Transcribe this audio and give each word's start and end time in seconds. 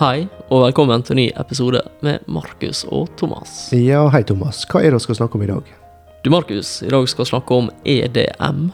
Hei, 0.00 0.22
og 0.48 0.62
velkommen 0.62 1.02
til 1.04 1.12
en 1.12 1.18
ny 1.20 1.24
episode 1.36 1.80
med 2.00 2.22
Markus 2.24 2.86
og 2.88 3.10
Thomas. 3.20 3.66
Ja, 3.76 4.06
hei 4.08 4.22
Thomas. 4.24 4.62
Hva 4.64 4.80
er 4.80 4.94
det 4.94 4.96
vi 4.96 5.04
skal 5.04 5.18
snakke 5.18 5.36
om 5.36 5.44
i 5.44 5.48
dag? 5.50 5.66
Du, 6.24 6.30
Markus, 6.32 6.70
i 6.80 6.88
dag 6.88 7.04
skal 7.12 7.26
vi 7.26 7.28
snakke 7.28 7.58
om 7.58 7.68
EDM. 7.84 8.70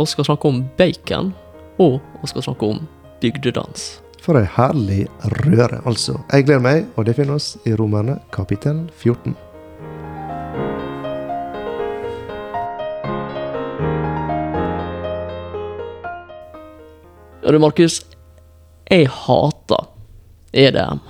Og 0.00 0.08
skal 0.08 0.24
snakke 0.30 0.48
om 0.48 0.62
bacon. 0.80 1.28
Og 1.76 1.98
vi 2.22 2.32
skal 2.32 2.46
snakke 2.48 2.72
om 2.72 2.80
bygdedans. 3.20 3.84
For 4.24 4.40
ei 4.40 4.48
herlig 4.48 5.04
røre, 5.44 5.82
altså. 5.84 6.16
Jeg 6.32 6.48
gleder 6.48 6.64
meg, 6.64 6.88
og 6.96 7.04
det 7.04 7.18
finner 7.20 7.36
oss 7.36 7.52
i 7.68 7.76
Romerne 7.76 8.16
kapittel 8.32 8.86
14. 8.96 9.36
Ja, 17.44 17.52
du, 17.52 17.60
Markus. 17.60 18.06
Jeg 18.88 19.12
hater 19.12 19.91
EDM. 20.52 21.00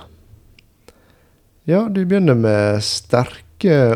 Ja, 1.65 1.85
du 1.89 2.01
begynner 2.05 2.35
med 2.35 2.83
sterke 2.83 3.39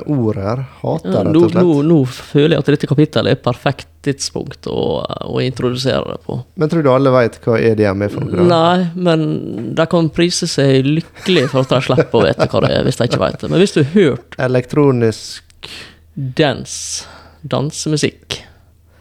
ord 0.08 0.38
her. 0.40 0.62
Hater, 0.80 1.12
Ja, 1.12 1.23
rett 1.28 1.36
og 1.36 1.50
slett. 1.52 1.64
nå, 1.68 1.82
nå 1.84 1.98
føler 2.08 2.56
jeg 2.56 2.64
at 2.64 2.70
dette 2.72 2.88
kapittelet 2.88 3.34
er 3.36 3.42
perfekt 3.44 3.90
tidspunkt 4.08 4.70
å, 4.72 5.04
å 5.28 5.42
introdusere 5.44 6.14
det 6.14 6.22
på. 6.23 6.38
Men 6.56 6.72
tror 6.72 6.86
du 6.86 6.90
alle 6.94 7.12
veit 7.12 7.36
hva 7.44 7.58
EDM 7.60 8.06
er 8.08 8.14
for 8.14 8.23
noe? 8.23 8.46
Nei, 8.48 8.86
men 8.96 9.73
de 9.76 9.88
kan 9.92 10.08
prise 10.16 10.48
seg 10.48 10.88
lykkelig 10.88 11.50
for 11.52 11.66
at 11.66 11.73
de 11.76 11.82
slipper 11.90 12.22
å 12.22 12.23
vite 12.30 12.48
hva 12.54 12.64
det 12.64 12.72
er, 12.78 12.88
hvis 12.88 13.02
de 13.02 13.09
ikke 13.12 13.20
vet 13.26 13.40
det. 13.44 13.52
Men 13.52 13.59
hvis 13.66 13.76
du 13.76 13.82
har 13.84 13.92
hørt 13.98 14.40
Elektronisk 14.48 15.72
dance, 16.16 17.04
dansemusikk 17.44 18.40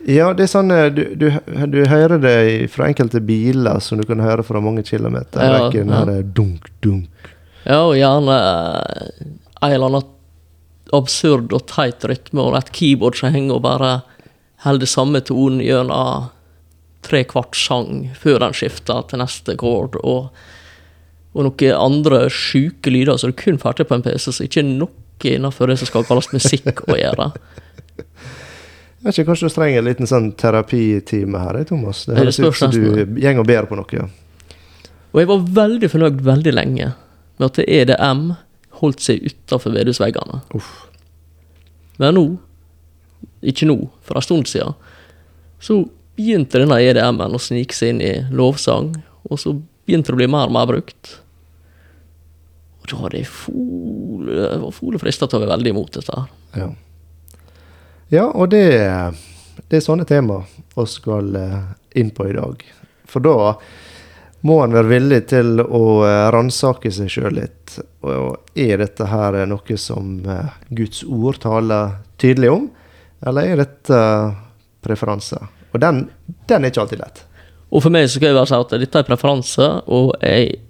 Ja, 0.07 0.29
det 0.39 0.45
er 0.47 0.51
sånn 0.51 0.71
eh, 0.71 0.87
du, 0.95 1.03
du, 1.19 1.27
du 1.73 1.81
hører 1.91 2.21
det 2.23 2.37
fra 2.71 2.87
enkelte 2.87 3.19
biler 3.27 3.81
som 3.83 3.99
du 3.99 4.07
kan 4.07 4.23
høre 4.23 4.45
fra 4.47 4.63
mange 4.63 4.85
kilometer. 4.87 5.43
Ja, 5.43 5.57
er 5.57 5.65
ikke 5.67 5.83
den 5.83 5.91
ja. 5.91 6.03
her 6.05 6.13
eh, 6.13 6.29
dunk, 6.37 6.69
dunk. 6.85 7.33
Ja, 7.65 7.81
og 7.89 7.97
gjerne 7.99 8.37
eh, 8.39 9.25
en 9.67 9.73
eller 9.73 9.89
annen 9.91 10.13
absurd 10.95 11.51
og 11.57 11.67
teit 11.67 12.07
rytme, 12.07 12.45
og 12.45 12.55
et 12.55 12.71
keyboard 12.77 13.19
som 13.19 13.35
henger 13.35 13.59
og 13.59 13.65
bare 13.65 13.91
holder 14.63 14.89
samme 14.89 15.21
tonen 15.27 15.65
gjennom 15.65 16.31
tre 17.07 17.25
kvart 17.27 17.59
sang 17.59 18.07
før 18.19 18.41
den 18.45 18.55
skifter 18.57 19.03
til 19.11 19.21
neste 19.23 19.57
kord, 19.59 19.99
og, 20.07 20.31
og 21.35 21.49
noen 21.49 21.75
andre 21.75 22.27
sjuke 22.31 22.95
lyder 22.95 23.19
som 23.19 23.35
du 23.35 23.39
kun 23.39 23.59
får 23.63 23.79
til 23.81 23.91
på 23.91 23.99
en 23.99 24.07
PC, 24.07 24.31
som 24.31 24.47
ikke 24.47 24.63
er 24.63 24.71
noe 24.71 25.03
innenfor 25.27 25.71
det 25.71 25.81
som 25.81 25.91
skal 25.91 26.07
kalles 26.07 26.31
musikk 26.31 26.85
å 26.87 26.95
gjøre. 26.99 27.33
Jeg 29.07 29.13
vet 29.13 29.19
ikke, 29.21 29.27
Kanskje 29.29 29.47
du 29.47 29.55
trenger 29.55 29.79
en 29.79 29.87
liten 29.87 30.09
sånn 30.11 30.25
terapitime 30.35 31.39
her, 31.39 31.61
eh, 31.61 31.65
Thomas? 31.69 32.01
Det 32.09 32.17
Ja, 32.17 32.25
det 32.25 32.25
høres 32.25 32.41
ut 32.43 32.57
som 32.59 32.71
du 32.75 33.05
går 33.23 33.39
og 33.39 33.47
ber 33.47 33.67
på 33.71 33.77
noe. 33.79 34.09
Og 35.15 35.21
jeg 35.21 35.29
var 35.31 35.45
veldig 35.47 35.91
fornøyd 35.93 36.23
veldig 36.27 36.53
lenge 36.53 36.89
med 37.39 37.47
at 37.47 37.61
EDM 37.69 38.33
holdt 38.81 39.05
seg 39.05 39.23
utafor 39.23 39.71
vedhusveggene. 39.77 40.41
Men 42.03 42.19
nå, 42.19 42.25
ikke 43.47 43.69
nå, 43.71 43.77
for 44.03 44.19
en 44.19 44.27
stund 44.27 44.51
siden, 44.51 44.75
så 45.63 45.89
begynte 46.19 46.59
denne 46.59 46.81
EDM-en 46.83 47.37
å 47.39 47.39
snike 47.39 47.79
seg 47.79 47.95
inn 47.95 48.03
i 48.03 48.13
lovsang, 48.35 48.91
og 49.31 49.39
så 49.39 49.55
begynte 49.87 50.11
det 50.11 50.17
å 50.17 50.21
bli 50.25 50.27
mer 50.35 50.51
og 50.51 50.57
mer 50.57 50.67
brukt. 50.67 51.13
Og 52.83 52.91
da 52.91 52.99
hadde 53.05 53.23
jeg 53.23 53.31
fole, 53.31 54.35
jeg 54.35 54.61
var 54.67 54.75
fole 54.75 54.99
frista 54.99 55.31
til 55.31 55.39
å 55.39 55.45
være 55.47 55.55
veldig 55.55 55.77
imot 55.77 55.93
dette. 55.93 56.11
her. 56.11 56.27
Ja. 56.59 56.69
Ja, 58.13 58.29
og 58.29 58.51
det, 58.53 58.67
det 59.69 59.79
er 59.79 59.85
sånne 59.85 60.07
tema 60.09 60.43
vi 60.77 60.87
skal 60.91 61.37
eh, 61.37 61.61
inn 62.01 62.13
på 62.15 62.29
i 62.29 62.37
dag. 62.37 62.63
For 63.09 63.25
da 63.25 63.57
må 64.47 64.61
en 64.63 64.75
være 64.77 64.91
villig 64.91 65.21
til 65.33 65.63
å 65.63 65.83
eh, 66.07 66.27
ransake 66.35 66.93
seg 66.93 67.11
sjøl 67.11 67.39
litt. 67.39 67.79
Og 68.07 68.59
er 68.59 68.83
dette 68.83 69.09
her 69.11 69.39
noe 69.49 69.79
som 69.81 70.19
eh, 70.23 70.59
Guds 70.69 71.03
ord 71.05 71.41
taler 71.43 71.97
tydelig 72.21 72.53
om, 72.53 72.69
eller 73.27 73.53
er 73.53 73.63
dette 73.65 74.01
preferanser? 74.85 75.49
Og 75.73 75.81
den, 75.83 76.07
den 76.49 76.65
er 76.65 76.73
ikke 76.73 76.85
alltid 76.85 77.03
lett. 77.03 77.25
Og 77.75 77.83
for 77.83 77.93
meg 77.93 78.07
så 78.07 78.19
skal 78.19 78.31
jeg 78.31 78.39
bare 78.39 78.49
si 78.49 78.59
at 78.59 78.75
dette 78.81 79.01
er 79.03 79.09
preferanse, 79.09 79.69
og 79.91 80.13
jeg 80.23 80.61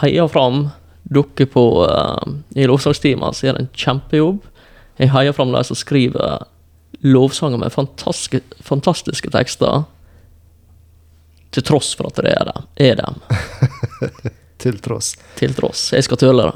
heier 0.00 0.28
fram 0.28 0.64
dere 1.10 1.46
på 1.48 1.64
uh, 1.86 2.24
i 2.58 2.66
lovsangstimer 2.68 3.34
som 3.34 3.48
gjør 3.48 3.60
en 3.60 3.70
kjempejobb. 3.72 4.40
Jeg 5.00 5.12
heier 5.14 5.36
fram 5.36 5.54
de 5.54 5.62
som 5.64 5.78
skriver 5.78 6.44
lovsanger 7.00 7.58
med 7.58 7.72
fantastiske, 7.72 8.40
fantastiske 8.60 9.30
tekster, 9.30 9.82
til 11.50 11.62
tross 11.66 11.96
for 11.98 12.06
at 12.10 12.16
det 12.22 12.30
er 12.30 12.44
dem. 12.50 12.62
Er 12.78 12.94
dem 13.00 13.14
Til 14.60 14.76
tross. 14.84 15.14
til 15.38 15.54
tross. 15.56 15.92
Jeg 15.96 16.04
skal 16.04 16.18
tøle 16.20 16.42
det. 16.44 16.52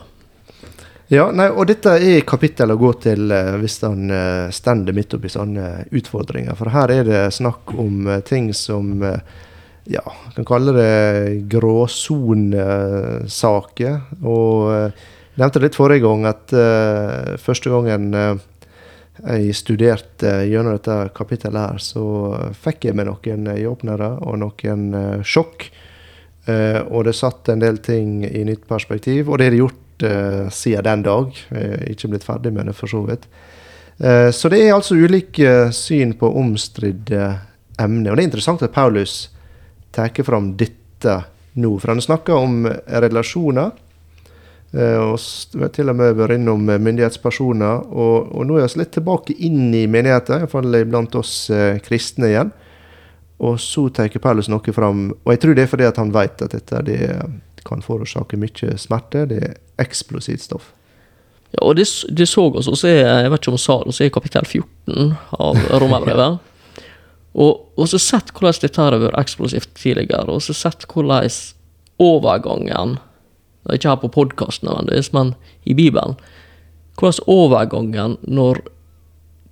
Ja, 1.15 1.31
nei, 1.33 1.49
og 1.49 1.67
dette 1.69 1.91
er 1.97 2.21
kapittel 2.29 2.71
å 2.73 2.77
gå 2.81 2.93
til 3.01 3.31
eh, 3.33 3.57
hvis 3.61 3.83
han 3.85 4.11
uh, 4.13 4.51
stender 4.53 4.93
midt 4.97 5.15
oppi 5.17 5.29
sånne 5.33 5.85
utfordringer. 5.93 6.55
For 6.59 6.69
her 6.73 6.89
er 6.93 7.05
det 7.09 7.35
snakk 7.37 7.73
om 7.81 8.07
eh, 8.09 8.21
ting 8.25 8.55
som 8.57 9.03
eh, 9.05 9.19
ja, 9.85 10.13
kan 10.37 10.45
kalle 10.49 10.73
det 10.77 11.45
gråsonesaker. 11.53 14.01
Og 14.25 14.69
uh, 14.69 14.91
nevnte 15.41 15.63
litt 15.63 15.77
forrige 15.77 16.05
gang 16.07 16.27
at 16.31 16.53
uh, 16.55 17.35
første 17.43 17.71
gangen 17.73 18.15
eh, 18.15 18.37
jeg 19.23 19.55
studerte 19.55 20.31
gjennom 20.49 20.75
dette 20.75 20.97
kapittelet 21.15 21.71
her, 21.71 21.83
så 21.83 22.05
fikk 22.65 22.89
jeg 22.89 22.99
med 22.99 23.07
noen 23.07 23.47
øyeåpnere 23.53 24.11
og 24.27 24.41
noen 24.43 24.87
eh, 24.99 25.21
sjokk. 25.23 25.69
Eh, 26.51 26.81
og 26.91 27.07
det 27.07 27.15
satt 27.17 27.49
en 27.53 27.63
del 27.63 27.79
ting 27.85 28.25
i 28.27 28.43
nytt 28.45 28.67
perspektiv, 28.69 29.31
og 29.31 29.39
det 29.39 29.47
er 29.47 29.55
det 29.55 29.63
gjort 29.63 30.07
eh, 30.09 30.49
siden 30.53 30.89
den 30.89 31.05
dag. 31.07 31.31
Jeg 31.55 31.77
er 31.79 31.93
ikke 31.95 32.11
blitt 32.13 32.27
ferdig 32.27 32.53
med 32.57 32.69
det, 32.69 32.77
for 32.77 32.91
så 32.91 33.05
vidt. 33.07 33.29
Eh, 33.99 34.31
så 34.35 34.51
det 34.53 34.61
er 34.65 34.75
altså 34.75 34.99
ulike 34.99 35.71
syn 35.73 36.17
på 36.19 36.33
omstridte 36.41 37.31
emner. 37.81 38.11
Og 38.11 38.19
det 38.19 38.25
er 38.25 38.31
interessant 38.33 38.67
at 38.67 38.75
Paulus 38.75 39.31
tar 39.95 40.11
fram 40.27 40.53
dette 40.59 41.21
nå, 41.55 41.77
for 41.79 41.95
han 41.95 42.03
snakker 42.03 42.35
om 42.35 42.67
relasjoner. 42.67 43.71
Eh, 44.75 44.99
og 44.99 45.71
til 45.75 45.91
og 45.93 45.99
med 45.99 46.17
vært 46.19 46.35
innom 46.35 46.67
eh, 46.73 46.81
myndighetspersoner. 46.83 47.87
Og, 47.95 48.31
og 48.35 48.47
nå 48.49 48.59
er 48.59 48.67
vi 48.67 48.83
litt 48.83 48.95
tilbake 48.97 49.37
inn 49.47 49.69
i 49.77 49.85
menigheten, 49.91 50.43
iallfall 50.43 50.81
blant 50.91 51.15
oss 51.21 51.35
eh, 51.55 51.79
kristne 51.85 52.33
igjen. 52.33 52.55
Og 53.45 53.59
så 53.63 53.87
tar 53.95 54.11
Paulus 54.23 54.49
noe 54.51 54.75
fram, 54.75 55.09
og 55.13 55.35
jeg 55.35 55.43
tror 55.43 55.57
det 55.57 55.65
er 55.65 55.71
fordi 55.71 55.87
at 55.89 55.99
han 56.01 56.15
vet 56.15 56.43
at 56.47 56.55
dette 56.55 56.81
det 56.87 57.01
kan 57.67 57.83
forårsake 57.83 58.39
mye 58.41 58.77
smerte. 58.81 59.25
Det 59.31 59.41
er 59.43 59.57
eksplosivt 59.83 60.47
stoff. 60.47 60.73
Ja, 61.55 61.63
og 61.67 61.77
det, 61.79 61.87
det 62.15 62.29
så 62.31 62.47
oss, 62.51 62.69
og 62.71 62.79
så 62.79 62.91
er 62.91 63.03
jeg 63.05 63.31
vet 63.31 63.43
ikke 63.43 63.55
om 63.55 63.61
sa 63.61 63.79
det, 63.85 63.95
så 63.95 64.05
er 64.07 64.15
kapittel 64.15 64.47
14 64.47 65.15
av 65.39 65.61
Romerbrevet. 65.83 66.51
Og, 67.35 67.67
og 67.75 67.91
så 67.91 67.99
sett 67.99 68.31
hvordan 68.35 68.63
dette 68.63 68.83
har 68.83 68.95
vært 69.03 69.19
eksplosivt 69.23 69.75
tidligere, 69.79 70.31
og 70.31 70.43
så 70.43 70.55
sett 70.55 70.87
hvordan 70.91 71.31
overgangen 72.03 72.99
det 73.65 73.73
er 73.73 73.81
Ikke 73.81 73.93
her 73.95 74.01
på 74.03 74.13
podkasten 74.13 74.69
nødvendigvis, 74.69 75.13
men 75.17 75.35
i 75.65 75.75
Bibelen. 75.75 76.19
Hvordan 77.01 77.25
overgangen 77.27 78.17
når 78.23 78.61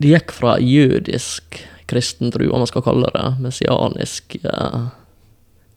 det 0.02 0.12
gikk 0.12 0.34
fra 0.34 0.56
jødisk 0.60 1.62
kristen 1.90 2.32
tru, 2.32 2.48
om 2.50 2.62
man 2.62 2.70
skal 2.70 2.84
kalle 2.84 3.10
det 3.14 3.24
messianisk 3.42 4.36
eh, 4.42 4.84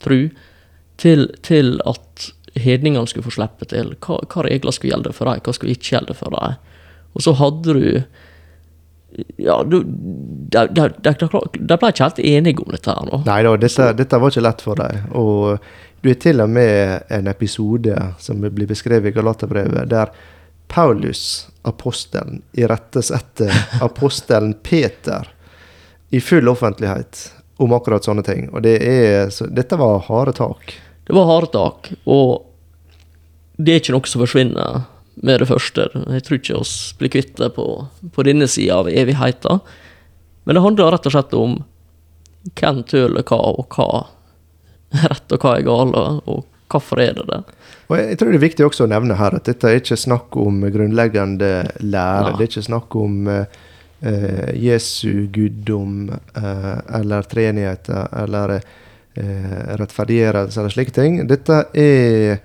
tru, 0.03 0.19
til, 1.01 1.28
til 1.44 1.79
at 1.85 2.29
hedningene 2.56 3.07
skulle 3.07 3.28
få 3.28 3.35
slippe 3.35 3.68
til. 3.72 3.95
Hva, 4.00 4.22
hva 4.31 4.45
regler 4.47 4.75
skulle 4.75 4.94
gjelde 4.94 5.16
for 5.16 5.29
dem, 5.29 5.44
hva 5.44 5.56
skulle 5.56 5.75
ikke 5.75 5.91
gjelde 5.97 6.16
for 6.18 6.35
dem. 6.35 6.62
Og 7.16 7.25
så 7.25 7.35
hadde 7.40 7.75
du 7.75 7.85
Ja, 9.40 9.62
du 9.63 9.78
De, 9.85 10.62
ble 10.75 11.91
ikke 11.91 12.03
helt 12.03 12.19
enige 12.19 12.63
om 12.63 12.72
dette 12.74 12.91
her 12.91 13.06
nå. 13.07 13.22
Nei 13.28 13.41
da, 13.47 13.56
dette, 13.59 13.91
dette 13.95 14.19
var 14.19 14.33
ikke 14.33 14.44
lett 14.44 14.63
for 14.63 14.80
deg. 14.80 15.06
Og 15.15 15.68
du 16.06 16.12
er 16.12 16.19
til 16.22 16.38
og 16.44 16.52
med 16.54 17.07
en 17.10 17.25
episode 17.31 17.96
som 18.22 18.44
blir 18.44 18.68
beskrevet 18.69 19.10
i 19.10 19.16
Galaterbrevet, 19.16 19.88
der 19.90 20.12
Paulus, 20.69 21.48
apostelen, 21.66 22.44
irettesetter 22.54 23.50
apostelen 23.81 24.54
Peter 24.54 25.31
i 26.13 26.22
full 26.22 26.46
offentlighet 26.52 27.24
om 27.57 27.74
akkurat 27.74 28.06
sånne 28.06 28.22
ting. 28.22 28.52
Og 28.54 28.62
det 28.68 28.75
er, 28.86 29.31
så, 29.34 29.48
dette 29.50 29.80
var 29.81 30.04
harde 30.06 30.36
tak. 30.38 30.75
Det 31.10 31.18
var 31.18 31.25
harde 31.25 31.50
tak, 31.56 31.90
og 32.06 32.46
det 33.57 33.74
er 33.74 33.81
ikke 33.81 33.96
noe 33.98 34.12
som 34.12 34.22
forsvinner 34.22 34.84
med 35.25 35.42
det 35.42 35.50
første. 35.50 35.88
Jeg 35.90 36.28
tror 36.28 36.38
ikke 36.38 36.60
oss 36.60 36.75
blir 37.00 37.13
kvitt 37.18 37.34
det 37.42 37.50
på, 37.57 37.66
på 38.13 38.28
denne 38.30 38.46
sida 38.52 38.84
av 38.84 38.92
evigheta. 38.94 39.57
Men 40.46 40.60
det 40.60 40.66
handler 40.68 40.94
rett 40.94 41.10
og 41.10 41.18
slett 41.18 41.34
om 41.34 41.63
hvem 42.54 42.86
tøler 42.86 43.25
hva, 43.25 43.42
og 43.57 43.74
hva 43.74 44.04
rett 45.05 45.35
og 45.35 45.41
hva 45.41 45.57
er 45.57 45.65
galt, 45.67 45.95
og 46.25 46.45
hvorfor 46.71 47.01
er 47.03 47.13
det 47.17 47.27
det. 47.29 47.41
Og 47.89 47.99
jeg, 47.99 48.07
jeg 48.09 48.19
tror 48.19 48.31
det 48.31 48.39
er 48.39 48.45
viktig 48.47 48.65
også 48.65 48.87
å 48.87 48.91
nevne 48.91 49.17
her 49.19 49.37
at 49.37 49.47
dette 49.49 49.69
er 49.69 49.81
ikke 49.81 49.99
snakk 49.99 50.37
om 50.41 50.63
grunnleggende 50.73 51.51
lære. 51.83 52.31
Ja. 52.31 52.33
Det 52.33 52.45
er 52.47 52.49
ikke 52.49 52.65
snakk 52.65 52.97
om 52.97 53.29
eh, 53.29 54.49
Jesu 54.57 55.27
guddom 55.33 56.09
eh, 56.09 56.73
eller 56.99 57.29
treenigheter 57.29 58.09
eller 58.23 58.57
eh, 58.57 59.61
rettferdiggjørelse 59.81 60.61
eller 60.61 60.73
slike 60.73 60.95
ting. 60.95 61.21
Dette 61.29 61.61
er 61.77 62.41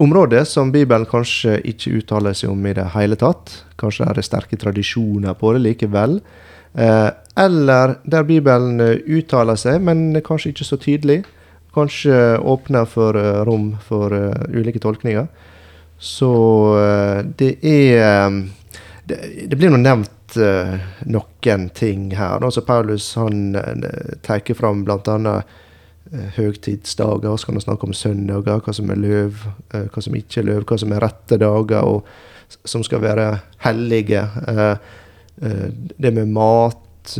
området 0.00 0.46
som 0.48 0.72
Bibelen 0.72 1.08
kanskje 1.08 1.58
ikke 1.68 1.98
uttaler 2.00 2.36
seg 2.36 2.52
om 2.52 2.66
i 2.68 2.74
det 2.76 2.88
hele 2.96 3.20
tatt. 3.20 3.52
Kanskje 3.80 4.08
er 4.08 4.16
det 4.16 4.26
sterke 4.26 4.56
tradisjoner 4.60 5.36
på 5.36 5.52
det 5.56 5.64
likevel. 5.68 6.18
Eh, 6.72 7.08
eller 7.36 7.98
der 8.08 8.24
Bibelen 8.24 8.80
uttaler 9.04 9.60
seg, 9.60 9.82
men 9.84 10.08
kanskje 10.24 10.54
ikke 10.54 10.72
så 10.72 10.80
tydelig. 10.80 11.26
Kanskje 11.76 12.38
åpner 12.38 12.84
for 12.84 13.16
uh, 13.16 13.44
rom 13.44 13.76
for 13.84 14.12
uh, 14.12 14.32
ulike 14.48 14.80
tolkninger. 14.80 15.26
Så 15.98 16.32
uh, 16.72 17.20
det 17.36 17.58
er 17.60 18.30
det, 19.04 19.18
det, 19.50 19.58
blir 19.58 19.68
nå 19.70 19.82
nevnt 19.82 20.36
noen 21.06 21.68
ting 21.76 22.08
her. 22.16 22.40
Altså 22.42 22.64
Paulus 22.66 23.12
han 23.14 23.54
tar 24.26 24.40
fram 24.58 24.82
bl.a. 24.88 25.34
Høgtidsdager. 26.34 27.36
Så 27.36 27.46
kan 27.46 27.60
han 27.60 27.66
snakke 27.66 27.86
om 27.86 27.94
søndager, 27.94 28.58
hva 28.64 28.74
som 28.74 28.90
er 28.90 28.98
løv, 28.98 29.44
hva 29.70 30.02
som 30.02 30.16
ikke 30.18 30.42
er 30.42 30.48
løv, 30.48 30.64
hva 30.66 30.80
som 30.82 30.96
er 30.96 31.04
rette 31.06 31.38
dager, 31.38 31.86
og 31.86 32.58
som 32.66 32.82
skal 32.84 33.04
være 33.04 33.28
hellige. 33.62 34.24
det 36.02 36.12
med 36.18 36.34
mat, 36.34 37.16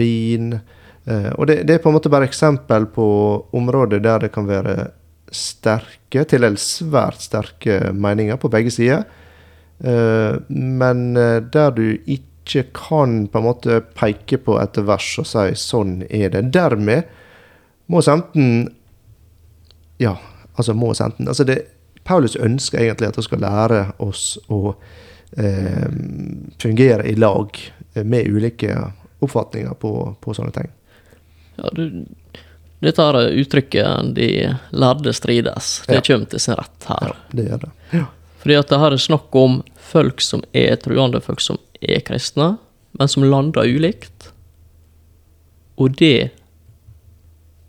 vin 0.00 0.56
og 1.06 1.46
det, 1.46 1.60
det, 1.68 1.76
er 1.76 1.82
på 1.82 1.90
en 1.92 1.94
måte 1.94 2.10
bare 2.10 2.26
eksempel 2.26 2.88
på 2.90 3.04
områder 3.54 4.00
der 4.02 4.24
det 4.24 4.32
kan 4.34 4.48
være 4.48 4.88
sterke, 5.32 6.24
til 6.24 6.44
dels 6.44 6.64
svært 6.80 7.22
sterke 7.24 7.92
meninger 7.94 8.38
på 8.40 8.50
begge 8.52 8.72
sider. 8.74 9.04
Uh, 9.84 10.40
men 10.48 11.16
uh, 11.18 11.42
der 11.52 11.74
du 11.76 11.98
ikke 12.06 12.64
kan 12.76 13.26
på 13.28 13.40
en 13.40 13.44
måte 13.44 13.80
peke 13.98 14.38
på 14.40 14.56
et 14.60 14.78
vers 14.86 15.08
og 15.20 15.26
si 15.26 15.54
'sånn 15.54 16.06
er 16.10 16.30
det'. 16.30 16.50
Dermed 16.50 17.02
må 17.88 18.00
enten 18.00 18.72
Ja, 19.98 20.16
altså 20.58 20.74
må 20.74 20.92
enten 20.92 21.28
altså 21.28 21.44
det, 21.44 21.62
Paulus 22.04 22.36
ønsker 22.36 22.78
egentlig 22.78 23.08
at 23.08 23.16
vi 23.16 23.22
skal 23.22 23.40
lære 23.40 23.92
oss 23.98 24.38
å 24.48 24.74
fungere 26.58 27.08
i 27.08 27.14
lag 27.14 27.48
med 28.04 28.28
ulike 28.28 28.92
oppfatninger 29.20 29.74
på, 29.74 30.16
på 30.20 30.34
sånne 30.34 30.52
ting. 30.52 30.75
Ja, 31.56 31.70
du, 31.72 32.04
dette 32.84 33.06
uttrykket 33.40 34.14
'de 34.14 34.56
lærde 34.70 35.12
strides', 35.12 35.86
det 35.86 35.94
ja. 35.94 36.00
kommer 36.00 36.30
til 36.30 36.40
sin 36.40 36.54
rett 36.58 36.88
her. 36.88 37.12
Ja, 37.12 37.16
det 37.32 37.48
gjør 37.48 37.58
det. 37.64 37.70
Ja. 37.90 38.04
Fordi 38.42 38.56
at 38.60 38.68
det 38.68 38.78
her 38.78 38.94
er 38.94 39.02
snakk 39.02 39.36
om 39.36 39.62
folk 39.80 40.20
som 40.20 40.42
er 40.52 40.76
truende, 40.76 41.20
folk 41.20 41.40
som 41.40 41.58
er 41.80 42.00
kristne, 42.06 42.56
men 42.92 43.08
som 43.08 43.24
lander 43.24 43.66
ulikt. 43.66 44.30
Og 45.76 45.96
det 45.96 46.30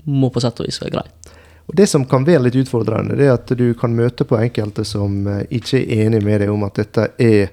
må 0.07 0.30
på 0.30 0.44
sett 0.44 0.60
og 0.60 0.68
vis 0.68 0.81
være 0.81 1.00
greit. 1.00 1.31
Og 1.68 1.75
Det 1.75 1.88
som 1.89 2.06
kan 2.07 2.24
være 2.24 2.45
litt 2.45 2.56
utfordrende, 2.56 3.18
det 3.19 3.28
er 3.28 3.34
at 3.36 3.51
du 3.60 3.74
kan 3.75 3.95
møte 3.95 4.24
på 4.24 4.38
enkelte 4.39 4.86
som 4.88 5.25
eh, 5.28 5.44
ikke 5.51 5.81
er 5.81 6.06
enig 6.06 6.22
med 6.24 6.42
deg 6.42 6.51
om 6.51 6.63
at 6.63 6.80
dette 6.80 7.10
er 7.19 7.50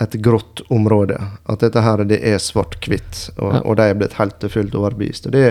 et 0.00 0.12
grått 0.12 0.62
område. 0.68 1.18
At 1.44 1.62
dette 1.64 1.82
her 1.84 2.04
det 2.08 2.20
er 2.26 2.40
svart-hvitt, 2.42 3.28
og, 3.36 3.54
ja. 3.54 3.62
og, 3.62 3.76
de 3.78 3.88
er 3.88 3.98
blitt 3.98 4.18
helt 4.18 4.44
og 4.44 4.54
fullt 4.54 4.76
overbevist. 4.78 5.28
Og 5.28 5.36
det, 5.36 5.46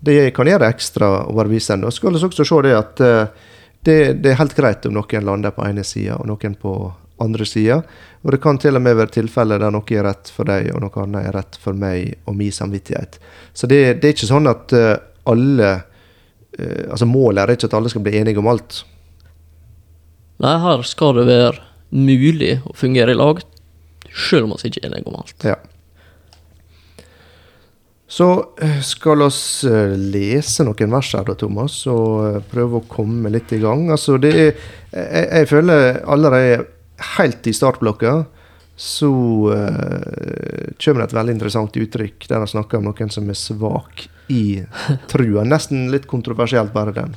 det, 0.00 0.18
kan 0.36 0.50
gjøre 0.50 0.70
ekstra 0.70 1.10
overbevisende. 1.28 1.86
Og 1.88 1.94
så 1.94 2.02
skal 2.02 2.14
vi 2.16 2.24
også 2.28 2.48
se 2.48 2.62
det 2.66 2.76
at 2.76 3.04
uh, 3.04 3.50
det, 3.86 3.98
det, 4.22 4.32
er 4.32 4.40
helt 4.42 4.56
greit 4.58 4.86
om 4.88 4.96
noen 4.98 5.28
lander 5.28 5.54
på 5.54 5.66
ene 5.66 5.86
sida 5.86 6.18
og 6.18 6.28
noen 6.30 6.56
på 6.58 6.74
andre 7.22 7.46
sida. 7.48 7.80
Og 8.22 8.34
det 8.34 8.42
kan 8.42 8.58
til 8.60 8.78
og 8.78 8.84
med 8.84 8.98
være 8.98 9.14
tilfeller 9.18 9.62
der 9.62 9.74
noe 9.74 9.94
er 9.94 10.06
rett 10.06 10.30
for 10.34 10.48
deg, 10.48 10.72
og 10.74 10.82
noe 10.84 11.04
annet 11.04 11.28
er 11.28 11.38
rett 11.38 11.58
for 11.62 11.78
meg 11.78 12.18
og 12.26 12.36
min 12.38 12.54
samvittighet. 12.54 13.18
Så 13.54 13.70
det, 13.70 14.00
det 14.02 14.10
er 14.10 14.16
ikke 14.16 14.30
sånn 14.30 14.50
at 14.50 14.74
uh, 14.74 14.96
alle 15.28 15.76
uh, 15.78 15.84
Altså 16.58 17.06
målet 17.06 17.44
er 17.44 17.52
ikke 17.54 17.68
at 17.68 17.74
alle 17.76 17.90
skal 17.92 18.02
bli 18.02 18.16
enige 18.18 18.40
om 18.40 18.48
alt. 18.50 18.80
Nei, 20.42 20.56
her 20.58 20.80
skal 20.86 21.12
det 21.14 21.26
være 21.28 21.60
mulig 21.94 22.56
å 22.66 22.72
fungere 22.74 23.14
i 23.14 23.18
lag 23.18 23.42
sjøl 24.14 24.46
om 24.46 24.54
vi 24.56 24.70
ikke 24.70 24.84
er 24.86 24.92
enige 24.92 25.10
om 25.10 25.18
alt. 25.20 25.44
Ja. 25.46 25.58
Så 28.08 28.28
eh, 28.64 28.80
skal 28.80 29.20
vi 29.20 29.68
eh, 29.68 29.94
lese 30.14 30.64
noen 30.64 30.94
vers 30.96 31.12
her, 31.12 31.26
da, 31.28 31.36
Thomas, 31.36 31.82
og 31.92 32.12
eh, 32.24 32.40
prøve 32.48 32.80
å 32.80 32.88
komme 32.88 33.32
litt 33.34 33.52
i 33.52 33.60
gang. 33.60 33.90
Altså, 33.92 34.16
det 34.20 34.32
er 34.32 34.50
Jeg, 34.88 35.24
jeg 35.28 35.48
føler 35.50 35.98
allerede 36.08 36.64
helt 37.18 37.46
i 37.46 37.52
startblokka 37.52 38.22
så 38.78 39.10
uh, 39.50 40.74
kommer 40.78 41.02
det 41.02 41.06
et 41.08 41.14
veldig 41.16 41.32
interessant 41.34 41.76
uttrykk 41.82 42.28
der 42.30 42.38
han 42.38 42.48
snakker 42.48 42.78
om 42.78 42.86
noen 42.86 43.10
som 43.10 43.26
er 43.26 43.36
svak 43.36 44.04
i 44.30 44.62
trua. 45.10 45.42
Nesten 45.42 45.88
litt 45.90 46.06
kontroversielt, 46.06 46.70
bare 46.72 46.94
den. 46.94 47.16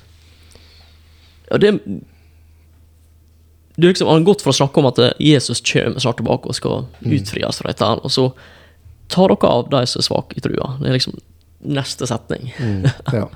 Ja, 1.51 1.59
det 1.61 1.75
du 3.81 3.87
liksom, 3.89 4.09
har 4.09 4.23
gått 4.27 4.43
for 4.45 4.53
å 4.53 4.57
snakke 4.61 4.81
om 4.81 4.89
at 4.91 4.99
Jesus 5.21 5.63
kommer 5.65 6.01
snart 6.03 6.19
tilbake 6.21 6.49
og 6.49 6.57
skal 6.57 6.85
utfrias 7.01 7.21
utfries 7.21 7.61
fra 7.61 7.71
dette, 7.73 7.91
og 8.01 8.13
så 8.13 8.29
tar 9.11 9.33
dere 9.33 9.51
av 9.51 9.69
de 9.71 9.81
som 9.89 10.01
er 10.01 10.07
svake 10.07 10.37
i 10.39 10.43
trua. 10.43 10.75
Det 10.79 10.89
er 10.89 10.97
liksom 10.97 11.17
neste 11.61 12.07
setning. 12.09 12.53
Mm, 12.59 12.87
ja. 13.19 13.27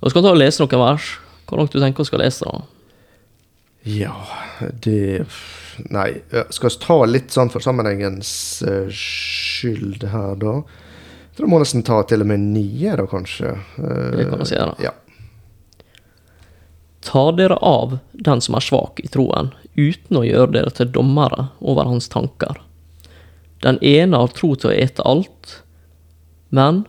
og 0.00 0.06
så 0.06 0.14
kan 0.14 0.22
du 0.22 0.28
ta 0.28 0.36
og 0.36 0.40
lese 0.40 0.62
noen 0.62 0.84
vers. 0.86 1.10
Hvor 1.46 1.60
langt 1.60 1.74
du 1.74 1.82
tenker 1.82 2.04
du 2.04 2.08
skal 2.08 2.22
lese? 2.24 2.48
da? 2.48 2.62
Ja, 3.82 4.14
det 4.84 5.26
Nei, 5.90 6.20
skal 6.52 6.68
vi 6.68 6.78
ta 6.84 6.96
litt 7.08 7.32
sånn 7.32 7.48
for 7.50 7.64
sammenhengens 7.64 8.30
uh, 8.68 8.90
skyld 8.92 10.04
her, 10.12 10.34
da? 10.38 10.58
Jeg 10.60 11.38
tror 11.38 11.46
jeg 11.46 11.52
må 11.54 11.60
nesten 11.62 11.84
ta 11.86 12.02
til 12.04 12.22
og 12.22 12.28
med 12.28 12.44
nye, 12.44 12.92
da, 13.00 13.06
kanskje. 13.08 13.54
Uh, 13.78 14.10
det 14.12 14.26
kan 14.28 14.44
vi 14.44 14.58
da. 14.58 14.74
Ja. 14.84 14.92
Ta 17.02 17.24
dere 17.34 17.56
av 17.64 17.96
den 18.12 18.44
som 18.44 18.58
er 18.58 18.66
svak 18.68 19.00
i 19.00 19.08
troen, 19.10 19.50
uten 19.74 20.18
å 20.18 20.24
gjøre 20.26 20.52
dere 20.56 20.72
til 20.74 20.90
dommere 20.92 21.48
over 21.60 21.88
hans 21.88 22.08
tanker. 22.12 22.58
Den 23.62 23.78
ene 23.84 24.18
har 24.18 24.32
tro 24.34 24.54
til 24.58 24.72
å 24.72 24.74
ete 24.74 25.04
alt, 25.06 25.58
men 26.50 26.84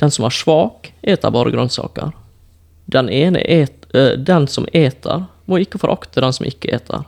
den 0.00 0.12
som 0.14 0.26
er 0.26 0.34
svak, 0.34 0.92
eter 1.02 1.34
bare 1.34 1.52
grønnsaker. 1.52 2.14
Den, 2.88 3.10
et, 3.10 3.86
øh, 3.94 4.14
den 4.16 4.46
som 4.48 4.66
eter, 4.72 5.26
må 5.44 5.60
ikke 5.60 5.80
forakte 5.80 6.22
den 6.22 6.32
som 6.32 6.46
ikke 6.48 6.70
eter, 6.76 7.04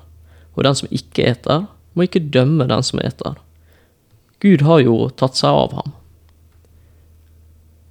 og 0.54 0.64
den 0.64 0.76
som 0.76 0.90
ikke 0.92 1.24
eter, 1.32 1.66
må 1.94 2.06
ikke 2.06 2.28
dømme 2.32 2.66
den 2.68 2.82
som 2.86 3.00
eter. 3.02 3.38
Gud 4.40 4.62
har 4.64 4.80
jo 4.84 4.96
tatt 5.16 5.36
seg 5.36 5.52
av 5.52 5.74
ham. 5.76 5.94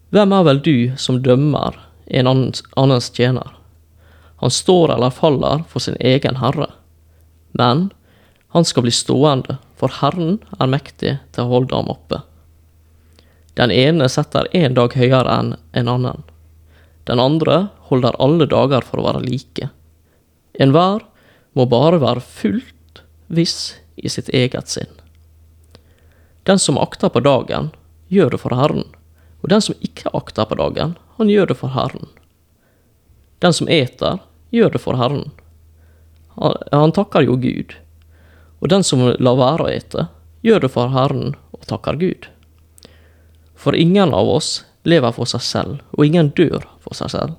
Hvem 0.10 0.33
er 0.33 0.45
vel 0.48 0.62
du 0.65 0.75
som 0.98 1.19
dømmer 1.22 1.77
en 2.07 2.30
annens 2.30 3.12
tjener? 3.13 3.53
Han 4.41 4.53
står 4.53 4.96
eller 4.96 5.13
faller 5.13 5.65
for 5.70 5.84
sin 5.84 5.98
egen 6.00 6.39
herre. 6.41 6.72
Men 7.51 7.89
han 8.53 8.65
skal 8.65 8.86
bli 8.86 8.94
stående, 8.94 9.58
for 9.77 9.94
Herren 10.01 10.39
er 10.60 10.72
mektig 10.72 11.18
til 11.32 11.46
å 11.46 11.51
holde 11.53 11.75
ham 11.75 11.91
oppe. 11.91 12.22
Den 13.60 13.72
ene 13.72 14.08
setter 14.10 14.48
en 14.56 14.75
dag 14.77 14.94
høyere 14.96 15.36
enn 15.36 15.56
en 15.77 15.91
annen. 15.91 16.24
Den 17.10 17.20
andre 17.20 17.68
holder 17.89 18.18
alle 18.22 18.48
dager 18.50 18.86
for 18.86 19.01
å 19.01 19.08
være 19.10 19.25
like. 19.25 19.70
Enhver 20.60 21.03
må 21.58 21.65
bare 21.70 22.00
være 22.01 22.24
fullt 22.24 23.03
viss 23.27 23.75
i 23.98 24.10
sitt 24.10 24.29
eget 24.29 24.70
sinn. 24.72 24.91
Den 26.48 26.60
som 26.60 26.79
akter 26.82 27.12
på 27.13 27.22
dagen, 27.22 27.72
gjør 28.10 28.34
det 28.34 28.41
for 28.41 28.56
Herren, 28.58 28.88
og 29.41 29.51
den 29.51 29.62
som 29.62 29.77
ikke 29.86 30.12
akter 30.18 30.48
på 30.50 30.58
dagen, 30.60 30.96
han 31.18 31.29
gjør 31.29 31.51
det 31.51 31.60
for 31.60 31.74
Herren. 31.75 32.08
Den 33.44 33.53
som 33.53 33.70
eter, 33.70 34.20
gjør 34.51 34.74
det 34.74 34.82
for 34.84 34.98
Herren, 35.00 35.29
han, 36.39 36.91
takker 36.96 37.25
jo 37.27 37.36
Gud. 37.36 37.75
Og 38.60 38.72
den 38.72 38.84
som 38.84 39.03
lar 39.19 39.39
være 39.39 39.65
å 39.65 39.72
ete, 39.72 40.08
gjør 40.46 40.65
det 40.65 40.72
for 40.74 40.91
Herren 40.93 41.36
og 41.55 41.67
takker 41.67 42.00
Gud. 42.00 42.29
For 43.60 43.75
ingen 43.75 44.13
av 44.15 44.29
oss 44.31 44.63
lever 44.88 45.12
for 45.15 45.27
seg 45.27 45.43
selv, 45.43 45.79
og 45.91 46.05
ingen 46.08 46.31
dør 46.36 46.63
for 46.84 46.96
seg 46.96 47.12
selv. 47.12 47.36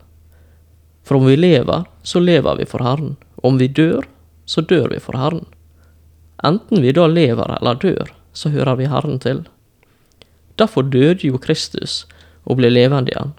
For 1.07 1.17
om 1.17 1.27
vi 1.27 1.39
lever, 1.39 1.87
så 2.05 2.21
lever 2.21 2.61
vi 2.61 2.69
for 2.69 2.85
Herren, 2.85 3.17
og 3.41 3.55
om 3.55 3.61
vi 3.61 3.71
dør, 3.73 4.05
så 4.45 4.61
dør 4.61 4.91
vi 4.93 5.01
for 5.01 5.17
Herren. 5.17 5.47
Enten 6.45 6.85
vi 6.85 6.93
da 6.97 7.07
lever 7.09 7.57
eller 7.57 7.81
dør, 7.81 8.13
så 8.33 8.53
hører 8.53 8.77
vi 8.81 8.89
Herren 8.91 9.21
til. 9.21 9.45
Derfor 10.61 10.85
døde 10.93 11.25
jo 11.25 11.41
Kristus 11.41 12.05
og 12.45 12.61
ble 12.61 12.71
levende 12.73 13.13
igjen, 13.13 13.33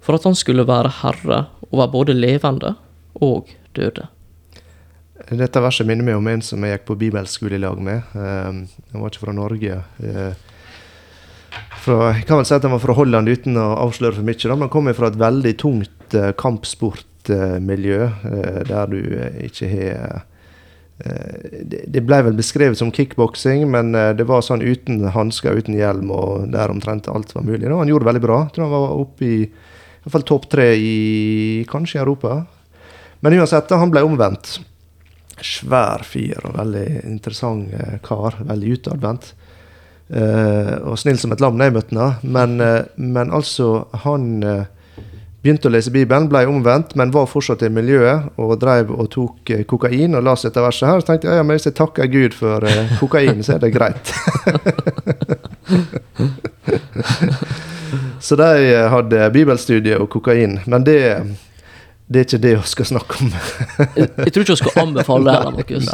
for 0.00 0.16
at 0.16 0.24
han 0.24 0.36
skulle 0.38 0.64
være 0.68 0.92
herre 1.02 1.44
over 1.70 1.90
både 1.92 2.16
levende 2.16 2.74
og 3.20 3.52
døde. 3.76 4.08
Dette 5.28 5.60
verset 5.62 5.86
minner 5.88 6.06
meg 6.06 6.18
om 6.18 6.28
en 6.30 6.42
som 6.44 6.62
jeg 6.64 6.78
gikk 6.78 6.86
på 6.88 6.98
bibelskole 7.00 7.58
i 7.58 7.62
lag 7.62 7.80
med. 7.82 8.06
Um, 8.14 8.62
han 8.92 9.02
var 9.02 9.12
ikke 9.12 9.24
fra 9.26 9.34
Norge. 9.36 9.76
Uh, 10.00 10.32
fra, 11.80 11.98
jeg 12.16 12.26
kan 12.28 12.40
vel 12.40 12.48
si 12.48 12.56
at 12.56 12.66
han 12.66 12.74
var 12.74 12.82
fra 12.82 12.96
Holland 12.96 13.30
uten 13.30 13.58
å 13.60 13.68
avsløre 13.84 14.18
for 14.18 14.26
mye. 14.26 14.40
Da, 14.40 14.56
men 14.56 14.66
han 14.66 14.72
kom 14.72 14.90
fra 14.96 15.10
et 15.10 15.20
veldig 15.20 15.52
tungt 15.60 16.16
uh, 16.16 16.30
kampsportmiljø, 16.40 18.00
uh, 18.24 18.58
der 18.70 18.92
du 18.92 19.00
ikke 19.46 19.70
har 19.76 20.26
det 21.00 22.02
ble 22.04 22.18
vel 22.26 22.34
beskrevet 22.36 22.76
som 22.76 22.90
kickboksing, 22.92 23.62
men 23.72 23.94
det 24.18 24.26
var 24.28 24.42
sånn 24.44 24.60
uten 24.60 25.06
hansker, 25.14 25.56
uten 25.56 25.72
hjelm, 25.72 26.10
og 26.12 26.50
der 26.52 26.68
omtrent 26.68 27.08
alt 27.08 27.32
var 27.32 27.46
mulig. 27.46 27.70
Han 27.72 27.88
gjorde 27.88 28.04
det 28.04 28.08
veldig 28.10 28.22
bra. 28.26 28.36
Jeg 28.42 28.52
tror 28.52 28.66
han 28.66 28.74
var 28.74 29.00
oppe 29.06 29.24
i, 29.24 29.38
i 29.48 30.02
hvert 30.04 30.12
fall 30.18 30.26
topp 30.28 30.50
tre 30.52 30.66
i 30.76 30.92
kanskje 31.72 31.96
i 31.96 32.02
Europa. 32.02 32.42
Men 33.24 33.38
uansett, 33.38 33.72
han 33.72 33.94
ble 33.94 34.04
omvendt. 34.04 34.58
Svær 35.46 36.04
fyr 36.06 36.40
og 36.48 36.56
veldig 36.58 36.86
interessant 37.04 37.72
eh, 37.74 37.98
kar. 38.04 38.40
Veldig 38.46 38.74
utadvendt. 38.78 39.32
Uh, 40.10 40.74
og 40.90 40.96
snill 40.98 41.20
som 41.22 41.30
et 41.30 41.38
lam 41.38 41.54
da 41.54 41.68
jeg 41.68 41.76
møtte 41.76 41.94
ham. 41.94 42.14
Men, 42.34 42.56
eh, 42.64 42.82
men 42.98 43.30
altså, 43.30 43.86
han 44.02 44.42
uh, 44.42 44.64
begynte 45.44 45.70
å 45.70 45.72
lese 45.72 45.92
Bibelen, 45.94 46.26
ble 46.32 46.42
omvendt, 46.50 46.96
men 46.98 47.12
var 47.14 47.28
fortsatt 47.30 47.62
i 47.62 47.70
miljøet 47.70 48.34
og 48.42 48.56
drev 48.58 48.90
og 48.90 49.06
tok 49.14 49.52
kokain. 49.70 50.16
Og 50.18 50.24
las 50.26 50.42
dette 50.48 50.64
verset 50.64 50.88
her, 50.88 50.98
så 50.98 51.12
tenkte 51.12 51.30
jeg 51.30 51.38
ja, 51.38 51.44
men 51.46 51.54
hvis 51.54 51.68
jeg 51.70 51.78
takker 51.78 52.10
Gud 52.10 52.34
for 52.34 52.66
kokain, 52.98 53.44
så 53.46 53.54
er 53.54 53.62
det 53.62 53.70
greit. 53.76 54.10
så 58.26 58.34
de 58.42 58.50
hadde 58.96 59.30
bibelstudie 59.38 59.94
og 60.02 60.10
kokain. 60.10 60.58
Men 60.66 60.84
det, 60.90 61.00
det 62.10 62.18
er 62.18 62.24
ikke 62.26 62.38
det 62.42 62.50
vi 62.56 62.62
skal 62.66 62.86
snakke 62.88 63.16
om. 63.22 63.28
Jeg, 63.94 64.08
jeg 64.18 64.32
tror 64.34 64.42
ikke 64.42 64.54
vi 64.56 64.58
skal 64.58 64.78
anbefale 64.82 65.30
det 65.30 65.50
Markus. 65.54 65.90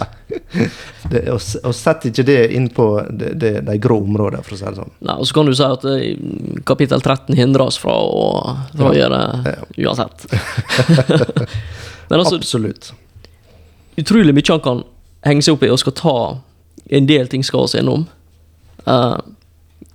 Vi 1.13 1.73
setter 1.77 2.09
ikke 2.09 2.25
det 2.25 2.39
inn 2.57 2.71
på 2.73 2.87
de, 3.11 3.35
de, 3.37 3.51
de 3.67 3.75
grå 3.85 3.99
områdene, 4.01 4.41
for 4.47 4.57
å 4.57 4.61
si 4.63 4.65
det 4.65 4.79
sånn. 4.79 4.95
Nei, 5.05 5.17
og 5.21 5.29
så 5.29 5.37
kan 5.37 5.51
du 5.51 5.53
si 5.53 5.67
at 5.67 5.85
eh, 5.93 6.07
kapittel 6.65 7.05
13 7.05 7.37
hindrer 7.37 7.67
oss 7.67 7.77
fra 7.83 7.99
å, 8.01 8.25
fra 8.73 8.95
å 8.95 8.97
gjøre 8.97 9.21
det 9.45 9.55
uansett. 9.85 10.25
Men 12.09 12.23
altså, 12.23 12.39
Absolutt. 12.41 12.95
utrolig 14.01 14.33
mye 14.39 14.55
han 14.55 14.65
kan 14.65 14.85
henge 15.29 15.45
seg 15.45 15.59
opp 15.59 15.69
i 15.69 15.73
og 15.75 15.83
skal 15.85 15.99
ta 16.01 16.19
en 16.97 17.13
del 17.13 17.29
ting 17.29 17.45
skal 17.45 17.67
oss 17.67 17.77
innom. 17.77 18.07
Uh, 18.89 19.19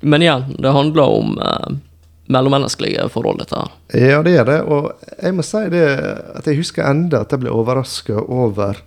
men 0.06 0.22
igjen, 0.22 0.52
det 0.62 0.74
handler 0.76 1.18
om 1.18 1.38
uh, 1.42 1.72
mellommenneskelige 2.32 3.08
forhold, 3.14 3.42
dette 3.44 3.60
her. 3.60 3.74
Ja, 3.98 4.22
det 4.26 4.36
er 4.40 4.48
det. 4.48 4.60
Og 4.68 4.92
jeg 5.18 5.36
må 5.38 5.46
si 5.46 5.64
det 5.74 5.86
at 6.36 6.48
jeg 6.48 6.60
husker 6.62 6.88
enda 6.88 7.24
at 7.26 7.34
jeg 7.34 7.44
ble 7.44 7.54
overraska 7.54 8.22
over 8.22 8.80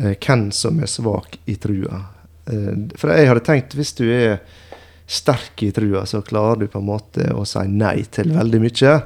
eh, 0.00 0.14
hvem 0.14 0.48
som 0.54 0.78
er 0.82 0.90
svak 0.90 1.38
i 1.50 1.58
trua. 1.60 2.04
Eh, 2.50 2.72
for 2.98 3.12
jeg 3.14 3.32
hadde 3.32 3.44
tenkt 3.46 3.76
hvis 3.78 3.94
du 3.98 4.06
er 4.10 4.38
sterk 5.06 5.62
i 5.62 5.70
trua, 5.74 6.06
så 6.06 6.22
klarer 6.26 6.64
du 6.64 6.70
på 6.70 6.80
en 6.80 6.88
måte 6.88 7.28
å 7.34 7.44
si 7.46 7.62
nei 7.70 8.00
til 8.10 8.32
veldig 8.34 8.62
mye. 8.62 8.96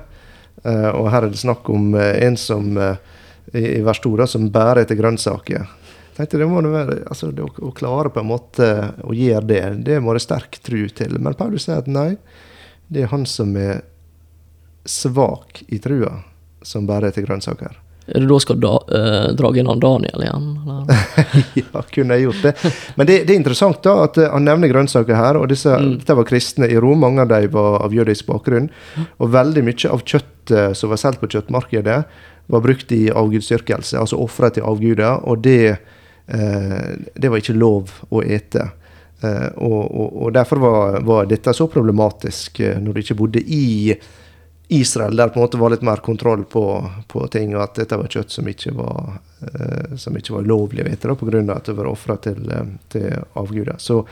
Eh, 0.65 0.91
og 0.93 1.09
her 1.13 1.27
er 1.27 1.33
det 1.33 1.41
snakk 1.41 1.69
om 1.73 1.95
eh, 1.97 2.23
en 2.27 2.37
som 2.41 2.73
eh, 2.77 2.97
i, 3.57 3.81
vers 3.85 4.01
2 4.05 4.27
som 4.29 4.49
bærer 4.53 4.85
etter 4.85 4.99
grønnsaker. 4.99 5.69
Tenkte 6.17 6.41
det 6.41 6.49
må 6.51 6.61
det 6.65 6.73
være, 6.75 6.99
altså 7.09 7.31
det 7.33 7.45
å, 7.45 7.51
å 7.69 7.73
klare 7.77 8.13
på 8.13 8.21
en 8.21 8.29
måte 8.29 8.69
å 9.07 9.17
gjøre 9.17 9.47
det, 9.49 9.63
det 9.87 10.01
må 10.05 10.15
det 10.17 10.25
sterk 10.25 10.61
tru 10.65 10.83
til. 10.93 11.17
Men 11.19 11.37
Paulus 11.39 11.69
sier 11.69 11.81
at 11.81 11.89
nei, 11.91 12.15
det 12.91 13.05
er 13.07 13.13
han 13.13 13.27
som 13.29 13.55
er 13.59 13.85
svak 14.89 15.63
i 15.69 15.79
trua, 15.79 16.21
som 16.63 16.89
bærer 16.89 17.11
etter 17.11 17.27
grønnsaker. 17.27 17.79
Er 18.11 18.25
det 18.25 18.27
da 18.27 18.39
skal 18.43 18.59
da, 18.59 18.73
eh, 18.91 19.29
dra 19.39 19.51
inn 19.55 19.69
han 19.71 19.81
Daniel 19.83 20.25
igjen? 20.25 20.49
Ja, 21.61 21.83
kunne 21.95 22.17
jeg 22.17 22.27
gjort 22.27 22.43
det. 22.43 22.73
Men 22.97 23.07
det, 23.07 23.21
det 23.29 23.35
er 23.35 23.39
interessant 23.39 23.79
da 23.87 23.95
at 24.07 24.19
eh, 24.19 24.31
han 24.33 24.49
nevner 24.49 24.73
grønnsaker 24.73 25.15
her. 25.15 25.39
og 25.39 25.47
disse, 25.53 25.77
Dette 26.01 26.17
var 26.19 26.27
kristne 26.27 26.67
i 26.67 26.81
Rom. 26.81 27.05
Mange 27.05 27.23
av 27.23 27.31
dem 27.31 27.47
var 27.55 27.79
av 27.85 27.95
jødisk 27.95 28.27
bakgrunn. 28.33 28.67
Og 29.21 29.31
veldig 29.31 29.63
mye 29.69 29.93
av 29.93 30.03
kjøttet 30.03 30.79
som 30.79 30.91
var 30.91 30.99
solgt 30.99 31.23
på 31.23 31.31
kjøttmarkedet, 31.31 32.01
var 32.51 32.65
brukt 32.65 32.91
i 32.97 33.05
avgudsdyrkelse, 33.15 34.01
altså 34.01 34.19
ofra 34.19 34.51
til 34.51 34.67
avguder. 34.67 35.23
Og 35.31 35.45
det, 35.47 35.77
eh, 36.27 36.91
det 37.15 37.31
var 37.31 37.39
ikke 37.39 37.59
lov 37.61 37.95
å 38.11 38.25
ete. 38.27 38.73
Eh, 39.23 39.47
og, 39.57 39.97
og, 40.01 40.23
og 40.23 40.33
derfor 40.33 40.57
var, 40.57 41.01
var 41.05 41.29
dette 41.29 41.53
så 41.55 41.67
problematisk 41.69 42.61
eh, 42.65 42.79
når 42.81 42.97
du 42.97 43.03
ikke 43.03 43.19
bodde 43.19 43.43
i 43.45 43.95
Israel, 44.71 45.17
der 45.19 45.29
på 45.29 45.41
en 45.41 45.45
måte 45.45 45.59
var 45.61 45.73
litt 45.75 45.85
mer 45.85 46.01
kontroll 46.05 46.45
på, 46.49 46.65
på 47.11 47.27
ting, 47.35 47.57
og 47.57 47.65
at 47.65 47.81
dette 47.83 47.99
var 47.99 48.09
kjøtt 48.09 48.33
som 48.33 48.49
ikke 48.49 48.73
var, 48.79 49.19
eh, 49.51 49.97
som 50.01 50.17
ikke 50.17 50.39
var 50.39 50.47
lovlig 50.49 50.87
vet 50.87 51.05
du, 51.05 51.15
pga. 51.19 51.43
at 51.57 51.69
det 51.69 51.77
var 51.77 51.91
ofra 51.91 52.17
til, 52.23 52.45
til 52.89 53.09
avguder. 53.35 53.77
Så, 53.83 54.05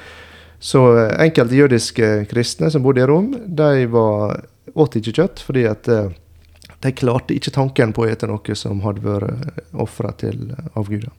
så 0.59 0.85
enkelte 1.15 1.57
jødiske 1.57 2.11
kristne 2.29 2.73
som 2.75 2.85
bodde 2.85 3.05
i 3.05 3.09
Rom, 3.09 3.31
de 3.47 3.87
var, 3.95 4.43
åt 4.75 4.99
ikke 4.99 5.15
kjøtt 5.23 5.45
fordi 5.47 5.65
at 5.71 5.89
de 5.89 6.93
klarte 6.95 7.35
ikke 7.35 7.55
tanken 7.55 7.95
på 7.95 8.05
å 8.05 8.11
ete 8.11 8.29
noe 8.31 8.59
som 8.59 8.83
hadde 8.85 9.07
vært 9.07 9.63
ofra 9.79 10.13
til 10.21 10.51
avguder. 10.75 11.15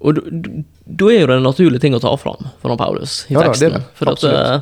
Og 0.00 0.14
da- 0.14 1.08
er 1.10 1.20
jo 1.20 1.26
det 1.26 1.36
en 1.36 1.42
naturlig 1.42 1.80
ting 1.82 1.94
å 1.94 2.00
ta 2.00 2.12
fram 2.16 2.46
for 2.62 2.68
han 2.70 2.78
Paulus 2.78 3.24
i 3.28 3.34
Ja 3.34 3.42
teksten. 3.42 3.72
det. 3.72 3.82
For 3.98 4.12
at 4.12 4.22
eh, 4.24 4.60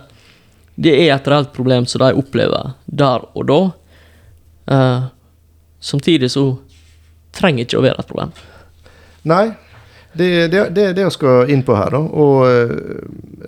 det 0.80 0.94
er 1.06 1.14
et 1.14 1.28
reelt 1.28 1.52
problem 1.52 1.86
som 1.86 2.00
de 2.04 2.14
opplever 2.16 2.72
der 2.86 3.24
og 3.36 3.46
da. 3.46 3.60
Eh, 4.72 5.02
samtidig 5.80 6.30
så 6.32 6.58
trenger 7.36 7.64
ikke 7.66 7.78
å 7.78 7.84
være 7.84 8.00
et 8.00 8.08
problem. 8.08 8.32
Nei, 9.28 9.44
det 10.16 10.28
er 10.44 10.48
det, 10.48 10.62
det, 10.74 10.86
det 10.96 11.02
jeg 11.04 11.12
skal 11.18 11.50
inn 11.52 11.62
på 11.66 11.76
her. 11.76 11.90
Da. 11.92 11.98
Og 12.00 12.46
eh, 12.48 12.72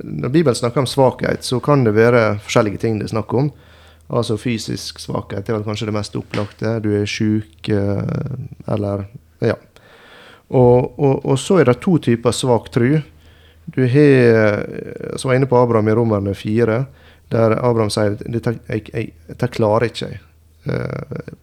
Når 0.04 0.28
Bibelen 0.35 0.54
snakker 0.59 0.80
om 0.85 0.87
svakhet, 0.90 1.45
så 1.47 1.61
kan 1.64 1.85
det 1.87 1.95
være 1.97 2.38
forskjellige 2.45 2.83
ting 2.85 2.99
det 3.00 3.09
er 3.09 3.14
snakk 3.16 3.33
om. 3.35 3.49
Altså 4.09 4.38
Fysisk 4.40 5.00
svakhet 5.02 5.49
er 5.49 5.57
vel 5.59 5.64
kanskje 5.66 5.88
det 5.90 5.97
mest 5.97 6.16
opplagte. 6.16 6.78
Du 6.85 6.90
er 6.97 7.09
sjuk, 7.09 7.68
eh, 7.68 8.37
eller 8.68 9.07
Ja. 9.40 9.54
Og, 10.49 10.95
og, 10.99 11.25
og 11.26 11.38
så 11.40 11.61
er 11.61 11.69
det 11.69 11.81
to 11.85 11.99
typer 12.00 12.33
svak 12.33 12.71
tru. 12.73 13.00
Du 13.69 13.83
har, 13.85 14.62
eh, 14.62 15.17
som 15.17 15.28
var 15.28 15.37
inne 15.37 15.49
på 15.50 15.59
Abraham 15.61 15.88
i 15.88 15.97
Romerne 15.99 16.35
4, 16.35 16.78
der 17.28 17.57
Abraham 17.59 17.90
sier 17.93 18.17
jeg, 18.17 19.11
dette 19.28 19.50
klarer 19.52 19.90
ikke 19.90 20.09
jeg. 20.09 20.23
Eh, 20.69 21.35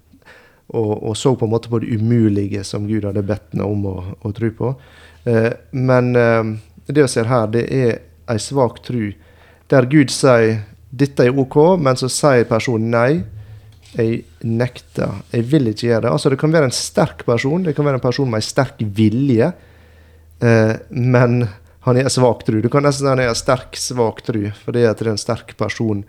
og, 0.74 0.94
og 1.12 1.14
så 1.18 1.36
på 1.38 1.46
en 1.46 1.54
måte 1.54 1.70
på 1.70 1.80
det 1.84 1.94
umulige 1.94 2.64
som 2.66 2.88
Gud 2.90 3.06
hadde 3.06 3.22
bedt 3.26 3.54
ham 3.54 3.70
om 3.70 3.86
å, 3.92 3.96
å 4.26 4.34
tro 4.34 4.50
på. 4.58 4.74
Eh, 5.30 5.52
men 5.78 6.10
det 6.16 6.98
vi 6.98 7.08
ser 7.10 7.30
her, 7.30 7.46
det 7.54 7.68
er 7.70 8.02
ei 8.30 8.42
svak 8.42 8.82
tru 8.86 9.14
der 9.70 9.88
Gud 9.90 10.12
sier 10.14 10.60
dette 10.96 11.26
er 11.26 11.38
ok, 11.38 11.58
men 11.82 11.98
så 12.00 12.10
sier 12.12 12.46
personen 12.48 12.92
nei. 12.94 13.24
Jeg 13.96 14.24
nekter. 14.44 15.22
Jeg 15.32 15.48
vil 15.52 15.72
ikke 15.72 15.88
gjøre 15.88 16.06
det. 16.06 16.12
Altså 16.12 16.32
Det 16.32 16.40
kan 16.42 16.52
være 16.54 16.70
en 16.70 16.76
sterk 16.76 17.24
person, 17.28 17.64
det 17.64 17.76
kan 17.76 17.88
være 17.88 18.02
en 18.02 18.04
person 18.04 18.30
med 18.30 18.42
en 18.42 18.50
sterk 18.50 18.82
vilje, 18.98 19.54
eh, 20.42 20.74
men 20.90 21.48
han 21.86 21.98
er 22.02 22.10
svak 22.10 22.44
tru. 22.44 22.60
Du 22.62 22.70
kan 22.70 22.84
nesten 22.84 23.06
si 23.06 23.12
han 23.14 23.22
er 23.24 23.34
sterk 23.38 23.78
svak 23.78 24.24
tru, 24.26 24.50
fordi 24.66 24.86
at 24.90 25.00
det 25.00 25.08
er 25.08 25.14
en 25.14 25.22
sterk 25.22 25.56
person. 25.58 26.04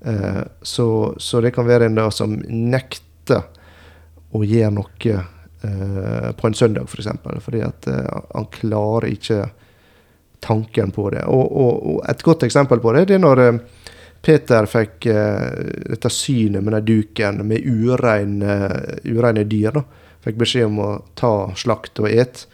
Eh, 0.00 0.42
så, 0.62 1.14
så 1.20 1.42
det 1.44 1.52
kan 1.54 1.68
være 1.68 1.90
en 1.90 1.98
da 1.98 2.08
som 2.14 2.38
nekter 2.48 3.44
å 4.32 4.42
gjøre 4.46 4.72
noe 4.74 5.16
eh, 5.16 6.30
på 6.34 6.48
en 6.48 6.56
søndag, 6.56 6.86
f.eks. 6.86 6.94
For 6.94 7.04
eksempel, 7.04 7.40
fordi 7.44 7.62
at 7.66 7.90
eh, 7.90 8.20
han 8.34 8.48
klarer 8.54 9.10
ikke 9.10 9.42
tanken 10.40 10.90
på 10.96 11.10
det. 11.12 11.26
Og, 11.28 11.46
og, 11.52 11.86
og 11.92 12.04
et 12.08 12.22
godt 12.24 12.46
eksempel 12.48 12.80
på 12.80 12.94
det, 12.96 13.06
det 13.10 13.18
er 13.18 13.24
når 13.24 13.44
eh, 13.44 13.60
Peter 14.20 14.68
fikk 14.68 15.08
uh, 15.08 15.48
dette 15.90 16.12
synet 16.12 16.64
med 16.64 16.76
den 16.76 16.86
duken 16.88 17.42
med 17.48 17.64
ureine, 17.64 18.56
ureine 19.08 19.44
dyr. 19.48 19.80
da. 19.80 19.84
Fikk 20.24 20.40
beskjed 20.42 20.68
om 20.68 20.80
å 20.84 20.90
ta 21.16 21.32
slakt 21.56 22.02
og 22.02 22.10
et. 22.10 22.44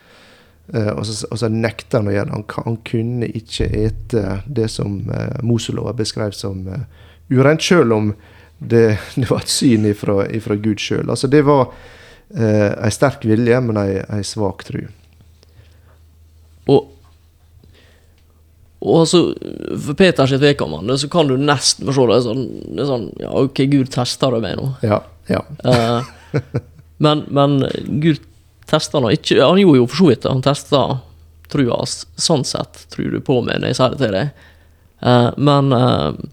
Uh, 0.75 0.93
og, 0.95 1.03
og 1.31 1.41
så 1.41 1.51
nekta 1.51 2.01
han 2.01 2.11
å 2.11 2.15
gjøre 2.15 2.31
det. 2.31 2.39
Han, 2.39 2.47
han 2.69 2.79
kunne 2.87 3.31
ikke 3.43 3.69
ete 3.83 4.25
det 4.47 4.71
som 4.73 5.01
uh, 5.11 5.43
Moselova 5.47 5.95
beskrev 5.97 6.35
som 6.37 6.65
uh, 6.71 6.87
ureint, 7.31 7.63
selv 7.63 7.99
om 7.99 8.13
det, 8.59 8.99
det 9.21 9.29
var 9.31 9.45
et 9.45 9.53
syn 9.53 9.87
ifra, 9.91 10.25
ifra 10.31 10.57
Gud 10.57 10.83
sjøl. 10.83 11.09
Altså, 11.11 11.31
det 11.31 11.43
var 11.47 11.69
uh, 11.71 12.73
ei 12.73 12.93
sterk 12.95 13.27
vilje, 13.29 13.61
men 13.67 13.81
ei, 13.83 14.01
ei 14.19 14.27
svak 14.27 14.67
tru. 14.67 14.85
Og, 16.67 16.93
og 18.85 19.01
altså, 19.03 19.21
for 19.87 19.97
Peters 19.97 20.35
vedkommende 20.37 20.99
så 21.01 21.09
kan 21.13 21.31
du 21.31 21.37
nesten 21.41 21.89
forstå 21.89 22.07
det 22.11 22.19
sånn, 22.27 22.47
det 22.77 22.85
er 22.85 22.91
sånn 22.91 23.07
Ja, 23.23 23.33
ok, 23.41 23.63
Gud 23.73 23.91
tester 23.95 24.37
det 24.37 24.43
meg 24.45 24.59
nå. 24.61 24.69
Ja, 24.85 25.01
ja. 25.33 25.43
Eh, 25.65 26.41
men, 27.05 27.25
men 27.33 27.63
Gud 28.03 28.21
tester 28.69 29.01
nå 29.01 29.15
ikke 29.15 29.41
Han 29.41 29.61
gjorde 29.63 29.81
jo 29.81 29.89
for 29.89 30.03
så 30.03 30.11
vidt 30.11 30.25
det. 30.27 30.33
Han 30.35 30.45
testa 30.45 30.83
trua 31.53 31.79
hans. 31.79 32.01
sånn 32.21 32.45
sett, 32.45 32.85
tror 32.93 33.15
du 33.15 33.21
på 33.25 33.39
meg 33.47 33.63
når 33.63 33.73
jeg 33.73 33.79
sier 33.79 33.95
det 33.95 34.03
til 34.03 34.17
deg. 34.19 34.49
Eh, 35.07 35.31
men 35.39 35.77
eh, 35.77 36.25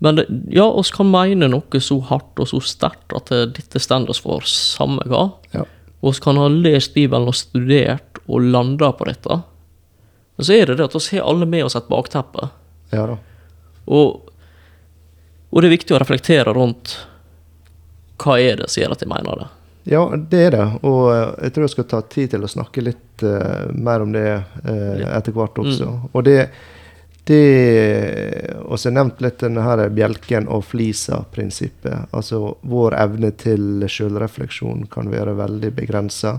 men 0.00 0.16
det, 0.16 0.22
ja, 0.56 0.64
oss 0.64 0.88
kan 0.96 1.10
mene 1.12 1.50
noe 1.52 1.80
så 1.84 1.98
hardt 2.08 2.40
og 2.40 2.48
så 2.48 2.62
sterkt 2.64 3.12
at 3.12 3.28
dette 3.52 3.82
står 3.84 4.08
oss 4.08 4.22
for 4.24 4.46
samme 4.48 5.04
hva. 5.04 5.26
ja. 5.52 5.66
Vi 6.00 6.12
kan 6.24 6.38
ha 6.40 6.46
lest 6.48 6.94
Bibelen 6.94 7.28
og 7.28 7.36
studert 7.36 8.20
og 8.24 8.46
landa 8.54 8.88
på 8.96 9.04
dette. 9.10 9.42
Men 10.40 10.44
så 10.44 10.54
er 10.56 10.70
det 10.70 10.74
det 10.78 10.84
at 10.86 10.94
vi 10.96 11.18
har 11.18 11.26
alle 11.28 11.44
med 11.44 11.64
oss 11.66 11.74
et 11.76 11.88
bakteppe. 11.88 12.46
ja 12.90 13.02
da. 13.06 13.16
Og, 13.92 14.30
og 15.50 15.60
det 15.60 15.68
er 15.68 15.74
viktig 15.74 15.92
å 15.92 15.98
reflektere 16.00 16.54
rundt 16.56 16.94
hva 18.24 18.38
er 18.40 18.56
det 18.62 18.70
som 18.72 18.80
gjør 18.80 18.94
at 18.94 19.04
jeg 19.04 19.10
mener 19.10 19.42
det. 19.42 19.48
Ja, 19.92 20.00
det 20.16 20.40
er 20.46 20.56
det. 20.56 20.64
Og 20.80 21.02
eh, 21.12 21.26
jeg 21.44 21.52
tror 21.52 21.66
jeg 21.66 21.74
skal 21.74 21.88
ta 21.92 22.00
tid 22.16 22.32
til 22.32 22.48
å 22.48 22.52
snakke 22.54 22.86
litt 22.86 23.26
uh, 23.26 23.68
mer 23.76 24.06
om 24.06 24.16
det 24.16 24.24
uh, 24.32 25.04
etter 25.10 25.36
hvert 25.36 25.60
også. 25.60 25.90
Og 26.08 26.24
det, 26.24 26.38
det 27.28 27.44
Og 28.64 28.80
så 28.80 28.96
nevnt 28.96 29.20
litt 29.20 29.44
denne 29.44 29.68
her 29.68 29.84
bjelken 29.92 30.48
og 30.48 30.64
flisa-prinsippet. 30.72 32.08
Altså 32.16 32.54
vår 32.64 32.96
evne 33.04 33.36
til 33.36 33.84
sjølrefleksjon 33.84 34.88
kan 34.88 35.12
være 35.12 35.36
veldig 35.44 35.76
begrensa. 35.84 36.38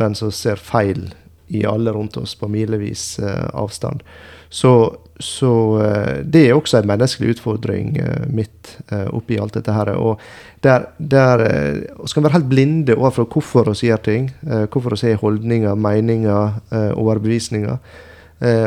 men 0.00 0.14
som 0.14 0.32
ser 0.32 0.56
feil 0.56 1.10
i 1.48 1.66
alle 1.66 1.92
rundt 1.92 2.16
oss 2.16 2.34
på 2.34 2.48
milevis 2.48 3.18
eh, 3.18 3.48
avstand. 3.52 4.02
Så, 4.48 4.96
så 5.18 5.52
eh, 5.82 6.18
det 6.24 6.44
er 6.46 6.56
også 6.56 6.80
en 6.80 6.90
menneskelig 6.90 7.36
utfordring 7.36 7.96
eh, 8.02 8.26
midt 8.32 8.76
oppi 9.16 9.38
alt 9.40 9.56
dette 9.56 9.72
her. 9.72 9.94
Og 9.96 10.20
der, 10.64 10.90
der 10.98 11.40
vi 11.40 12.22
være 12.22 12.34
helt 12.34 12.50
blinde 12.50 12.96
overfor 12.96 13.28
hvorfor 13.32 13.70
vi 13.72 13.88
gjør 13.88 14.02
ting. 14.04 14.30
hvorfor 14.42 14.96
vi 14.96 15.10
har 15.10 15.22
holdninger, 15.22 15.74
meninger, 15.74 16.60
overbevisninger. 16.94 17.78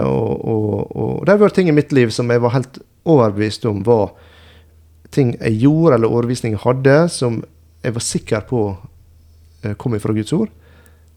Og, 0.04 0.46
og, 0.48 0.96
og 0.96 1.26
det 1.26 1.32
har 1.32 1.40
vært 1.40 1.56
ting 1.56 1.70
i 1.70 1.76
mitt 1.76 1.94
liv 1.94 2.10
som 2.12 2.32
jeg 2.32 2.42
var 2.42 2.56
helt 2.56 2.80
overbevist 3.06 3.66
om 3.66 3.84
var 3.86 4.12
ting 5.12 5.36
jeg 5.38 5.62
gjorde, 5.62 5.96
eller 5.96 6.12
overbevisning 6.12 6.58
hadde, 6.60 6.98
som 7.10 7.44
jeg 7.84 7.96
var 7.96 8.04
sikker 8.04 8.44
på 8.50 8.64
kom 9.78 10.00
fra 10.02 10.16
Guds 10.18 10.34
ord, 10.34 10.50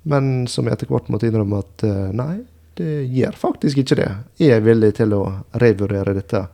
men 0.08 0.46
som 0.50 0.68
etter 0.68 0.90
hvert 0.90 1.08
måtte 1.12 1.28
innrømme 1.28 1.62
at 1.64 1.84
eh, 1.86 2.10
nei, 2.16 2.42
det 2.78 3.04
gjør 3.14 3.36
faktisk 3.38 3.80
ikke 3.80 3.98
det. 4.00 4.10
Jeg 4.42 4.58
er 4.58 4.64
villig 4.64 4.94
til 4.98 5.14
å 5.16 5.22
revurdere 5.62 6.16
dette. 6.16 6.44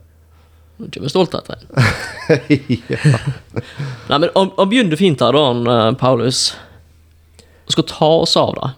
Nå 0.81 0.89
kommer 0.95 1.13
stolt 1.13 1.35
inn. 1.35 1.65
ja. 2.93 3.01
Nei, 4.09 4.19
men 4.19 4.29
han, 4.35 4.53
han 4.57 4.71
begynner 4.71 5.01
fint 5.01 5.23
her, 5.25 5.37
da, 5.37 5.47
han, 5.51 5.65
eh, 5.67 5.89
Paulus. 6.01 6.45
Og 7.67 7.75
skal 7.75 7.89
ta 7.91 8.13
oss 8.23 8.37
av 8.41 8.55
det. 8.59 8.71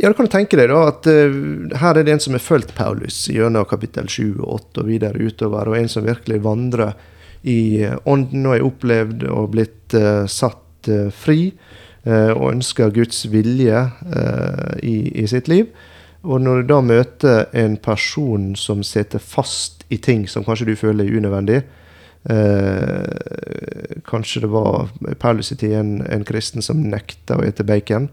Ja, 0.00 0.08
du 0.08 0.16
kan 0.16 0.30
tenke 0.32 0.56
deg 0.56 0.70
da 0.70 0.84
at 0.88 1.06
uh, 1.10 1.34
her 1.82 1.98
er 1.98 2.06
det 2.06 2.14
en 2.14 2.22
som 2.22 2.36
har 2.36 2.40
fulgt 2.40 2.70
Paulus 2.76 3.24
gjennom 3.28 3.66
kapittel 3.68 4.06
7 4.08 4.38
og 4.38 4.52
8 4.54 4.84
og 4.84 4.88
videre 4.88 5.18
utover, 5.18 5.68
og 5.68 5.76
en 5.76 5.90
som 5.90 6.06
virkelig 6.06 6.38
vandrer 6.44 6.94
i 7.42 7.82
ånden 8.08 8.46
og 8.46 8.54
er 8.54 8.64
opplevd 8.64 9.26
og 9.28 9.50
blitt 9.56 9.96
uh, 9.98 10.24
satt 10.30 10.88
uh, 10.88 11.10
fri, 11.12 11.50
og 12.34 12.52
ønsker 12.54 12.92
Guds 12.94 13.24
vilje 13.30 13.80
eh, 14.16 14.74
i, 14.82 14.96
i 15.22 15.26
sitt 15.30 15.48
liv. 15.50 15.70
Og 16.22 16.40
når 16.42 16.60
du 16.60 16.72
da 16.74 16.80
møter 16.84 17.46
en 17.56 17.78
person 17.80 18.50
som 18.58 18.82
sitter 18.84 19.22
fast 19.22 19.86
i 19.88 19.96
ting 19.96 20.26
som 20.28 20.44
kanskje 20.44 20.68
du 20.68 20.74
føler 20.76 21.06
er 21.06 21.16
unødvendig, 21.16 21.62
eh, 22.28 24.00
kanskje 24.08 24.44
det 24.44 24.50
var 24.52 24.90
Paulus 25.22 25.52
i 25.52 25.56
tiden 25.62 26.00
en, 26.00 26.06
en 26.18 26.26
kristen 26.28 26.64
som 26.64 26.82
nekta 26.92 27.38
å 27.40 27.46
ete 27.46 27.64
bacon, 27.64 28.10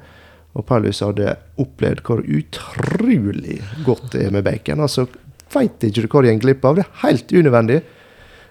og 0.58 0.66
Paulus 0.66 1.04
hadde 1.04 1.36
opplevd 1.60 2.02
hvor 2.08 2.24
utrolig 2.24 3.60
godt 3.86 4.14
det 4.16 4.26
er 4.26 4.34
med 4.34 4.48
bacon. 4.48 4.82
Altså, 4.82 5.08
Veit 5.48 5.84
ikke 5.84 6.04
du 6.04 6.08
hva 6.12 6.22
du 6.26 6.28
går 6.28 6.42
glipp 6.44 6.66
av? 6.68 6.76
Det 6.76 6.84
er 6.84 7.04
helt 7.06 7.32
unødvendig. 7.32 7.78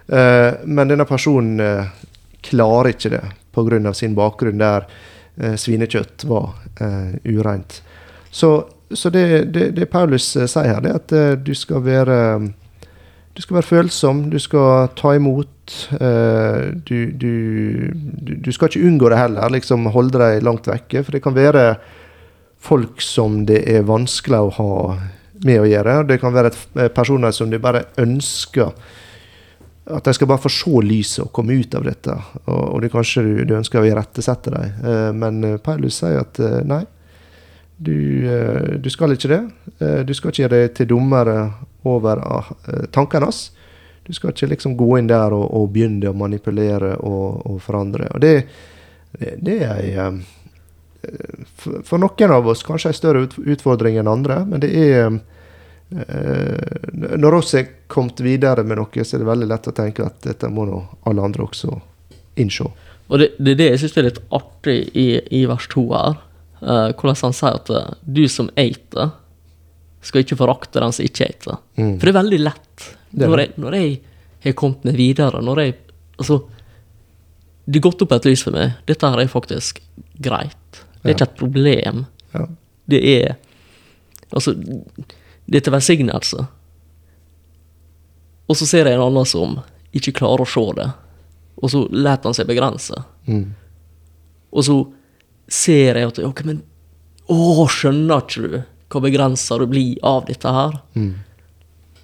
Eh, 0.06 0.52
men 0.64 0.88
denne 0.88 1.04
personen 1.04 1.60
eh, 1.60 1.90
klarer 2.46 2.94
ikke 2.94 3.10
det 3.12 3.24
pga. 3.52 3.92
sin 3.92 4.14
bakgrunn 4.16 4.62
der 4.62 4.86
eh, 4.86 5.15
svinekjøtt 5.60 6.24
var 6.28 6.54
eh, 6.80 7.16
ureint. 7.28 7.80
Så, 8.30 8.52
så 8.90 9.10
det, 9.10 9.26
det, 9.54 9.70
det 9.76 9.90
Paulus 9.92 10.30
eh, 10.36 10.48
sier 10.50 10.74
her, 10.74 10.80
det 10.84 10.92
er 10.92 11.00
at 11.00 11.16
eh, 11.16 11.34
du 11.40 11.54
skal 11.56 11.84
være 11.86 12.20
du 13.36 13.42
skal 13.44 13.58
være 13.58 13.68
følsom, 13.68 14.22
du 14.32 14.38
skal 14.40 14.88
ta 14.96 15.12
imot. 15.16 15.52
eh, 16.00 16.72
du, 16.88 17.10
du, 17.12 17.32
du, 18.44 18.52
skal 18.52 18.70
ikke 18.70 18.86
unngå 18.86 19.10
det 19.12 19.18
heller, 19.18 19.50
liksom 19.52 19.90
holde 19.92 20.20
deg 20.22 20.44
langt 20.46 20.68
vekke. 20.70 21.02
For 21.04 21.12
det 21.12 21.22
kan 21.24 21.36
være 21.36 21.66
folk 22.56 23.02
som 23.04 23.42
det 23.46 23.60
er 23.68 23.84
vanskelig 23.84 24.40
å 24.40 24.54
ha 24.56 24.70
med 25.44 25.60
å 25.60 25.68
gjøre. 25.68 25.98
Det 26.08 26.20
kan 26.22 26.32
være 26.32 26.52
eh, 26.80 26.88
personer 26.88 27.34
som 27.36 27.52
du 27.52 27.58
bare 27.60 27.84
ønsker 28.00 28.72
at 29.86 30.04
de 30.04 30.14
skal 30.14 30.28
bare 30.28 30.42
få 30.42 30.50
se 30.50 30.82
lyset 30.82 31.24
og 31.24 31.32
komme 31.34 31.56
ut 31.60 31.74
av 31.78 31.86
dette. 31.86 32.14
Og, 32.44 32.62
og 32.74 32.82
det 32.82 32.90
kanskje 32.94 33.22
du, 33.22 33.32
du 33.46 33.56
ønsker 33.58 33.80
å 33.80 33.86
irettesette 33.86 34.52
dem. 34.54 34.78
Eh, 34.82 35.10
men 35.14 35.42
eh, 35.46 35.58
Paulus 35.62 36.00
sier 36.02 36.22
at 36.24 36.40
eh, 36.42 36.62
nei, 36.66 36.82
du, 37.76 37.92
du 38.80 38.86
skal 38.88 39.12
ikke 39.12 39.28
det. 39.28 39.42
Du 40.08 40.14
skal 40.16 40.30
ikke 40.30 40.40
gjøre 40.46 40.60
deg 40.62 40.76
til 40.78 40.86
dommere 40.94 41.34
over 41.84 42.22
tankene 42.88 43.28
hans. 43.28 43.50
Du 44.06 44.14
skal 44.16 44.32
ikke 44.32 44.48
liksom 44.54 44.76
gå 44.78 44.86
inn 44.96 45.10
der 45.10 45.34
og, 45.34 45.44
og 45.44 45.68
begynne 45.74 46.08
å 46.08 46.16
manipulere 46.16 46.94
og, 47.04 47.42
og 47.44 47.58
forandre. 47.60 48.08
Og 48.14 48.22
det, 48.22 48.32
det, 49.18 49.56
er 49.66 49.88
eh, 49.98 50.20
for, 51.58 51.98
noen 51.98 52.34
av 52.36 52.46
oss 52.52 52.62
kanskje 52.66 52.92
en 52.92 52.98
større 53.00 53.24
utfordring 53.26 53.98
enn 53.98 54.10
andre, 54.10 54.42
men 54.46 54.62
det 54.62 54.70
er 54.72 55.18
Når 55.90 57.34
oss 57.38 57.54
er 57.54 57.68
kommet 57.86 58.20
videre 58.24 58.64
med 58.66 58.80
noe, 58.80 59.04
så 59.04 59.16
er 59.16 59.22
det 59.22 59.28
veldig 59.28 59.46
lett 59.52 59.68
å 59.70 59.74
tenke 59.76 60.06
at 60.06 60.18
dette 60.26 60.48
må 60.50 60.64
nå 60.66 60.80
alle 61.06 61.22
andre 61.22 61.46
også 61.46 61.76
innse. 62.42 62.66
Og 63.06 63.20
det, 63.22 63.28
det 63.38 63.54
er 63.54 63.60
det 63.60 63.68
jeg 63.70 63.82
syns 63.84 63.98
er 64.00 64.08
litt 64.08 64.18
artig 64.34 64.78
i, 64.98 65.06
i 65.38 65.44
vers 65.46 65.68
2 65.72 65.84
her. 65.92 66.18
Uh, 66.56 66.88
hvordan 66.96 67.18
han 67.20 67.36
sier 67.36 67.58
at 67.60 67.70
eh, 67.70 67.88
du 68.16 68.24
som 68.32 68.48
eiter, 68.58 69.12
skal 70.06 70.22
ikke 70.22 70.38
forakte 70.38 70.80
den 70.82 70.94
som 70.94 71.06
ikke 71.06 71.26
eiter. 71.26 71.58
Mm. 71.78 71.96
For 71.98 72.06
det 72.06 72.12
er 72.12 72.18
veldig 72.20 72.38
lett. 72.42 72.86
Når 73.16 73.42
jeg, 73.42 73.50
når 73.62 73.76
jeg 73.78 73.90
har 74.46 74.54
kommet 74.58 74.86
meg 74.88 74.98
videre, 75.00 75.42
når 75.44 75.62
jeg 75.64 75.76
Altså, 76.16 76.38
det 77.68 77.76
er 77.76 77.82
gått 77.84 78.00
opp 78.00 78.12
et 78.16 78.24
lys 78.24 78.40
for 78.46 78.54
meg. 78.56 78.70
Dette 78.88 79.08
her 79.12 79.20
er 79.20 79.28
faktisk 79.28 79.82
greit. 80.24 80.78
Det 81.02 81.10
er 81.10 81.12
Ja. 81.12 81.12
ikke 81.12 81.26
et 81.26 81.34
problem. 81.36 81.98
Ja. 82.32 82.46
Det 82.88 83.00
er 83.04 83.34
Altså, 84.32 84.54
det 85.46 85.62
til 85.64 85.74
velsignelse. 85.74 86.46
Og 88.46 88.58
så 88.58 88.68
ser 88.68 88.86
jeg 88.86 88.98
en 88.98 89.06
annen 89.08 89.26
som 89.28 89.58
ikke 89.96 90.14
klarer 90.20 90.44
å 90.44 90.50
se 90.50 90.64
det, 90.78 90.88
og 91.56 91.72
så 91.72 91.82
lar 91.94 92.20
han 92.24 92.36
seg 92.36 92.48
begrense. 92.50 92.98
Mm. 93.26 93.54
Og 94.52 94.66
så 94.66 94.76
ser 95.50 95.98
jeg 95.98 96.10
at 96.10 96.18
Ok, 96.26 96.42
men 96.46 96.62
Å, 97.26 97.66
skjønner 97.70 98.22
ikke 98.22 98.42
du 98.44 98.56
hvor 98.86 99.02
begrensa 99.02 99.56
du 99.58 99.64
blir 99.66 99.96
av 100.06 100.28
dette 100.28 100.50
her? 100.52 100.76
Mm. 100.94 101.16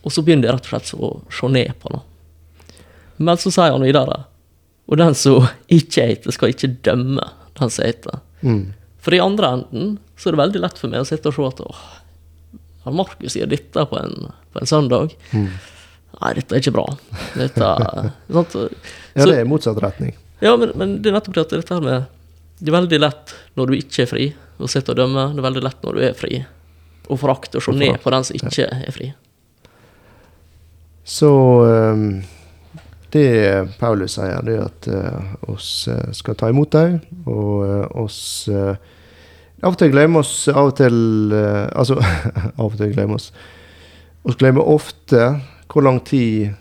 Og 0.02 0.10
så 0.10 0.24
begynner 0.26 0.48
jeg 0.48 0.56
rett 0.56 0.66
og 0.66 0.72
slett 0.72 0.94
å 0.98 1.10
se 1.30 1.50
ned 1.52 1.70
på 1.78 1.92
det. 1.94 2.00
Men 3.22 3.38
så 3.38 3.52
sier 3.54 3.70
han 3.70 3.84
videre 3.86 4.24
Og 4.90 4.98
den 4.98 5.14
som 5.14 5.46
ikke 5.70 6.08
heter, 6.10 6.34
skal 6.34 6.50
ikke 6.50 6.72
dømme 6.82 7.22
den 7.60 7.70
som 7.70 7.86
heter. 7.86 8.18
Mm. 8.42 8.72
For 9.02 9.14
i 9.14 9.22
andre 9.22 9.52
enden 9.56 9.92
så 10.18 10.28
er 10.28 10.34
det 10.34 10.42
veldig 10.42 10.62
lett 10.64 10.80
for 10.80 10.90
meg 10.90 11.04
å 11.04 11.06
sitte 11.06 11.30
og 11.30 11.38
se 11.38 11.46
at 11.46 11.62
åh, 11.64 11.84
han 12.84 12.96
Markus 12.98 13.36
sier 13.36 13.50
dette 13.50 13.84
på 13.88 13.98
en, 13.98 14.32
på 14.52 14.62
en 14.62 14.68
søndag. 14.68 15.14
Mm. 15.30 15.48
Nei, 16.18 16.32
dette 16.38 16.56
er 16.56 16.62
ikke 16.62 16.74
bra. 16.74 16.86
Dette, 17.38 17.70
sant? 18.32 18.58
Ja, 19.12 19.26
det 19.28 19.38
er 19.42 19.48
motsatt 19.48 19.78
retning. 19.82 20.14
Ja, 20.40 20.54
men, 20.56 20.72
men 20.78 20.96
det 21.04 21.10
er 21.10 21.18
nettopp 21.18 21.36
det 21.36 21.42
at 21.44 21.50
dette 21.52 21.76
her 21.76 21.82
med 21.84 22.06
Det 22.58 22.70
er 22.70 22.74
veldig 22.78 22.98
lett 23.02 23.34
når 23.58 23.68
du 23.68 23.74
ikke 23.76 24.04
er 24.04 24.08
fri, 24.10 24.28
å 24.58 24.70
sitte 24.70 24.94
og 24.94 25.00
dømme. 25.02 25.26
Det 25.34 25.42
er 25.42 25.48
veldig 25.48 25.64
lett 25.66 25.84
når 25.84 25.98
du 25.98 26.04
er 26.06 26.16
fri, 26.16 26.38
å 27.06 27.18
forakte 27.20 27.60
og 27.60 27.66
se 27.66 27.74
ned 27.76 27.98
på 28.02 28.12
den 28.14 28.26
som 28.26 28.38
ikke 28.38 28.70
er 28.70 28.94
fri. 28.94 29.10
Så 31.04 31.30
um, 31.66 32.22
det 33.12 33.28
Paulus 33.78 34.16
sier, 34.16 34.40
det 34.46 34.56
er 34.56 34.64
at 34.64 34.88
uh, 34.88 35.34
oss 35.52 35.88
eh, 35.90 36.12
skal 36.16 36.38
ta 36.38 36.48
imot 36.48 36.72
dem, 36.72 37.00
og 37.26 37.64
uh, 37.66 38.04
oss 38.04 38.48
eh, 38.48 38.78
Av 39.62 39.74
og 39.74 39.78
til 39.78 39.92
glemmer 39.92 40.24
oss 40.24 40.48
av 40.50 40.72
og 40.72 40.76
til 40.80 40.96
eh, 41.36 41.68
Altså, 41.78 41.98
av 42.60 42.66
og 42.66 42.78
til 42.80 42.94
glemmer 42.94 43.20
oss. 43.20 43.30
Vi 44.26 44.34
glemmer 44.38 44.66
ofte 44.68 45.28
hvor 45.72 45.86
lang 45.86 46.02
tid 46.04 46.52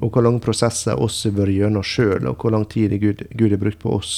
og 0.00 0.14
hvor 0.14 0.24
lange 0.24 0.40
prosesser 0.40 0.96
oss 1.00 1.18
har 1.26 1.34
vært 1.36 1.52
gjennom 1.52 1.84
sjøl, 1.84 2.24
og 2.28 2.40
hvor 2.40 2.54
lang 2.54 2.64
tid 2.68 2.94
Gud, 3.02 3.26
Gud 3.36 3.52
har 3.52 3.60
brukt 3.60 3.82
på 3.82 3.92
oss. 3.98 4.14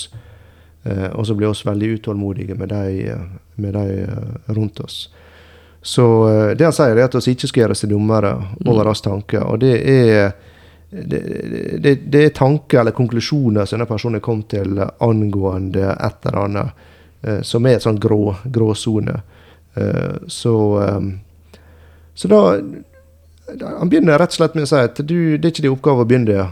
Eh, 0.84 1.08
og 1.10 1.26
så 1.26 1.34
blir 1.38 1.50
oss 1.50 1.64
veldig 1.66 1.96
utålmodige 1.98 2.54
med 2.58 2.70
de, 2.70 3.16
med 3.62 3.74
de 3.74 4.04
eh, 4.04 4.54
rundt 4.54 4.80
oss. 4.80 5.04
Så 5.82 6.06
eh, 6.28 6.54
det 6.58 6.68
han 6.68 6.76
sier, 6.76 6.94
er 6.94 7.08
at 7.08 7.18
vi 7.18 7.34
ikke 7.34 7.50
skal 7.50 7.64
gjøre 7.64 7.76
oss 7.76 7.84
til 7.84 7.94
dommere 7.94 8.32
over 8.66 8.90
hans 8.90 9.02
tanker. 9.02 9.42
Og 9.46 9.58
det 9.62 9.74
er, 9.90 10.32
det, 10.90 11.22
det, 11.82 11.96
det 12.06 12.24
er 12.28 12.34
tanker 12.38 12.82
eller 12.82 12.94
konklusjoner 12.94 13.66
som 13.66 13.78
denne 13.78 13.90
personen 13.90 14.22
kom 14.22 14.44
til 14.50 14.78
angående 14.82 15.96
et 15.96 16.30
eller 16.30 16.42
annet, 16.46 16.88
som 17.46 17.66
er 17.66 17.76
en 17.76 17.84
sånn 17.84 18.00
grå, 18.02 18.34
gråsone. 18.50 19.20
Eh, 19.74 20.14
så, 20.26 20.82
eh, 20.82 21.00
så 22.14 22.28
da 22.28 22.60
Han 23.80 23.88
begynner 23.88 24.18
rett 24.18 24.32
og 24.32 24.38
slett 24.38 24.54
med 24.54 24.64
å 24.64 24.68
si 24.70 24.78
at 24.80 25.00
du, 25.04 25.36
det 25.36 25.44
er 25.44 25.52
ikke 25.52 25.64
din 25.66 25.74
oppgave 25.74 26.04
å 26.04 26.08
begynne 26.08 26.44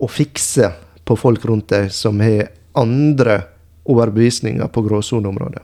å 0.00 0.08
fikse 0.08 0.70
på 1.04 1.16
folk 1.18 1.44
rundt 1.44 1.66
deg 1.68 1.90
som 1.92 2.22
har 2.24 2.46
andre 2.78 3.42
overbevisninger 3.84 4.70
på 4.72 4.84
gråsoneområdet. 4.86 5.60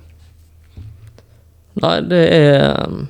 Nei, 1.79 1.95
det 2.11 2.21
er 2.35 2.67
um, 2.91 3.07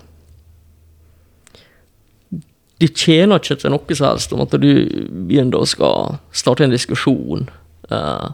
Det 2.78 2.92
tjener 2.94 3.40
ikke 3.40 3.56
til 3.58 3.74
noe 3.74 3.96
som 3.96 4.06
helst 4.06 4.36
om 4.36 4.44
at 4.44 4.54
du 4.60 4.70
begynner 5.26 5.58
å 5.58 5.66
skal 5.66 6.20
starte 6.30 6.68
en 6.68 6.76
diskusjon, 6.76 7.48
eh, 7.90 8.28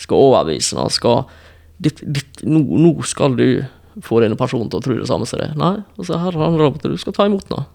skal 0.00 0.24
overbevise 0.30 0.78
noen, 0.78 0.94
skal 0.94 1.26
ditt, 1.80 2.02
ditt, 2.04 2.42
nå, 2.44 2.60
nå 2.60 2.94
skal 3.08 3.36
du 3.38 3.46
få 4.04 4.20
denne 4.22 4.38
personen 4.38 4.70
til 4.70 4.80
å 4.80 4.84
tro 4.84 4.96
det 5.00 5.08
samme 5.08 5.26
som 5.28 5.40
deg. 5.40 5.56
Nei, 5.58 5.80
altså 5.98 6.18
her 6.20 6.36
handler 6.38 6.62
det 6.62 6.70
om 6.70 6.80
at 6.80 6.88
du 6.92 6.98
skal 7.00 7.16
ta 7.16 7.26
imot 7.28 7.48
den. 7.50 7.68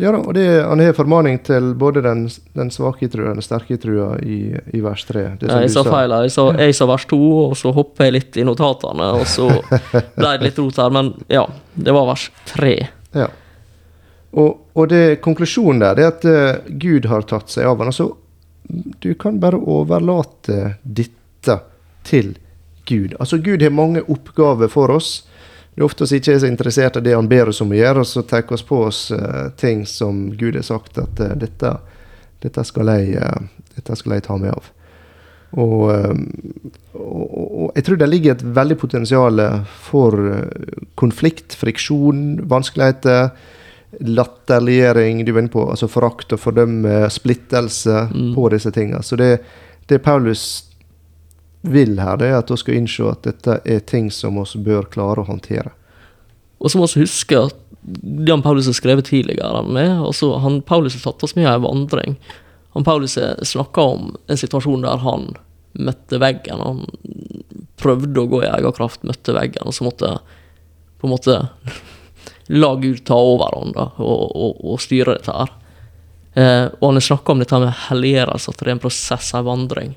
Ja 0.00 0.10
da, 0.10 0.22
og 0.24 0.32
det, 0.34 0.46
han 0.64 0.80
har 0.80 0.94
formaning 0.96 1.36
til 1.46 1.74
både 1.78 2.00
den, 2.02 2.24
den 2.56 2.72
svake 2.74 3.06
trua 3.12 3.30
og 3.30 3.38
den 3.38 3.44
sterke 3.44 3.76
trua 3.78 4.14
i, 4.24 4.38
i 4.74 4.80
vers 4.82 5.04
3. 5.06 5.24
Ja, 5.44 5.60
Jeg 5.62 5.72
sa 5.74 5.84
feil. 5.86 6.14
Jeg 6.24 6.32
sa, 6.34 6.46
jeg 6.58 6.74
sa 6.74 6.88
vers 6.90 7.04
to, 7.10 7.20
og 7.42 7.54
så 7.60 7.74
hopper 7.76 8.08
jeg 8.08 8.16
litt 8.16 8.40
i 8.40 8.46
notatene, 8.48 9.10
og 9.20 9.28
så 9.30 9.50
ble 10.18 10.32
det 10.32 10.48
litt 10.48 10.58
rot 10.62 10.80
her. 10.80 10.94
Men 10.96 11.12
ja, 11.30 11.44
det 11.76 11.94
var 11.94 12.08
vers 12.08 12.26
tre. 12.48 12.74
Ja. 13.14 13.28
Og, 14.32 14.62
og 14.72 14.88
det, 14.88 15.20
konklusjonen 15.24 15.84
der 15.84 15.98
det 15.98 16.06
er 16.06 16.14
at 16.14 16.24
uh, 16.24 16.76
Gud 16.80 17.06
har 17.12 17.28
tatt 17.28 17.52
seg 17.52 17.68
av 17.68 17.82
han. 17.82 17.92
Altså, 17.92 18.08
du 19.04 19.12
kan 19.20 19.36
bare 19.42 19.60
overlate 19.60 20.78
dette 20.82 21.60
til 22.08 22.32
Gud. 22.32 22.48
Altså, 23.20 23.38
Gud 23.38 23.62
har 23.62 23.70
mange 23.70 24.02
oppgaver 24.02 24.68
for 24.68 24.90
oss. 24.90 25.22
Det 25.74 25.80
er 25.80 25.86
ofte 25.86 26.04
oss 26.04 26.12
ikke 26.12 26.34
er 26.34 26.42
så 26.42 26.50
interessert 26.50 26.98
i 27.00 27.04
det 27.06 27.14
han 27.16 27.28
ber 27.30 27.48
oss 27.48 27.62
om 27.64 27.72
å 27.72 27.78
gjøre, 27.78 28.02
og 28.02 28.08
så 28.08 28.22
tar 28.28 28.44
vi 28.44 28.58
på 28.68 28.82
oss 28.88 29.06
uh, 29.10 29.48
ting 29.56 29.86
som 29.88 30.26
Gud 30.36 30.58
har 30.58 30.66
sagt 30.66 30.98
at 31.00 31.20
uh, 31.22 31.32
dette, 31.38 31.70
dette, 32.44 32.64
skal 32.68 32.90
jeg, 32.92 33.16
uh, 33.16 33.68
dette 33.76 33.96
skal 33.96 34.18
jeg 34.18 34.26
ta 34.26 34.36
meg 34.36 34.52
av. 34.52 34.68
Og, 35.52 35.82
og, 36.96 37.24
og 37.36 37.72
jeg 37.76 37.84
tror 37.84 37.98
det 38.00 38.06
ligger 38.08 38.32
et 38.32 38.44
veldig 38.56 38.76
potensial 38.80 39.42
for 39.84 40.16
konflikt, 40.96 41.52
friksjon, 41.60 42.22
vanskeligheter. 42.48 43.34
Latterliggjering, 44.00 45.20
du 45.24 45.34
var 45.34 45.44
inne 45.44 45.52
på, 45.52 45.66
altså 45.68 45.90
forakt 45.92 46.32
og 46.32 46.40
fordømme, 46.40 47.04
splittelse 47.12 48.06
Mm. 48.08 48.34
på 48.34 48.48
disse 48.48 48.72
tingene. 48.72 49.02
Så 49.04 49.16
det, 49.20 49.42
det 49.88 50.00
Paulus 50.00 50.71
vil 51.62 51.98
her, 52.02 52.18
det 52.18 52.30
er 52.30 52.40
at 52.40 52.50
vi 52.50 52.58
skal 52.58 52.78
innse 52.78 53.06
at 53.06 53.26
dette 53.26 53.58
er 53.64 53.82
ting 53.86 54.10
som 54.10 54.38
vi 54.42 54.62
bør 54.66 54.88
klare 54.90 55.22
å 55.22 55.28
håndtere. 55.28 55.72
Og 56.62 56.70
så 56.70 56.78
må 56.78 56.86
vi 56.90 57.04
huske 57.04 57.38
at 57.38 57.58
han 58.28 58.42
Paulus 58.44 58.68
har 58.70 58.76
skrevet 58.78 59.08
tidligere 59.10 59.62
med, 59.66 59.90
altså 60.06 60.36
han, 60.42 60.60
Paulus 60.62 60.94
har 60.94 61.06
tatt 61.06 61.24
oss 61.26 61.34
med 61.34 61.48
i 61.48 61.50
en 61.50 61.64
vandring. 61.64 62.18
Han 62.76 62.86
Paulus 62.86 63.18
snakka 63.42 63.86
om 63.94 64.12
en 64.30 64.38
situasjon 64.38 64.84
der 64.86 65.02
han 65.02 65.32
møtte 65.72 66.20
veggen. 66.22 66.62
Han 66.62 66.84
prøvde 67.80 68.22
å 68.22 68.30
gå 68.30 68.42
i 68.44 68.50
egen 68.50 68.76
kraft, 68.76 69.02
møtte 69.06 69.34
veggen, 69.34 69.66
og 69.66 69.74
så 69.74 69.86
måtte 69.86 70.12
på 71.02 71.08
en 71.08 71.14
måte 71.14 71.38
la 72.62 72.70
Gud 72.78 73.02
ta 73.08 73.18
overhånd 73.18 73.74
da, 73.74 73.88
og, 73.98 74.22
og, 74.30 74.62
og 74.62 74.80
styre 74.82 75.18
dette 75.18 75.34
her. 75.34 75.52
Eh, 76.32 76.66
og 76.78 76.86
han 76.86 77.00
har 77.00 77.08
snakka 77.08 77.34
om 77.34 77.42
dette 77.42 77.60
med 77.60 77.76
helliggjørelse, 77.88 78.52
at 78.52 78.62
det 78.62 78.68
er 78.68 78.74
en 78.76 78.84
prosess, 78.86 79.34
en 79.34 79.48
vandring. 79.48 79.96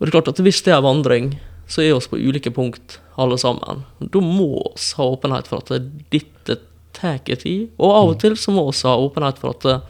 Og 0.00 0.06
det 0.06 0.10
er 0.10 0.16
klart 0.16 0.32
at 0.32 0.40
Hvis 0.40 0.62
det 0.64 0.72
er 0.72 0.80
vandring, 0.80 1.34
så 1.68 1.84
er 1.84 1.92
vi 1.92 2.08
på 2.08 2.16
ulike 2.18 2.50
punkt 2.50 2.98
alle 3.20 3.36
sammen. 3.38 3.84
Da 4.00 4.20
må 4.24 4.72
vi 4.72 4.88
ha 4.96 5.04
åpenhet 5.04 5.46
for 5.46 5.60
at 5.60 5.84
dette 6.10 6.56
tar 6.96 7.20
tid. 7.28 7.68
Og 7.76 7.92
av 7.92 8.14
og 8.14 8.18
til 8.22 8.34
så 8.40 8.50
må 8.50 8.64
vi 8.64 8.80
ha 8.88 8.96
åpenhet 8.96 9.38
for 9.38 9.52
at 9.54 9.84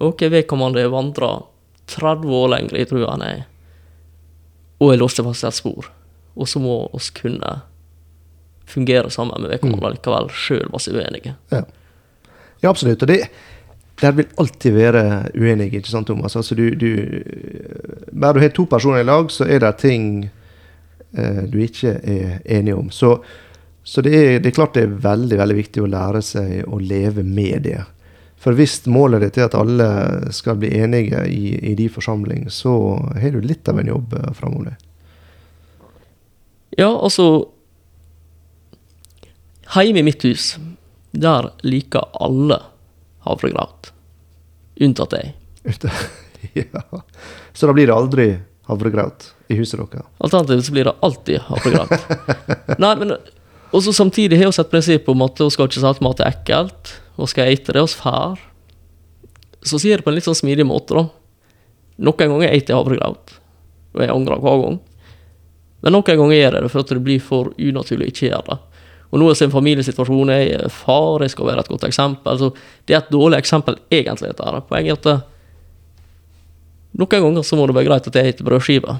ok, 0.00 0.24
vedkommende 0.32 0.88
vandrer 0.88 1.44
30 1.90 2.32
år 2.32 2.48
lenger 2.54 2.78
i 2.80 2.86
trua 2.88 3.14
enn 3.14 3.26
jeg, 3.26 3.42
og 4.80 4.92
er 4.92 5.00
låst 5.02 5.20
fast 5.20 5.44
i 5.44 5.48
et 5.50 5.58
spor. 5.58 5.90
Og 6.38 6.48
så 6.48 6.62
må 6.62 6.86
vi 6.94 7.02
kunne 7.20 7.60
fungere 8.70 9.10
sammen 9.10 9.42
med 9.42 9.50
vedkommende 9.50 9.92
likevel, 9.96 10.30
sjøl 10.32 10.70
var 10.70 10.84
vi 10.86 10.96
uenige. 10.96 11.34
Ja, 11.50 11.64
ja 12.62 12.70
absolutt. 12.70 13.02
Og 13.02 13.10
det, 13.10 13.26
der 14.00 14.16
vil 14.16 14.30
alltid 14.40 14.72
være 14.72 15.04
uenige, 15.36 15.80
ikke 15.80 15.92
sant, 15.92 16.08
Thomas? 16.08 16.36
Altså, 16.36 16.54
du, 16.54 16.70
du, 16.74 16.88
bare 18.12 18.38
du 18.38 18.40
har 18.40 18.52
to 18.56 18.64
personer 18.64 19.02
i 19.02 19.06
lag, 19.06 19.30
så 19.32 19.44
er 19.44 19.60
det 19.60 19.74
ting 19.82 20.30
eh, 21.12 21.42
du 21.50 21.58
ikke 21.60 21.98
er 22.00 22.38
enige 22.44 22.76
om. 22.76 22.90
Så, 22.90 23.18
så 23.84 24.02
det, 24.02 24.14
er, 24.16 24.38
det 24.40 24.52
er 24.52 24.56
klart 24.56 24.76
det 24.78 24.86
er 24.86 25.00
veldig 25.04 25.40
veldig 25.40 25.58
viktig 25.60 25.84
å 25.84 25.90
lære 25.90 26.22
seg 26.24 26.68
å 26.68 26.80
leve 26.80 27.24
med 27.26 27.66
det. 27.68 27.80
For 28.40 28.56
hvis 28.56 28.78
målet 28.88 29.26
ditt 29.26 29.36
er 29.36 29.50
at 29.50 29.58
alle 29.58 29.90
skal 30.32 30.56
bli 30.60 30.72
enige 30.80 31.26
i, 31.28 31.58
i 31.72 31.74
din 31.76 31.92
forsamling, 31.92 32.48
så 32.48 32.72
har 33.20 33.36
du 33.36 33.44
litt 33.44 33.68
av 33.68 33.82
en 33.82 33.92
jobb 33.92 34.16
eh, 34.16 34.30
framover. 34.36 34.78
Ja, 36.78 36.92
altså 36.94 37.50
Hjemme 39.70 40.00
i 40.00 40.02
mitt 40.02 40.24
hus, 40.26 40.56
der 41.14 41.52
liker 41.62 42.08
alle 42.18 42.56
havregrøt. 43.26 43.90
Unntatt 44.80 45.16
deg. 45.16 45.34
ja. 46.60 46.84
Så 47.52 47.68
da 47.68 47.74
blir 47.76 47.90
det 47.90 47.96
aldri 47.96 48.30
havregrøt 48.70 49.32
i 49.50 49.58
huset 49.58 49.82
deres? 49.82 50.08
Alternativt 50.22 50.68
så 50.68 50.76
blir 50.76 50.88
det 50.88 50.96
alltid 51.04 51.44
havregrøt. 51.48 52.08
Nei, 52.82 52.94
men 53.02 53.16
og 53.70 53.84
så 53.84 53.92
samtidig 53.94 54.38
har 54.40 54.50
vi 54.50 54.60
et 54.62 54.70
prinsipp 54.70 55.08
om 55.08 55.22
at 55.22 55.38
vi 55.38 55.50
skal 55.54 55.68
ikke 55.68 55.78
si 55.78 55.86
at 55.86 56.02
mat 56.02 56.20
er 56.22 56.32
ekkelt. 56.32 56.94
Og 57.20 57.28
skal 57.30 57.52
ete 57.52 57.74
det 57.76 57.82
vi 57.84 57.98
fær 58.00 58.38
Så 59.60 59.76
sier 59.76 59.92
jeg 59.92 60.00
det 60.00 60.06
på 60.06 60.10
en 60.10 60.16
litt 60.16 60.24
sånn 60.24 60.38
smidig 60.38 60.64
måte, 60.66 60.96
da. 60.96 61.04
Noen 62.00 62.32
ganger 62.32 62.48
spiser 62.48 62.72
jeg 62.72 62.78
havregrøt, 62.78 63.34
og 63.92 64.00
jeg 64.00 64.12
angrer 64.14 64.40
hver 64.40 64.62
gang. 64.62 64.78
Men 65.84 65.92
noen 65.92 66.06
ganger 66.08 66.32
gjør 66.38 66.56
jeg 66.56 66.64
det 66.64 66.70
for 66.72 66.80
at 66.80 66.92
det 66.94 67.02
blir 67.04 67.20
for 67.20 67.50
unaturlig 67.58 68.06
å 68.06 68.12
ikke 68.14 68.30
gjøre 68.30 68.46
det. 68.46 68.56
Og 69.10 69.18
nå 69.18 69.28
det 69.34 69.50
familiesituasjon, 69.50 70.30
er 70.30 70.68
far, 70.70 71.24
jeg 71.24 71.32
skal 71.32 71.48
være 71.48 71.64
et 71.64 71.70
godt 71.72 71.86
eksempel. 71.88 72.38
Så 72.38 72.52
det 72.86 72.94
er 72.94 73.00
et 73.02 73.12
dårlig 73.12 73.40
eksempel, 73.40 73.78
egentlig, 73.90 74.30
dette 74.30 74.46
her. 74.46 74.60
Poenget 74.68 75.06
er 75.10 75.18
at 75.18 75.28
noen 77.00 77.10
ganger 77.26 77.46
så 77.46 77.58
må 77.58 77.66
det 77.66 77.74
være 77.76 77.88
greit 77.90 78.06
at 78.06 78.18
jeg 78.18 78.34
spiser 78.34 78.46
brødskive, 78.46 78.96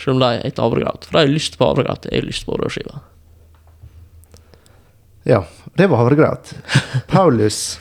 selv 0.00 0.16
om 0.16 0.22
de 0.22 0.30
spiser 0.42 0.64
havregrøt. 0.64 1.08
For 1.08 1.16
de 1.16 1.22
har 1.22 1.32
lyst 1.32 1.58
på 1.60 1.68
havregrøt, 1.68 2.08
jeg 2.10 2.20
har 2.20 2.28
lyst 2.28 2.46
på 2.48 2.58
brødskive. 2.58 3.00
Ja, 5.24 5.40
det 5.76 5.88
var 5.88 6.02
havregrøt. 6.02 6.52
Paulus 7.12 7.78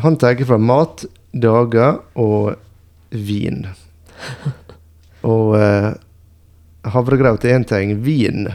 han 0.00 0.16
tenker 0.16 0.48
fra 0.48 0.58
mat, 0.58 1.04
dager 1.32 2.00
og 2.18 2.54
vin. 3.10 3.66
Og 5.30 5.52
eh, 5.58 5.90
havregrøt 6.88 7.44
er 7.44 7.58
én 7.58 7.66
ting. 7.68 7.98
Vin, 8.00 8.48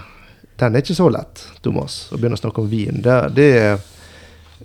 den 0.60 0.76
er 0.76 0.84
ikke 0.84 0.98
så 0.98 1.10
lett, 1.12 1.42
Thomas, 1.66 2.06
å 2.12 2.20
begynne 2.20 2.38
å 2.38 2.42
snakke 2.42 2.64
om 2.64 2.70
vin. 2.72 3.02
Det, 3.04 3.16
det, 3.36 3.50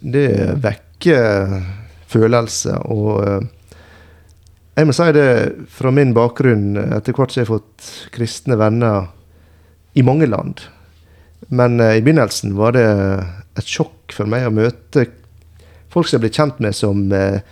det 0.00 0.28
vekker 0.62 1.56
følelser. 2.10 2.82
Og 2.90 3.22
eh, 3.24 3.48
jeg 4.78 4.88
må 4.88 4.94
si 4.96 5.08
det 5.16 5.30
fra 5.74 5.92
min 5.94 6.14
bakgrunn, 6.16 6.76
etter 6.98 7.16
hvert 7.16 7.34
som 7.34 7.42
jeg 7.42 7.48
har 7.48 7.56
fått 7.58 7.88
kristne 8.14 8.58
venner 8.60 9.10
i 9.98 10.04
mange 10.06 10.30
land. 10.30 10.62
Men 11.50 11.80
eh, 11.82 11.98
i 11.98 12.04
begynnelsen 12.04 12.54
var 12.58 12.76
det 12.78 12.86
et 13.58 13.66
sjokk 13.66 14.14
for 14.14 14.30
meg 14.30 14.46
å 14.46 14.54
møte 14.54 15.08
folk 15.90 16.06
som 16.06 16.18
jeg 16.18 16.26
ble 16.28 16.34
kjent 16.34 16.62
med 16.62 16.76
som 16.76 17.02
eh, 17.14 17.42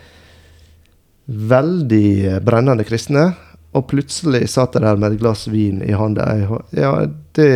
veldig 1.26 2.38
brennende 2.46 2.86
kristne. 2.88 3.32
Og 3.76 3.88
plutselig 3.90 4.46
satt 4.48 4.78
jeg 4.78 4.84
der 4.86 4.98
med 4.98 5.12
et 5.12 5.20
glass 5.20 5.46
vin 5.50 5.82
i 5.84 5.92
hånda. 5.96 6.30
Ja, 6.72 6.92
det, 7.36 7.48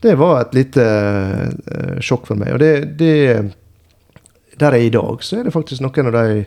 det 0.00 0.14
var 0.14 0.40
et 0.40 0.54
lite 0.54 0.84
uh, 0.84 2.00
sjokk 2.00 2.26
for 2.30 2.40
meg. 2.40 2.54
Og 2.54 2.62
det, 2.62 2.96
det 3.00 3.52
Der 4.60 4.76
jeg 4.76 4.86
er 4.86 4.88
i 4.88 4.96
dag, 4.96 5.22
så 5.24 5.38
er 5.38 5.46
det 5.46 5.54
faktisk 5.54 5.84
noen 5.84 6.10
av 6.10 6.16
de 6.16 6.42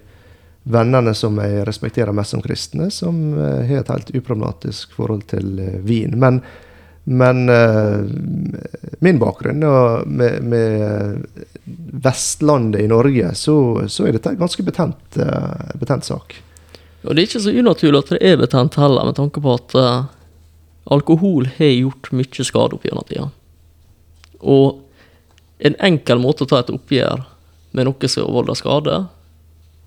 vennene 0.63 1.13
som 1.17 1.37
jeg 1.41 1.65
respekterer 1.67 2.15
mest 2.15 2.33
som 2.33 2.41
kristne, 2.41 2.89
som 2.91 3.33
uh, 3.37 3.61
har 3.67 3.83
et 3.83 3.91
helt 3.91 4.13
uproblematisk 4.15 4.93
forhold 4.97 5.27
til 5.33 5.57
uh, 5.59 5.81
vin. 5.85 6.19
Men 6.19 6.43
men 7.03 7.49
min 9.03 9.17
bakgrunn 9.19 9.59
og 9.67 10.05
med, 10.07 10.37
med 10.47 11.25
Vestlandet 12.05 12.79
i 12.79 12.87
Norge, 12.87 13.33
så, 13.35 13.55
så 13.91 14.05
er 14.07 14.15
dette 14.15 14.31
en 14.31 14.39
ganske 14.39 14.63
betent, 14.63 15.17
betent 15.81 16.07
sak. 16.07 16.37
Og 17.03 17.11
det 17.11 17.17
er 17.17 17.27
ikke 17.27 17.43
så 17.43 17.51
unaturlig 17.51 17.99
at 18.05 18.13
det 18.13 18.21
er 18.23 18.39
betent 18.39 18.79
heller, 18.79 19.03
med 19.03 19.19
tanke 19.19 19.43
på 19.43 19.57
at 19.57 19.75
alkohol 20.95 21.51
har 21.57 21.75
gjort 21.75 22.13
mye 22.15 22.47
skade 22.47 22.79
opp 22.79 22.87
gjennom 22.87 23.09
tida. 23.11 23.27
Og 24.43 24.81
en 25.63 25.75
enkel 25.87 26.19
måte 26.19 26.45
å 26.45 26.49
ta 26.49 26.59
et 26.61 26.71
oppgjør 26.73 27.23
med 27.73 27.87
noe 27.87 28.09
som 28.11 28.29
volder 28.35 28.57
skade, 28.59 28.99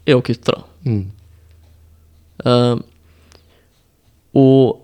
er 0.07 0.19
å 0.19 0.25
kutte 0.25 0.55
det. 0.55 0.65
Mm. 0.87 1.05
Uh, 2.47 2.77
og 4.37 4.83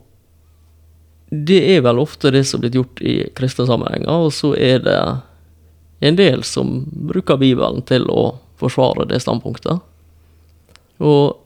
det 1.33 1.61
er 1.75 1.85
vel 1.85 2.01
ofte 2.03 2.33
det 2.33 2.45
som 2.49 2.61
er 2.61 2.67
blitt 2.67 2.77
gjort 2.77 3.03
i 3.05 3.15
kristne 3.37 3.67
sammenhenger, 3.69 4.27
og 4.27 4.33
så 4.37 4.53
er 4.57 4.83
det 4.85 4.99
en 6.03 6.19
del 6.19 6.43
som 6.45 6.83
bruker 7.09 7.41
Bibelen 7.41 7.85
til 7.89 8.05
å 8.11 8.35
forsvare 8.61 9.07
det 9.09 9.23
standpunktet. 9.23 9.81
Og 11.03 11.39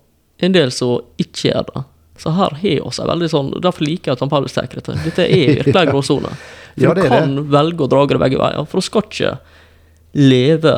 en 0.43 0.57
del 0.57 0.73
som 0.75 0.99
ikke 1.21 1.51
gjør 1.51 1.69
det. 1.71 1.85
Så 2.19 2.33
her 2.33 2.55
har 2.63 2.87
oss 2.87 2.99
en 3.03 3.11
veldig 3.11 3.29
sånn 3.29 3.51
Derfor 3.61 3.85
liker 3.85 4.11
jeg 4.11 4.17
at 4.17 4.23
han 4.25 4.31
Paulus 4.33 4.57
tar 4.57 4.69
dette. 4.73 4.97
Er 5.27 5.59
virkelig 5.61 5.83
en 5.83 5.93
gråsone. 5.93 6.33
For 6.77 6.85
Ja, 6.85 6.93
du 6.93 7.01
det 7.01 7.07
er 7.09 7.13
kan 7.15 7.37
velge 7.53 7.87
å 7.87 7.89
dra 7.89 8.03
det 8.09 8.21
begge 8.21 8.41
veier. 8.41 8.67
For 8.69 8.81
du 8.81 8.85
skal 8.85 9.07
ikke 9.07 9.31
leve 10.17 10.75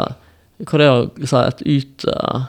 hva 0.67 0.79
det 0.79 0.87
er 0.87 0.93
å 0.95 1.31
si, 1.31 1.41
et 1.41 1.63
ut, 1.67 2.05
eh, 2.11 2.47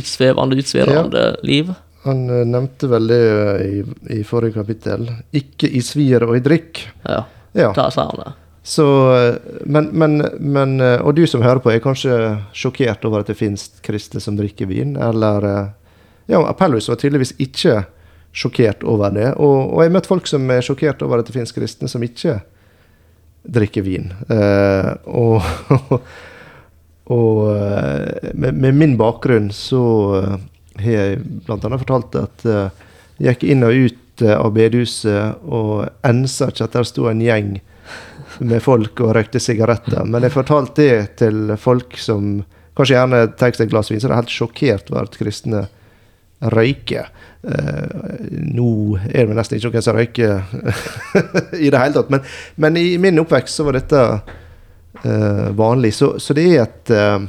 utsvevende, 0.00 0.58
utsvirrende 0.60 1.24
liv. 1.44 1.72
Han 2.06 2.22
eh, 2.32 2.44
nevnte 2.48 2.88
vel 2.88 3.08
det 3.10 3.20
eh, 3.30 3.64
i, 3.64 3.82
i 4.20 4.20
forrige 4.24 4.56
kapittel. 4.60 5.08
Ikke 5.36 5.68
i 5.68 5.82
svir 5.84 6.24
og 6.28 6.36
i 6.38 6.44
drikk. 6.44 6.84
Ja, 7.04 7.24
Ja, 7.56 7.72
der 7.74 7.90
sier 7.90 8.12
han 8.12 8.22
det. 8.22 8.36
Så, 8.70 8.84
men, 9.64 9.88
men, 9.96 10.20
men, 10.38 10.74
Og 11.00 11.14
du 11.16 11.24
som 11.26 11.40
hører 11.42 11.62
på, 11.64 11.72
er 11.72 11.80
kanskje 11.82 12.12
sjokkert 12.54 13.04
over 13.08 13.24
at 13.24 13.30
det 13.32 13.38
finnes 13.38 13.64
kristne 13.82 14.20
som 14.20 14.36
drikker 14.36 14.68
vin? 14.68 14.92
Eller 15.00 15.72
Ja, 16.30 16.40
Apellus 16.46 16.88
var 16.88 16.98
tydeligvis 17.00 17.34
ikke 17.42 17.82
sjokkert 18.36 18.84
over 18.86 19.10
det. 19.14 19.32
Og, 19.42 19.72
og 19.74 19.82
jeg 19.82 19.90
har 19.90 19.96
møtt 19.96 20.10
folk 20.10 20.28
som 20.30 20.46
er 20.54 20.62
sjokkert 20.64 21.02
over 21.02 21.20
at 21.20 21.28
det 21.28 21.34
finnes 21.34 21.54
kristne 21.54 21.90
som 21.90 22.04
ikke 22.06 22.38
drikker 23.50 23.82
vin. 23.86 24.12
Eh, 24.30 24.90
og 25.10 25.42
og 27.10 27.40
eh, 27.56 28.30
med, 28.38 28.54
med, 28.54 28.76
min 28.78 28.94
bakgrunn 29.00 29.48
så 29.54 29.82
har 30.78 30.92
jeg 30.92 31.18
bl.a. 31.48 31.58
fortalt 31.58 32.14
at 32.20 32.44
jeg 32.46 33.34
gikk 33.34 33.48
inn 33.50 33.66
og 33.66 33.74
ut 33.74 34.22
av 34.22 34.52
bedehuset 34.54 35.42
og 35.48 35.88
ensa 36.06 36.50
ikke 36.52 36.68
at 36.68 36.76
der 36.76 36.86
sto 36.86 37.08
en 37.10 37.22
gjeng 37.24 37.56
med 38.38 38.62
folk 38.62 39.00
og 39.02 39.14
røykte 39.16 39.40
sigaretter. 39.42 40.04
Men 40.06 40.24
jeg 40.24 40.34
fortalte 40.34 40.86
det 40.86 41.18
til 41.20 41.54
folk 41.60 41.98
som 42.00 42.44
kanskje 42.78 42.96
gjerne 42.96 43.24
tar 43.40 43.52
seg 43.56 43.66
et 43.66 43.74
glass 43.74 43.90
vin, 43.90 44.00
så 44.00 44.08
er 44.08 44.20
helt 44.20 44.32
sjokkert 44.32 44.92
over 44.92 45.08
at 45.08 45.18
kristne 45.20 45.66
røyker. 46.40 47.10
Uh, 47.40 48.20
nå 48.30 48.98
er 49.08 49.28
det 49.28 49.36
nesten 49.36 49.58
ikke 49.58 49.72
noen 49.72 49.84
som 49.84 49.96
røyker 49.96 50.40
i 51.64 51.72
det 51.72 51.80
hele 51.80 51.96
tatt, 51.96 52.12
men, 52.12 52.24
men, 52.60 52.76
i 52.76 52.96
min 53.00 53.20
oppvekst 53.22 53.60
så 53.60 53.66
var 53.68 53.78
dette 53.78 54.00
uh, 54.04 55.48
vanlig. 55.56 55.94
Så, 55.96 56.14
så, 56.20 56.36
det 56.36 56.46
er 56.50 56.64
et 56.64 56.94
uh, 56.96 57.28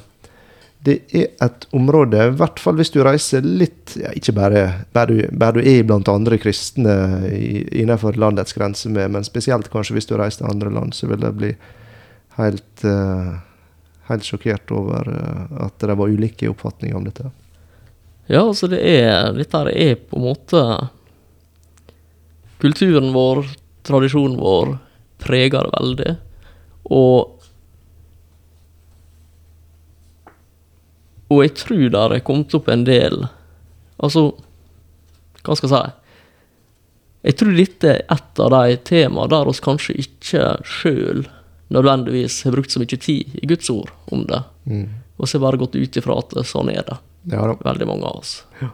det 0.82 0.96
er 1.14 1.28
et 1.46 1.68
område, 1.78 2.24
i 2.26 2.38
hvert 2.40 2.58
fall 2.58 2.80
hvis 2.80 2.90
du 2.90 3.04
reiser 3.06 3.46
litt 3.46 3.92
ja, 4.02 4.10
Ikke 4.18 4.34
bare, 4.34 4.64
bare, 4.90 5.14
du, 5.14 5.28
bare 5.38 5.62
du 5.62 5.68
er 5.70 5.84
blant 5.86 6.10
andre 6.10 6.40
kristne 6.42 6.96
i, 7.30 7.60
innenfor 7.84 8.18
landets 8.18 8.58
grenser, 8.58 8.90
med, 8.90 9.12
men 9.14 9.28
spesielt 9.28 9.70
kanskje 9.70 10.00
hvis 10.00 10.10
du 10.10 10.16
reiser 10.18 10.42
til 10.42 10.50
andre 10.50 10.74
land, 10.74 10.96
så 10.98 11.12
vil 11.12 11.22
det 11.22 11.32
bli 11.38 11.52
helt, 12.40 12.88
helt 14.10 14.26
sjokkert 14.26 14.74
over 14.74 15.06
at 15.68 15.86
det 15.86 16.00
var 16.02 16.10
ulike 16.18 16.50
oppfatninger 16.50 16.98
om 16.98 17.06
dette. 17.06 17.30
Ja, 18.32 18.46
altså 18.46 18.70
det 18.72 18.80
er 18.88 19.34
Dette 19.36 19.66
er 19.72 19.98
på 20.00 20.20
en 20.20 20.26
måte 20.30 20.64
Kulturen 22.62 23.10
vår, 23.12 23.42
tradisjonen 23.84 24.38
vår, 24.38 24.76
preger 25.18 25.66
det 25.66 25.72
veldig. 25.80 26.12
Og 26.94 27.38
Og 31.32 31.44
jeg 31.46 31.56
tror 31.58 31.84
det 31.88 32.04
har 32.04 32.24
kommet 32.28 32.54
opp 32.58 32.70
en 32.70 32.86
del 32.88 33.26
Altså, 34.02 34.30
hva 35.42 35.58
skal 35.58 35.70
jeg 35.70 35.74
si? 35.74 35.98
Jeg 37.22 37.38
tror 37.38 37.54
dette 37.54 37.92
er 37.92 38.00
et 38.16 38.40
av 38.42 38.50
de 38.56 38.78
temaene 38.88 39.30
der 39.30 39.50
oss 39.52 39.62
kanskje 39.62 39.94
ikke 40.02 40.46
sjøl 40.66 41.22
nødvendigvis 41.72 42.40
har 42.48 42.56
brukt 42.56 42.74
så 42.74 42.82
mye 42.82 42.98
tid 42.98 43.36
i 43.38 43.48
Guds 43.48 43.70
ord 43.70 43.92
om 44.12 44.26
det. 44.28 44.42
Mm. 44.66 44.88
Og 45.22 45.30
så 45.30 45.38
har 45.38 45.46
bare 45.46 45.62
gått 45.62 45.78
ut 45.78 46.00
ifra 46.02 46.18
at 46.18 46.34
sånn 46.50 46.72
er 46.74 46.82
det. 46.88 46.98
Ja, 47.30 47.46
Veldig 47.62 47.88
mange 47.88 48.08
av 48.08 48.22
oss. 48.24 48.46
Ja. 48.62 48.72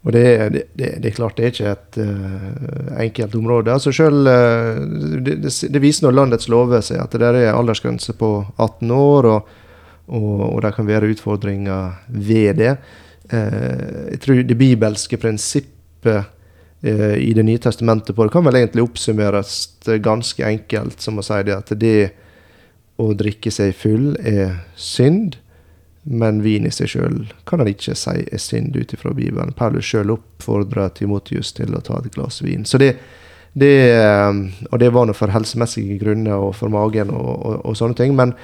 Og 0.00 0.14
det, 0.16 0.22
det, 0.24 0.62
det, 0.72 0.94
det, 1.02 1.10
er 1.10 1.16
klart 1.16 1.36
det 1.36 1.44
er 1.44 1.52
ikke 1.52 1.72
et 1.74 1.98
uh, 2.00 3.00
enkelt 3.02 3.34
område. 3.36 3.72
Altså 3.74 3.92
selv, 3.92 4.24
uh, 4.24 5.20
det, 5.20 5.36
det, 5.44 5.82
viser 5.82 6.06
når 6.06 6.16
landets 6.16 6.48
lover 6.48 6.80
sier 6.84 7.02
at 7.04 7.16
det 7.20 7.28
er 7.28 7.52
aldersgrense 7.52 8.16
på 8.16 8.32
18 8.56 8.94
år. 8.96 9.32
og 9.34 9.56
og, 10.10 10.40
og 10.42 10.56
det 10.64 10.72
kan 10.74 10.88
være 10.88 11.12
utfordringer 11.12 12.00
ved 12.08 12.56
det. 12.58 12.72
Uh, 13.30 14.08
jeg 14.10 14.20
tror 14.24 14.40
det 14.42 14.56
bibelske 14.58 15.16
prinsippet 15.20 16.36
i 16.80 17.34
Det 17.36 17.42
nye 17.44 17.60
testamentet 17.60 18.16
på 18.16 18.24
det 18.24 18.32
kan 18.32 18.44
vel 18.46 18.56
egentlig 18.56 18.86
oppsummeres 18.86 19.50
ganske 20.00 20.40
enkelt 20.40 21.02
som 21.04 21.18
å 21.20 21.22
si 21.26 21.36
det 21.44 21.52
at 21.52 21.72
det 21.76 22.14
å 22.96 23.10
drikke 23.12 23.52
seg 23.52 23.74
full 23.76 24.14
er 24.24 24.62
synd, 24.80 25.36
men 26.02 26.40
vin 26.42 26.66
i 26.66 26.72
seg 26.72 26.94
sjøl 26.94 27.18
kan 27.48 27.60
han 27.60 27.68
ikke 27.68 27.94
si 27.98 28.22
er 28.24 28.40
synd 28.40 28.76
ut 28.76 28.94
ifra 28.96 29.12
Bibelen. 29.16 29.52
Paulus 29.56 29.88
sjøl 29.88 30.14
oppfordrer 30.14 30.94
Timotius 30.96 31.52
til 31.56 31.76
å 31.76 31.82
ta 31.84 32.00
et 32.00 32.14
glass 32.14 32.40
vin. 32.44 32.64
Så 32.64 32.80
det, 32.80 32.94
det, 33.52 33.74
eh, 33.98 34.64
og 34.70 34.80
det 34.80 34.90
var 34.94 35.06
nå 35.06 35.16
for 35.16 35.32
helsemessige 35.32 36.00
grunner 36.00 36.48
og 36.48 36.54
for 36.56 36.72
magen 36.72 37.12
og, 37.12 37.30
og, 37.36 37.62
og 37.64 37.78
sånne 37.78 37.98
ting. 38.00 38.16
men 38.16 38.36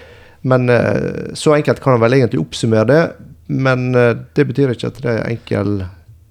men 0.47 0.69
eh, 0.71 1.35
så 1.35 1.57
enkelt 1.57 1.81
kan 1.83 1.97
han 1.97 2.03
vel 2.05 2.21
egentlig 2.21 2.43
oppsummere 2.43 2.87
det. 2.91 3.03
Men 3.47 3.95
eh, 3.99 4.15
det 4.37 4.47
betyr 4.47 4.75
ikke 4.75 4.93
at 4.93 5.01
det 5.03 5.13
er 5.13 5.23
en 5.23 5.33
enkel 5.35 5.73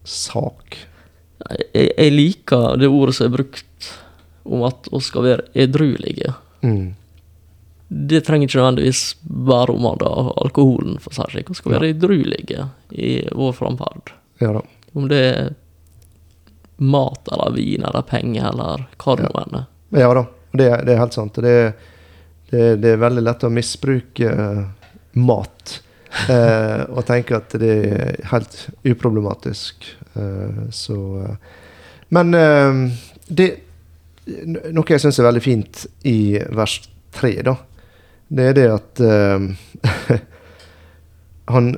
sak. 0.07 0.77
Jeg, 1.49 1.89
jeg, 1.89 2.13
liker 2.13 2.79
det 2.79 2.89
ordet 2.89 3.17
som 3.17 3.27
er 3.27 3.35
brukt 3.35 3.89
om 4.45 4.63
at 4.67 4.87
vi 4.91 5.01
skal 5.03 5.25
være 5.25 5.47
edruelige. 5.65 6.35
Mm. 6.63 6.93
Det 7.87 8.21
trenger 8.25 8.49
ikke 8.49 8.59
nødvendigvis 8.59 9.03
bare 9.23 9.73
omhandle 9.75 10.09
alkoholen, 10.41 10.97
for 11.01 11.13
seg. 11.13 11.35
Vi 11.47 11.57
skal 11.57 11.75
være 11.75 11.91
edruelige 11.93 12.69
i 12.89 13.11
vår 13.31 13.53
framferd. 13.53 14.15
Ja, 14.41 14.61
om 14.95 15.09
det 15.11 15.21
er 15.21 15.53
mat 16.77 17.27
eller 17.31 17.53
vin 17.55 17.85
eller 17.85 18.01
penger 18.01 18.49
eller 18.49 18.87
hva 18.99 19.15
det 19.15 19.27
nå 19.27 19.43
enn 19.43 19.59
er. 19.61 19.67
Ja 19.95 20.09
da, 20.17 20.25
det, 20.51 20.69
det, 20.87 20.95
er 20.95 20.99
helt 20.99 21.15
sant. 21.15 21.37
Det 21.39 21.55
det, 22.49 22.75
det, 22.75 22.91
er 22.93 23.01
veldig 23.01 23.23
lett 23.25 23.43
å 23.43 23.51
misbruke 23.53 24.31
uh, 24.31 24.63
mat. 25.19 25.81
Eh, 26.31 26.81
og 26.95 27.03
tenke 27.03 27.35
at 27.35 27.51
det 27.59 27.71
er 27.75 28.11
helt 28.29 28.53
uproblematisk. 28.87 29.83
Eh, 30.15 30.61
så 30.71 30.95
Men 32.15 32.31
det 33.27 33.47
Noe 34.71 34.87
jeg 34.87 35.03
syns 35.03 35.19
er 35.19 35.27
veldig 35.27 35.43
fint 35.43 35.81
i 36.07 36.39
vers 36.55 36.77
tre, 37.11 37.33
da, 37.43 37.57
det 38.27 38.45
er 38.49 38.55
det 38.57 38.67
at 38.73 39.01
han 41.53 41.75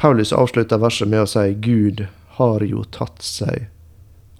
Paulus 0.00 0.32
avslutter 0.32 0.80
verset 0.82 1.10
med 1.10 1.24
å 1.24 1.30
si 1.30 1.52
Gud 1.62 2.06
har 2.38 2.64
jo 2.64 2.84
tatt 2.94 3.20
seg 3.22 3.68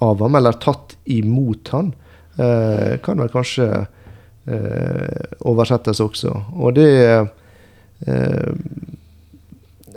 av 0.02 0.22
ham, 0.24 0.34
eller 0.34 0.56
tatt 0.58 0.96
imot 1.04 1.68
ham. 1.70 1.92
kan 3.04 3.20
vel 3.20 3.30
kanskje 3.30 3.68
uh, 4.48 5.22
oversettes 5.46 6.00
også. 6.02 6.32
Og 6.58 6.74
det 6.74 6.88
eh, 8.06 8.52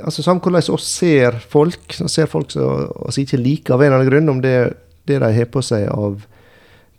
altså 0.03 0.23
Samme 0.23 0.43
hvordan 0.43 0.61
vi 0.61 0.77
ser 0.83 1.39
folk, 1.49 1.93
så 1.93 2.07
ser 2.11 2.29
folk 2.29 2.51
som 2.53 2.91
vi 3.15 3.25
ikke 3.25 3.41
liker 3.41 3.75
av 3.75 3.81
en 3.81 3.87
eller 3.87 4.01
annen 4.01 4.11
grunn, 4.11 4.31
om 4.35 4.41
det, 4.43 4.57
det 5.07 5.19
de 5.23 5.33
har 5.33 5.51
på 5.51 5.63
seg 5.65 5.87
av 5.89 6.25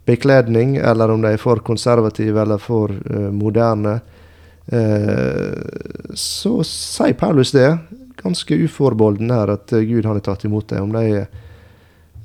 bekledning, 0.07 0.77
eller 0.77 1.11
om 1.11 1.23
de 1.23 1.33
er 1.35 1.41
for 1.41 1.61
konservative 1.63 2.41
eller 2.41 2.61
for 2.61 2.91
uh, 2.91 3.29
moderne, 3.31 3.99
uh, 3.99 4.16
så 4.67 6.51
sier 6.67 7.13
Paulus 7.15 7.53
det, 7.55 7.69
ganske 8.21 8.55
uforbeholden 8.55 9.31
her, 9.31 9.47
at 9.47 9.73
uh, 9.73 9.81
Gud 9.81 10.05
har 10.05 10.19
tatt 10.19 10.45
imot 10.45 10.69
dem. 10.69 10.89
Om 10.89 10.95
de 10.95 11.03
er 11.21 11.27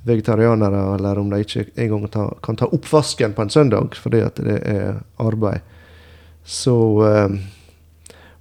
vegetarianere, 0.03 0.81
eller 0.97 1.19
om 1.19 1.31
de 1.31 1.43
ikke 1.45 1.69
engang 1.79 2.09
kan 2.43 2.59
ta 2.59 2.67
oppvasken 2.67 3.37
på 3.37 3.45
en 3.45 3.53
søndag 3.55 3.95
fordi 3.95 4.23
at 4.27 4.41
det 4.43 4.57
er 4.67 4.97
arbeid. 5.23 5.63
Så 6.43 6.75
eh, 7.07 7.37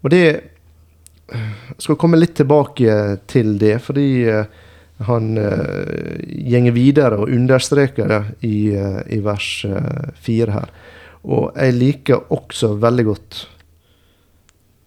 Og 0.02 0.10
det 0.10 0.24
jeg 0.26 1.78
skal 1.78 2.00
komme 2.02 2.18
litt 2.18 2.34
tilbake 2.36 2.96
til 3.30 3.54
det, 3.62 3.76
fordi 3.86 4.26
eh, 4.26 4.50
han 5.06 5.30
gjenger 5.38 6.74
videre 6.74 7.22
og 7.22 7.30
understreker 7.30 8.10
det 8.10 8.20
i, 8.50 8.74
i 8.74 9.22
vers 9.22 9.48
fire 10.22 10.58
her. 10.58 10.74
Og 11.30 11.54
jeg 11.54 11.78
liker 11.78 12.34
også 12.34 12.74
veldig 12.82 13.06
godt 13.06 13.40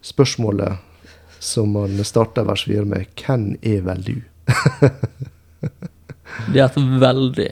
spørsmålet 0.05 0.77
som 1.43 1.71
man 1.75 1.97
starter 2.05 2.47
vers 2.47 2.65
fire 2.65 2.85
med 2.85 3.05
'Hvem 3.15 3.57
er 3.61 3.81
vel 3.85 4.03
du?' 4.03 4.23
Det 6.51 6.59
er 6.59 6.65
et 6.65 7.01
veldig, 7.01 7.51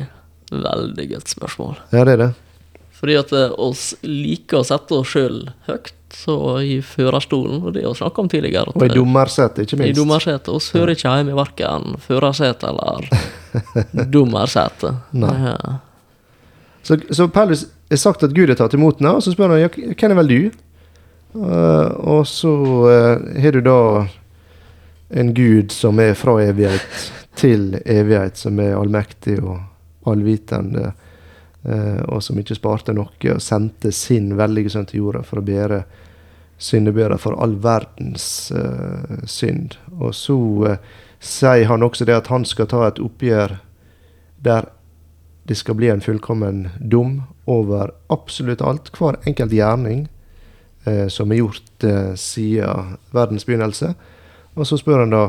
veldig 0.51 1.05
godt 1.13 1.29
spørsmål. 1.31 1.77
Ja, 1.93 2.03
det 2.03 2.13
er 2.13 2.17
det. 2.17 2.33
Fordi 3.03 3.17
at 3.19 3.33
eh, 3.35 3.53
oss 3.59 3.91
liker 4.03 4.61
å 4.61 4.67
sette 4.67 4.95
oss 4.95 5.11
sjøl 5.13 5.43
høyt, 5.67 5.93
så 6.13 6.35
i 6.61 6.77
førerstolen, 6.85 7.63
og 7.63 7.73
det 7.73 7.83
har 7.83 7.95
vi 7.95 7.99
snakka 7.99 8.21
om 8.21 8.29
tidligere. 8.29 8.73
og 8.75 8.85
i 8.85 8.93
dommersetet, 8.93 9.65
ikke 9.65 9.79
minst. 9.79 9.89
I 9.89 9.97
dommersetet. 9.97 10.49
oss 10.53 10.69
hører 10.75 10.93
ikke 10.93 11.15
hjemme 11.15 11.33
i 11.33 11.39
verken 11.39 11.97
førersetet 12.03 12.67
eller 12.69 13.09
dommersetet. 14.15 15.01
Ja. 15.19 15.79
Så, 16.83 16.99
så 17.09 17.27
Paulus 17.27 17.65
har 17.89 17.97
sagt 17.97 18.23
at 18.23 18.35
Gud 18.35 18.51
har 18.51 18.59
tatt 18.59 18.75
imot 18.77 19.01
henne, 19.01 19.15
og 19.17 19.25
så 19.25 19.33
spør 19.33 19.55
han 19.55 19.65
hvem 19.73 20.13
er 20.13 20.19
vel 20.21 20.31
du? 20.31 20.39
Uh, 21.33 21.89
og 22.05 22.27
så 22.29 22.53
uh, 22.53 23.41
har 23.41 23.55
du 23.55 23.61
da 23.65 24.05
en 25.13 25.33
gud 25.33 25.71
som 25.71 25.99
er 26.01 26.13
fra 26.17 26.37
evighet 26.41 27.11
til 27.37 27.73
evighet, 27.85 28.37
som 28.37 28.59
er 28.61 28.77
allmektig 28.77 29.39
og 29.41 29.59
allvitende, 30.09 30.91
eh, 31.63 32.01
og 32.09 32.23
som 32.23 32.39
ikke 32.39 32.57
sparte 32.57 32.95
noe, 32.95 33.13
og 33.31 33.41
sendte 33.41 33.91
sin 33.93 34.33
veldige 34.37 34.73
sønn 34.73 34.87
til 34.89 35.03
jorda 35.03 35.23
for 35.27 35.41
å 35.41 35.45
bære 35.45 35.83
syndebyrda 36.63 37.17
for 37.19 37.35
all 37.43 37.57
verdens 37.63 38.51
uh, 38.55 39.19
synd. 39.27 39.75
Og 39.99 40.13
så 40.15 40.37
uh, 40.37 40.77
sier 41.19 41.67
han 41.67 41.83
også 41.83 42.07
det 42.07 42.15
at 42.15 42.29
han 42.31 42.45
skal 42.47 42.69
ta 42.71 42.85
et 42.87 43.01
oppgjør 43.03 43.57
der 44.43 44.69
det 45.43 45.57
skal 45.59 45.75
bli 45.75 45.89
en 45.91 46.03
fullkommen 46.03 46.69
dom 46.79 47.17
over 47.51 47.91
absolutt 48.13 48.61
alt. 48.63 48.93
Hver 48.95 49.17
enkelt 49.27 49.51
gjerning 49.51 50.05
eh, 50.05 50.12
som 51.09 51.31
er 51.31 51.39
gjort 51.39 51.83
eh, 51.83 52.13
siden 52.15 52.97
verdens 53.11 53.45
begynnelse. 53.45 53.93
Og 54.55 54.67
så 54.67 54.77
spør 54.77 54.99
han 55.05 55.13
da 55.13 55.23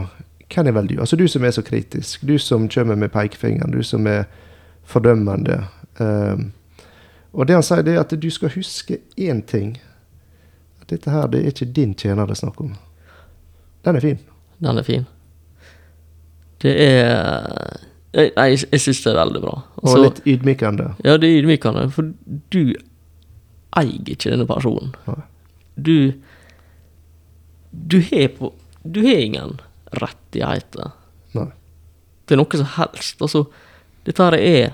hvem 0.55 0.67
er 0.67 0.75
vel 0.77 0.89
du? 0.91 0.99
Altså 1.01 1.17
du 1.17 1.27
som 1.29 1.45
er 1.45 1.51
så 1.51 1.63
kritisk, 1.63 2.23
du 2.29 2.39
som 2.39 2.69
kommer 2.69 2.95
med 2.95 3.09
pekefingeren, 3.11 3.73
du 3.73 3.83
som 3.83 4.07
er 4.07 4.25
fordømmende. 4.85 5.65
Um, 5.99 6.53
og 7.33 7.49
det 7.49 7.57
han 7.57 7.63
sier, 7.63 7.83
det 7.83 7.95
er 7.95 8.01
at 8.05 8.13
du 8.23 8.31
skal 8.31 8.53
huske 8.55 8.99
én 9.19 9.41
ting. 9.47 9.79
At 10.83 10.91
dette 10.91 11.11
her, 11.11 11.27
det 11.27 11.41
er 11.41 11.51
ikke 11.51 11.73
din 11.75 11.95
tjener 11.95 12.27
det 12.27 12.37
er 12.37 12.43
snakk 12.45 12.61
om. 12.61 12.75
Den 13.85 13.97
er 13.97 14.01
fin. 14.05 14.19
Den 14.63 14.79
er 14.79 14.83
fin. 14.83 15.07
Det 16.63 16.77
er 16.83 17.81
Jeg, 18.15 18.31
jeg, 18.37 18.59
jeg 18.73 18.81
syns 18.81 19.01
det 19.03 19.11
er 19.11 19.17
veldig 19.19 19.41
bra. 19.43 19.55
Og 19.77 19.89
Altså, 19.89 20.03
litt 20.05 20.21
ydmykende. 20.27 20.93
ja, 21.05 21.17
det 21.17 21.31
er 21.31 21.41
ydmykende, 21.43 21.89
for 21.91 22.13
du 22.55 22.75
eier 23.77 24.11
ikke 24.13 24.31
denne 24.31 24.47
personen. 24.47 24.95
Nei. 25.09 25.23
Du 25.77 26.13
Du 27.75 27.99
har 28.01 28.29
på 28.39 28.53
Du 28.85 29.01
har 29.03 29.19
ingen 29.21 29.57
rettigheter 29.95 30.91
Nei. 31.35 31.49
til 32.27 32.37
noe 32.41 32.59
som 32.59 32.67
helst. 32.77 33.21
Altså, 33.23 33.47
dette 34.05 34.23
her 34.23 34.35
er 34.39 34.73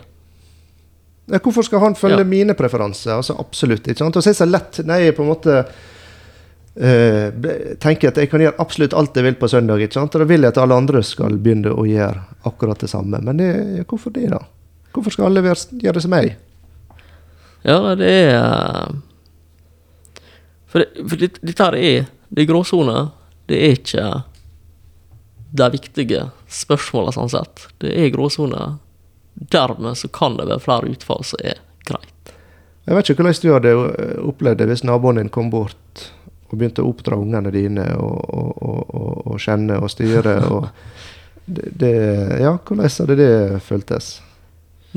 hvorfor 1.39 1.63
skal 1.63 1.79
han 1.85 1.95
følge 1.95 2.19
Ja. 2.19 2.25
mine 2.25 2.55
preferanser? 2.59 3.13
Altså 3.15 3.37
Absolutt. 3.39 3.87
ikke 3.87 3.99
sant? 3.99 4.17
Og 4.17 4.23
så 4.23 4.31
er 4.31 4.33
det 4.33 4.39
så 4.41 4.51
lett 4.51 4.81
når 4.87 5.05
jeg 5.05 5.15
på 5.17 5.23
en 5.23 5.29
måte 5.31 5.59
uh, 6.81 7.77
tenker 7.79 8.09
at 8.11 8.17
jeg 8.17 8.31
kan 8.31 8.41
gjøre 8.41 8.59
absolutt 8.59 8.95
alt 8.95 9.15
jeg 9.15 9.25
vil 9.25 9.35
på 9.39 9.49
søndag. 9.49 9.79
ikke 9.81 9.95
sant? 9.95 10.15
Og 10.15 10.21
da 10.21 10.27
vil 10.27 10.41
jeg 10.43 10.49
at 10.49 10.59
alle 10.59 10.75
andre 10.75 11.03
skal 11.07 11.37
begynne 11.39 11.71
å 11.71 11.87
gjøre 11.87 12.25
akkurat 12.45 12.79
det 12.83 12.91
samme. 12.91 13.21
Men 13.23 13.37
det, 13.37 13.87
hvorfor 13.87 14.11
det, 14.11 14.31
da? 14.31 14.43
Hvorfor 14.93 15.15
skal 15.15 15.27
alle 15.31 15.43
gjøre 15.45 15.95
det 15.95 16.03
som 16.03 16.11
meg? 16.11 16.37
Ja, 17.63 17.95
det 17.95 18.11
er 18.11 18.91
For, 20.71 20.83
det, 20.83 21.07
for 21.09 21.21
det, 21.21 21.33
dette 21.43 21.67
her 21.67 21.77
er 21.77 22.11
Det 22.31 22.45
er 22.45 22.47
gråsoner. 22.47 23.09
Det 23.51 23.59
er 23.59 23.73
ikke 23.75 24.05
de 25.51 25.67
viktige 25.73 26.29
spørsmålene, 26.47 27.15
sånn 27.17 27.33
sett. 27.33 27.65
Det 27.83 27.91
er 27.91 28.13
gråsoner. 28.15 28.77
Dermed 29.35 29.99
så 29.99 30.11
kan 30.15 30.37
det 30.39 30.47
være 30.47 30.63
flere 30.63 30.93
utfall 30.93 31.27
som 31.27 31.43
er 31.43 31.59
greit. 31.89 32.35
Jeg 32.87 32.97
vet 32.97 33.11
ikke 33.11 33.25
hvordan 33.25 33.43
du 33.43 33.53
hadde 33.55 33.75
eh, 33.75 34.17
opplevd 34.31 34.63
det 34.63 34.69
hvis 34.71 34.87
naboen 34.87 35.21
din 35.21 35.33
kom 35.33 35.51
bort 35.53 36.07
og 36.51 36.57
begynte 36.59 36.83
å 36.83 36.91
oppdra 36.91 37.19
ungene 37.19 37.53
dine 37.55 37.85
og, 37.99 38.17
og, 38.35 38.63
og, 38.63 39.11
og, 39.27 39.37
kjenne 39.43 39.79
og 39.79 39.91
styre. 39.93 40.37
det, 41.59 41.71
det, 41.83 41.95
Ja, 42.43 42.57
hvordan 42.57 42.91
hadde 42.91 43.19
det 43.19 43.33
føltes? 43.67 44.19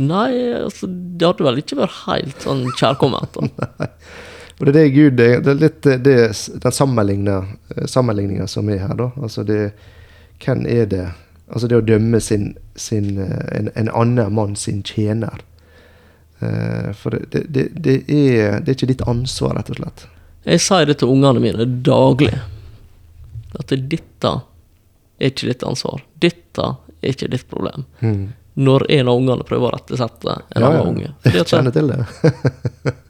Nei, 0.01 0.29
altså, 0.57 0.89
det 0.89 1.27
hadde 1.27 1.45
vel 1.45 1.62
ikke 1.62 1.77
vært 1.83 1.99
helt 2.07 2.45
sånn 2.45 2.65
kjærkomment. 2.79 3.38
Og 4.59 4.65
det 4.67 4.69
er 4.69 4.75
det 4.77 4.89
Gud 4.93 5.15
Det 5.17 5.49
er 5.49 5.57
litt 5.59 5.81
det, 5.81 6.17
den 6.63 6.71
sammenligna, 6.71 7.39
sammenligninga 7.89 8.47
som 8.47 8.69
er 8.69 8.83
her, 8.85 8.93
da. 8.99 9.09
Altså 9.21 9.43
det 9.47 9.71
Hvem 10.43 10.65
er 10.69 10.85
det 10.91 11.05
Altså 11.53 11.67
det 11.69 11.77
å 11.77 11.85
dømme 11.85 12.19
sin, 12.23 12.53
sin 12.79 13.17
eh, 13.21 13.41
en, 13.57 13.67
en 13.77 13.89
annen 13.93 14.31
mann 14.33 14.55
sin 14.57 14.79
tjener. 14.87 15.41
Eh, 16.39 16.89
For 16.97 17.13
det, 17.29 17.43
det, 17.53 17.67
det, 17.75 17.97
er, 18.09 18.59
det 18.63 18.71
er 18.71 18.77
ikke 18.77 18.89
ditt 18.89 19.03
ansvar, 19.05 19.57
rett 19.59 19.69
og 19.69 19.77
slett. 19.77 20.05
Jeg 20.47 20.63
sier 20.63 20.87
det 20.89 20.95
til 21.01 21.11
ungene 21.13 21.43
mine 21.43 21.67
daglig. 21.85 22.33
At 23.59 23.69
dette 23.75 24.31
er 25.19 25.29
ikke 25.29 25.51
ditt 25.51 25.67
ansvar. 25.67 26.01
Dette 26.23 26.71
er 27.03 27.13
ikke 27.13 27.29
ditt 27.35 27.45
problem. 27.51 27.85
Når 28.53 28.87
en 28.97 29.11
av 29.11 29.21
ungene 29.21 29.45
prøver 29.45 29.69
å 29.69 29.75
rettesette 29.77 30.39
en 30.55 30.65
annen 30.65 30.89
unge. 30.95 31.13
Fordi 31.27 31.43
Jeg 31.43 31.51
kjenner 31.53 31.75
til 31.75 31.93
det. 31.93 32.95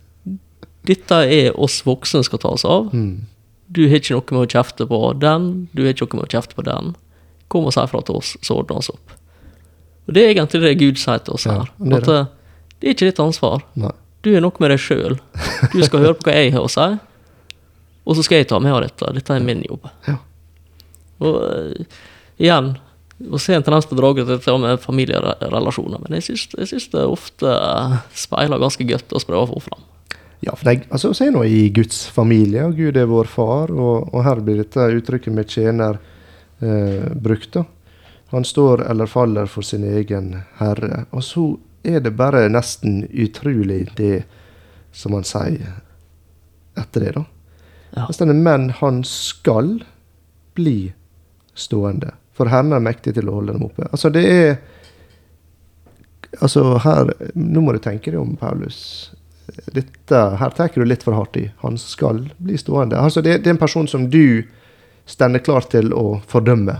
dette 0.87 1.19
er 1.31 1.55
oss 1.59 1.81
voksne 1.87 2.23
skal 2.27 2.41
ta 2.43 2.51
oss 2.57 2.65
av. 2.67 2.89
Mm. 2.93 3.23
Du 3.73 3.85
har 3.87 3.99
ikke 4.01 4.17
noe 4.17 4.35
med 4.35 4.45
å 4.45 4.51
kjefte 4.53 4.87
på 4.89 4.99
den, 5.21 5.49
du 5.73 5.83
har 5.85 5.95
ikke 5.95 6.09
noe 6.11 6.21
med 6.21 6.29
å 6.29 6.33
kjefte 6.35 6.57
på 6.57 6.65
den. 6.67 6.93
Kom 7.51 7.67
og 7.69 7.75
si 7.75 7.83
fra 7.89 8.01
til 8.05 8.19
oss, 8.19 8.35
så 8.43 8.59
ordner 8.59 8.77
vi 8.77 8.83
oss 8.83 8.91
opp. 8.93 9.15
Og 10.07 10.15
Det 10.17 10.23
er 10.23 10.33
egentlig 10.33 10.61
det 10.63 10.73
Gud 10.81 10.99
sier 10.99 11.21
til 11.23 11.37
oss 11.37 11.45
Ja, 11.47 11.61
her. 11.61 11.71
det 11.79 11.97
er 11.97 12.01
at 12.01 12.11
eh, 12.11 12.31
det 12.81 12.89
er 12.89 12.95
ikke 12.97 13.07
ditt 13.07 13.23
ansvar. 13.23 13.63
Nei. 13.79 13.93
Du 14.23 14.29
er 14.35 14.43
noe 14.43 14.59
med 14.59 14.71
deg 14.71 14.79
sjøl. 14.79 15.17
Du 15.71 15.79
skal 15.83 16.03
høre 16.03 16.15
på 16.19 16.27
hva 16.27 16.35
jeg 16.35 16.53
har 16.55 16.63
å 16.63 16.71
si, 16.71 16.87
og 18.03 18.17
så 18.17 18.23
skal 18.25 18.41
jeg 18.41 18.49
ta 18.51 18.59
med 18.59 18.75
av 18.75 18.81
dette. 18.83 19.11
Dette 19.15 19.35
er 19.35 19.43
min 19.43 19.63
jobb. 19.63 19.87
Ja. 20.07 20.17
Og 21.23 21.37
uh, 21.39 22.01
igjen 22.41 22.73
å 23.31 23.39
se 23.39 23.55
en 23.55 23.63
tendens 23.63 23.87
til 23.87 23.95
å 23.95 24.01
dra 24.01 24.11
ut 24.11 24.27
dette 24.27 24.55
med 24.59 24.81
familierelasjoner, 24.83 26.01
men 26.03 26.17
jeg 26.19 26.35
syns, 26.35 26.89
det 26.91 27.03
ofte 27.07 27.53
speiler 28.17 28.59
ganske 28.59 28.87
godt 28.89 29.15
å 29.15 29.21
prøve 29.23 29.45
å 29.45 29.51
få 29.53 29.61
fram. 29.69 29.85
Ja, 30.45 30.55
for 30.55 30.69
det, 30.69 30.81
altså, 30.89 31.13
så 31.13 31.27
er 31.27 31.31
nå 31.31 31.43
i 31.47 31.69
Guds 31.71 32.01
familie, 32.11 32.65
og 32.67 32.75
Gud 32.75 32.97
er 32.99 33.07
vår 33.07 33.29
far, 33.31 33.71
og, 33.71 34.09
og 34.11 34.25
her 34.25 34.41
blir 34.43 34.59
dette 34.59 34.89
uttrykket 34.97 35.31
med 35.35 35.47
tjener 35.47 35.99
eh, 36.59 37.05
brukt. 37.15 37.53
da. 37.55 37.63
Han 38.33 38.43
står 38.43 38.83
eller 38.91 39.07
faller 39.07 39.47
for 39.47 39.63
sin 39.63 39.85
egen 39.87 40.33
herre. 40.57 41.05
Og 41.15 41.23
så 41.23 41.45
er 41.83 42.03
det 42.03 42.15
bare 42.19 42.49
nesten 42.51 43.05
utrolig 43.07 43.85
det 43.95 44.25
som 44.91 45.15
han 45.15 45.23
sier 45.27 45.79
etter 46.75 47.07
det, 47.07 47.15
da. 47.15 47.23
Ja. 47.93 48.09
Denne, 48.19 48.33
Men 48.33 48.69
han 48.81 49.03
skal 49.07 49.77
bli 50.57 50.93
stående, 51.53 52.17
for 52.33 52.49
Herren 52.49 52.73
er 52.73 52.83
mektig 52.83 53.13
til 53.15 53.29
å 53.29 53.39
holde 53.39 53.55
dem 53.55 53.67
oppe. 53.69 53.87
Altså, 53.91 54.11
det 54.11 54.27
er 54.27 54.55
Altså, 56.41 56.79
her 56.81 57.11
Nå 57.37 57.61
må 57.61 57.75
du 57.75 57.77
tenke 57.77 58.09
deg 58.09 58.17
om, 58.17 58.31
Paulus 58.33 59.13
dette, 59.73 60.19
her 60.39 60.49
tar 60.55 60.71
du 60.75 60.85
litt 60.85 61.03
for 61.03 61.15
hardt 61.17 61.37
i. 61.37 61.47
Han 61.63 61.77
skal 61.77 62.25
bli 62.37 62.57
stående. 62.57 62.99
Altså, 62.99 63.21
det, 63.21 63.41
det 63.43 63.51
er 63.51 63.57
en 63.57 63.61
person 63.61 63.87
som 63.87 64.09
du 64.09 64.45
stender 65.09 65.43
klar 65.43 65.67
til 65.71 65.93
å 65.93 66.21
fordømme. 66.31 66.79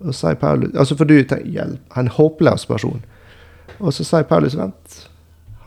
Og 0.00 0.16
sier 0.16 0.38
Paulus, 0.40 0.72
altså 0.74 0.96
For 0.96 1.08
du 1.08 1.20
tenker 1.28 1.76
en 1.76 2.10
håpløs 2.16 2.66
person. 2.66 3.02
Og 3.78 3.94
så 3.94 4.06
sier 4.06 4.26
Paulus 4.28 4.56
vent, 4.58 4.96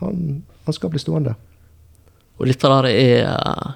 han, 0.00 0.42
han 0.66 0.76
skal 0.76 0.92
bli 0.92 1.02
stående. 1.02 1.36
Og 2.38 2.50
dette 2.50 2.70
der 2.70 2.90
er 2.90 3.30
eh, 3.30 3.72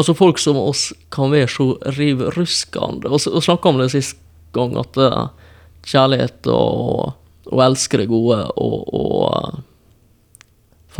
Altså, 0.00 0.14
folk 0.14 0.38
som 0.38 0.56
oss 0.56 0.92
kan 1.12 1.32
være 1.32 1.48
så 1.50 1.64
rivruskende. 1.96 3.10
Og, 3.10 3.18
og 3.26 3.42
snakka 3.44 3.68
om 3.68 3.80
det 3.80 3.90
sist 3.92 4.20
gang, 4.54 4.76
at 4.78 4.96
eh, 4.96 5.50
kjærlighet 5.90 6.46
og, 6.54 7.10
og 7.50 7.62
elske 7.64 7.98
det 8.00 8.06
gode 8.08 8.38
og, 8.54 8.94
og 8.94 9.58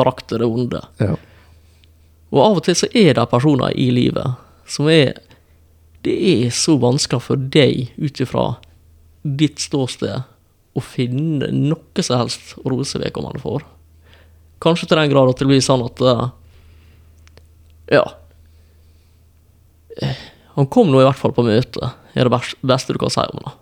forakte 0.01 0.41
det 0.41 0.49
onde. 0.49 0.81
Ja. 0.99 1.15
Og 2.31 2.41
av 2.45 2.59
og 2.61 2.65
til 2.67 2.79
så 2.79 2.89
er 2.97 3.15
det 3.19 3.31
personer 3.31 3.75
i 3.79 3.91
livet 3.95 4.39
som 4.71 4.89
er 4.91 5.19
Det 6.01 6.15
er 6.17 6.53
så 6.55 6.79
vanskelig 6.81 7.21
for 7.21 7.37
deg 7.53 7.91
ut 8.01 8.21
ifra 8.25 8.45
ditt 9.21 9.61
ståsted 9.61 10.23
å 10.73 10.81
finne 10.81 11.51
noe 11.53 12.05
som 12.05 12.23
helst 12.23 12.55
å 12.63 12.71
rose 12.73 12.97
vedkommende 13.03 13.43
for. 13.43 13.67
Kanskje 14.65 14.89
til 14.89 14.97
den 14.97 15.11
grad 15.13 15.29
at 15.29 15.43
det 15.43 15.49
blir 15.51 15.61
sånn 15.65 15.85
at 15.85 16.01
eh, 16.01 16.25
Ja. 17.99 18.07
Han 20.57 20.71
kom 20.73 20.89
nå 20.89 21.03
i 21.03 21.05
hvert 21.05 21.21
fall 21.21 21.35
på 21.37 21.45
møte, 21.45 21.93
er 22.15 22.29
det 22.29 22.41
beste 22.65 22.95
du 22.95 23.01
kan 23.03 23.13
si 23.13 23.21
om 23.21 23.43
det. 23.45 23.53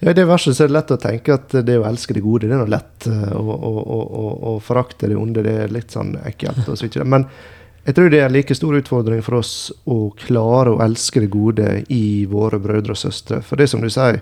Ja, 0.00 0.10
I 0.10 0.16
det 0.16 0.24
verset 0.24 0.56
så 0.56 0.64
er 0.64 0.70
det 0.70 0.78
lett 0.78 0.92
å 0.94 1.00
tenke 1.00 1.34
at 1.36 1.54
det 1.66 1.76
å 1.76 1.84
elske 1.84 2.14
det 2.16 2.24
gode, 2.24 2.48
det 2.48 2.56
er 2.56 2.62
noe 2.62 2.72
lett. 2.72 3.06
eh, 3.06 3.32
og 3.36 4.62
forakte 4.64 5.10
det 5.10 5.18
onde, 5.20 5.44
det 5.44 5.56
er 5.64 5.74
litt 5.74 5.92
sånn 5.92 6.14
ekkelt. 6.24 6.64
og 6.64 6.78
så 6.78 6.86
videre. 6.86 7.04
Men 7.04 7.26
jeg 7.84 7.96
tror 7.96 8.10
det 8.12 8.20
er 8.20 8.28
en 8.28 8.32
like 8.32 8.54
stor 8.56 8.76
utfordring 8.76 9.22
for 9.24 9.38
oss 9.40 9.72
å 9.88 10.10
klare 10.20 10.72
å 10.72 10.80
elske 10.84 11.20
det 11.24 11.30
gode 11.32 11.68
i 11.92 12.26
våre 12.28 12.60
brødre 12.60 12.96
og 12.96 13.00
søstre. 13.00 13.40
For 13.44 13.60
det 13.60 13.70
som 13.72 13.80
du 13.80 13.88
sier, 13.92 14.20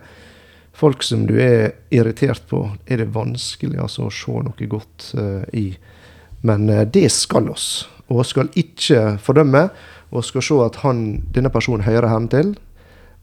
folk 0.79 1.03
som 1.03 1.27
du 1.27 1.37
er 1.43 1.75
irritert 1.91 2.47
på, 2.51 2.65
er 2.87 3.03
det 3.03 3.11
vanskelig 3.15 3.81
altså, 3.83 4.07
å 4.07 4.15
se 4.15 4.45
noe 4.47 4.71
godt 4.71 5.11
uh, 5.19 5.43
i. 5.59 5.73
Men 6.47 6.71
uh, 6.71 6.85
det 6.87 7.09
skal 7.11 7.51
oss. 7.51 7.89
Og 8.09 8.23
skal 8.27 8.51
ikke 8.55 9.19
fordømme, 9.23 9.69
og 10.11 10.25
skal 10.25 10.43
se 10.43 10.59
at 10.65 10.79
han, 10.87 11.03
denne 11.35 11.51
personen 11.53 11.87
hører 11.87 12.09
hjem 12.15 12.31
til. 12.33 12.55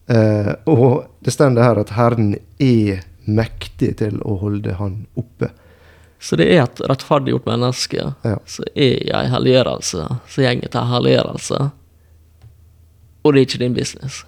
Eh, 0.08 0.51
og 0.70 1.06
det 1.26 1.34
står 1.34 1.58
her 1.62 1.82
at 1.82 1.93
Herren 1.97 2.36
er 2.62 3.03
mektig 3.26 3.95
til 4.01 4.20
å 4.22 4.38
holde 4.41 4.76
han 4.78 5.06
oppe. 5.18 5.49
Så 6.22 6.38
det 6.39 6.47
er 6.53 6.64
et 6.64 6.82
rettferdiggjort 6.89 7.47
menneske 7.49 8.14
Ja. 8.24 8.38
som 8.45 8.66
er 8.74 9.01
i 9.01 9.12
ei 9.14 9.26
helliggjørelse, 9.30 10.06
som 10.28 10.43
går 10.43 10.72
til 10.72 10.88
helliggjørelse. 10.93 11.72
Og 13.26 13.34
det 13.34 13.39
er 13.39 13.45
ikke 13.45 13.64
din 13.64 13.74
business. 13.74 14.24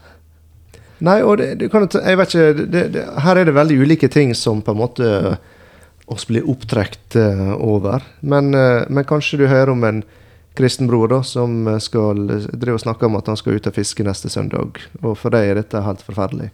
Nei, 1.00 1.22
og 1.22 1.38
det, 1.38 1.60
det 1.62 1.70
kan, 1.70 1.86
jeg 1.86 2.18
vet 2.18 2.34
ikke, 2.34 2.66
det, 2.74 2.84
det, 2.96 3.04
her 3.22 3.38
er 3.38 3.46
det 3.46 3.54
veldig 3.54 3.78
ulike 3.86 4.10
ting 4.10 4.34
som 4.36 4.64
på 4.66 4.74
en 4.74 4.80
måte 4.82 5.38
oss 6.10 6.26
blir 6.28 6.48
opptrekt 6.50 7.16
eh, 7.20 7.54
over. 7.54 8.02
Men, 8.22 8.54
eh, 8.56 8.88
men 8.90 9.06
kanskje 9.06 9.38
du 9.38 9.48
hører 9.48 9.74
om 9.76 9.84
en 9.84 10.02
kristen 10.58 10.90
bror 10.90 11.12
da, 11.12 11.22
som 11.24 11.68
eh, 11.68 11.80
skal 11.84 12.26
drive 12.28 12.78
og 12.80 12.86
snakke 12.86 13.08
om 13.08 13.18
at 13.20 13.30
han 13.30 13.38
skal 13.40 13.58
ut 13.58 13.70
og 13.70 13.78
fiske 13.78 14.06
neste 14.06 14.32
søndag. 14.34 14.82
Og 15.04 15.14
for 15.20 15.34
deg 15.34 15.52
er 15.52 15.62
dette 15.62 15.86
helt 15.86 16.04
forferdelig. 16.06 16.52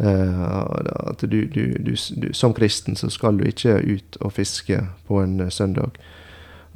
Uh, 0.00 0.64
at 1.12 1.20
du, 1.20 1.44
du, 1.52 1.76
du, 1.78 1.92
du, 2.16 2.30
som 2.34 2.54
kristen 2.56 2.96
så 2.96 3.10
skal 3.12 3.36
du 3.38 3.44
ikke 3.46 3.76
ut 3.76 4.16
og 4.24 4.32
fiske 4.34 4.78
på 5.06 5.20
en 5.20 5.36
eh, 5.44 5.52
søndag. 5.52 5.98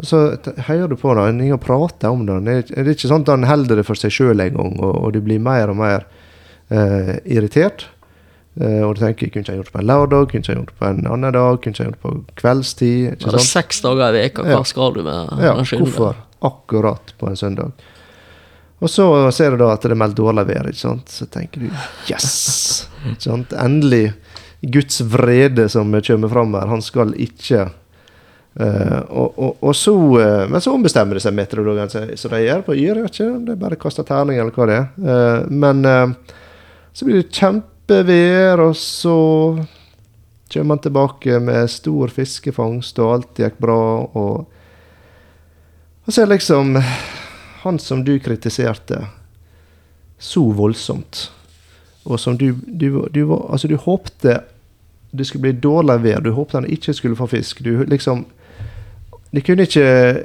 Så 0.05 0.37
hører 0.69 0.93
du 0.93 0.97
på 1.01 1.15
det, 1.17 1.25
en 1.25 1.41
ingen 1.41 1.59
prater 1.59 2.13
om 2.13 2.27
det. 2.29 2.37
Det 2.45 2.55
er, 2.55 2.67
det 2.69 2.85
er 2.85 2.93
ikke 2.93 3.09
sånn 3.11 3.25
at 3.25 3.33
han 3.33 3.49
holder 3.49 3.81
det 3.81 3.87
for 3.89 3.99
seg 3.99 4.13
sjøl 4.13 4.45
engang, 4.45 4.77
og, 4.77 4.93
og 5.01 5.15
du 5.17 5.23
blir 5.25 5.41
mer 5.43 5.73
og 5.73 5.79
mer 5.81 6.05
uh, 6.69 7.17
irritert. 7.25 7.87
Uh, 8.61 8.85
og 8.85 8.95
du 8.95 9.03
tenker 9.07 9.33
kunne 9.33 9.47
ikke 9.47 9.57
jeg 9.57 9.63
gjort 9.63 9.73
det 9.73 9.77
på 9.79 9.83
en 9.83 9.89
lørdag, 9.89 10.29
kunne 10.29 10.45
ikke 10.45 10.53
jeg 10.53 10.61
gjort 10.61 10.75
det 10.75 10.79
på 10.83 10.91
en 10.91 11.03
annen 11.17 11.37
dag, 11.41 11.59
kunne 11.65 11.73
ikke 11.73 11.83
jeg 11.83 11.91
gjort 11.91 11.99
det 11.99 12.05
på 12.05 12.41
kveldstid. 12.45 13.01
Er 13.09 13.17
ikke 13.17 13.33
det 13.33 13.41
sant? 13.41 13.55
seks 13.57 13.83
dager 13.89 14.07
i 14.13 14.21
veka, 14.21 14.45
hva 14.45 14.61
Ja. 14.61 14.63
skal 14.69 14.95
du 14.95 15.03
med 15.09 15.35
Ja, 15.41 15.57
den 15.57 15.69
skyldne? 15.73 15.89
hvorfor 15.89 16.26
akkurat 16.45 17.15
på 17.19 17.31
en 17.31 17.39
søndag? 17.39 17.87
Og 18.79 18.91
så 18.93 19.07
ser 19.33 19.55
du 19.55 19.63
da 19.63 19.71
at 19.73 19.85
det 19.85 19.95
er 19.95 19.99
meldt 19.99 20.19
dårlig 20.19 20.45
vær, 20.51 20.69
ikke 20.69 20.83
sant? 20.83 21.09
så 21.09 21.25
tenker 21.33 21.65
du 21.65 21.71
yes! 22.11 22.87
Ikke 23.07 23.23
sant? 23.25 23.55
Endelig 23.57 24.11
Guds 24.61 25.01
vrede 25.01 25.69
som 25.73 25.95
kommer 26.05 26.33
fram 26.33 26.55
her. 26.59 26.69
Han 26.73 26.85
skal 26.85 27.17
ikke 27.17 27.69
Uh, 28.57 29.03
og, 29.13 29.35
og, 29.37 29.57
og 29.69 29.75
så, 29.77 29.93
uh, 29.93 30.47
Men 30.49 30.63
så 30.65 30.73
ombestemmer 30.73 31.19
det 31.19 31.21
seg 31.21 31.35
meteorologene 31.37 32.17
så 32.17 32.31
de 32.33 32.39
gjør 32.41 32.63
på 32.65 32.77
Yr. 32.81 33.03
ikke, 33.05 33.27
er 33.53 33.59
bare 33.61 33.77
kaster 33.77 34.07
terning, 34.09 34.39
eller 34.41 34.55
hva 34.57 34.69
det 34.71 34.79
er. 34.79 34.87
Uh, 34.97 35.51
men 35.53 35.85
så 36.97 37.05
blir 37.05 37.21
det 37.21 37.37
kjempevær, 37.37 38.63
og 38.65 38.73
så 38.81 39.19
kommer 40.49 40.79
han 40.79 40.85
tilbake 40.87 41.41
med 41.45 41.69
stor 41.69 42.17
fiskefangst, 42.17 42.97
og 43.05 43.13
alt 43.13 43.43
gikk 43.45 43.61
bra. 43.61 43.81
og 44.17 44.56
og 46.07 46.13
så 46.13 46.23
er 46.23 46.31
liksom 46.31 46.77
Han 47.63 47.79
som 47.83 48.05
du 48.05 48.19
kritiserte 48.23 49.07
så 50.19 50.41
voldsomt, 50.53 51.31
og 52.05 52.21
som 52.21 52.39
du 52.39 52.53
Du, 52.67 53.09
du, 53.11 53.23
altså 53.35 53.69
du 53.69 53.77
håpte 53.77 54.41
det 55.17 55.25
skulle 55.25 55.43
bli 55.43 55.53
dårlig 55.53 56.03
vær, 56.03 56.21
du 56.21 56.33
håpte 56.35 56.59
han 56.59 56.69
ikke 56.69 56.93
skulle 56.95 57.17
få 57.17 57.27
fisk. 57.27 57.63
Du 57.65 57.85
liksom 57.85 58.27
Det 59.31 59.45
kunne 59.45 59.63
ikke 59.63 60.25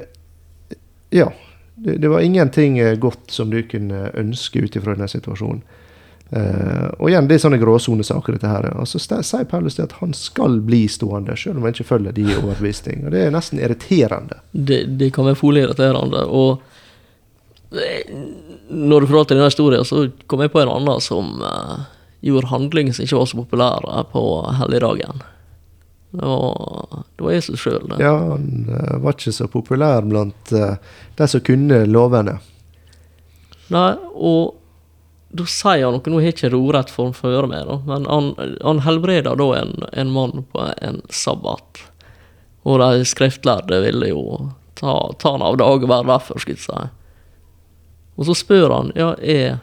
Ja. 1.10 1.32
Det, 1.74 1.96
det 1.96 2.08
var 2.08 2.20
ingenting 2.20 3.00
godt 3.00 3.30
som 3.32 3.50
du 3.50 3.62
kunne 3.62 4.10
ønske 4.14 4.60
ut 4.60 4.76
ifra 4.76 4.94
denne 4.94 5.08
situasjonen. 5.08 5.62
Eh, 6.36 6.88
og 6.98 7.10
igjen, 7.10 7.26
det 7.28 7.36
er 7.36 7.42
sånne 7.42 7.60
gråsonesaker, 7.60 8.38
dette 8.38 8.48
her. 8.48 8.68
Og 8.80 8.88
så 8.88 9.00
sier 9.02 9.48
Paulus 9.50 9.76
at 9.82 9.92
han 9.98 10.14
skal 10.16 10.62
bli 10.64 10.86
stående, 10.88 11.36
selv 11.36 11.58
om 11.58 11.66
han 11.66 11.74
ikke 11.74 11.90
følger 11.90 12.14
de 12.16 12.24
overbevisning. 12.38 13.02
Og 13.04 13.12
det 13.12 13.26
er 13.26 13.34
nesten 13.34 13.60
irriterende. 13.60 14.40
Det, 14.52 14.84
det 15.00 15.10
kan 15.12 15.28
være 15.28 15.40
fole 15.40 15.66
irriterende. 15.66 16.22
Og 16.32 17.76
eh, 17.76 18.14
når 18.72 19.04
du 19.04 19.10
fortalte 19.10 19.36
denne 19.36 19.50
historien, 19.50 19.84
så 19.84 20.06
kom 20.30 20.44
jeg 20.44 20.54
på 20.54 20.62
en 20.62 20.72
annen 20.72 21.04
som 21.04 21.34
uh, 21.44 21.84
gjorde 22.24 22.48
handlinger 22.48 22.96
som 22.96 23.04
ikke 23.04 23.18
var 23.18 23.28
så 23.28 23.42
populære 23.42 24.06
på 24.14 24.24
helligdagen. 24.62 25.20
Det 26.12 26.28
var, 26.28 27.04
det 27.16 27.26
var 27.26 27.36
Jesus 27.36 27.60
sjøl, 27.60 27.84
det. 27.90 28.00
Ja, 28.00 28.14
han 28.32 28.72
uh, 28.72 28.96
var 29.04 29.18
ikke 29.18 29.36
så 29.36 29.50
populær 29.52 30.08
blant 30.08 30.52
de 30.52 31.28
som 31.28 31.44
kunne 31.44 31.84
lovene. 31.92 32.38
Nei, 33.72 33.92
og 34.16 34.61
da 35.32 35.46
sier 35.48 35.86
han 35.86 35.94
noe, 35.96 36.12
nå 36.12 36.20
har 36.20 36.34
ikke 36.34 36.50
det 36.52 36.58
ordrett 36.58 36.90
for 36.92 37.08
å 37.08 37.30
høre 37.32 37.48
med, 37.48 37.64
da, 37.68 37.78
men 37.88 38.08
han, 38.10 38.32
han 38.60 38.82
helbreder 38.84 39.38
da 39.40 39.48
en, 39.62 39.74
en 39.92 40.12
mann 40.12 40.44
på 40.52 40.66
en 40.84 41.00
sabbat. 41.08 41.80
Og 42.68 42.78
de 42.82 43.06
skriftlærde 43.08 43.80
ville 43.82 44.12
jo 44.12 44.24
ta, 44.78 44.94
ta 45.18 45.34
han 45.34 45.44
av 45.46 45.56
dag 45.60 45.82
og 45.82 45.90
være 45.90 46.10
derfor, 46.12 46.42
skulle 46.42 46.60
jeg 46.60 46.66
si. 46.66 46.90
Og 48.20 48.28
så 48.28 48.36
spør 48.36 48.74
han, 48.76 48.92
ja, 48.98 49.14
er, 49.18 49.60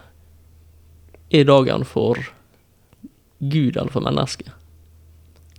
er 1.29 1.45
dagen 1.47 1.85
for 1.87 2.17
Gud 3.39 3.77
eller 3.77 3.93
for 3.93 4.03
mennesket? 4.03 4.49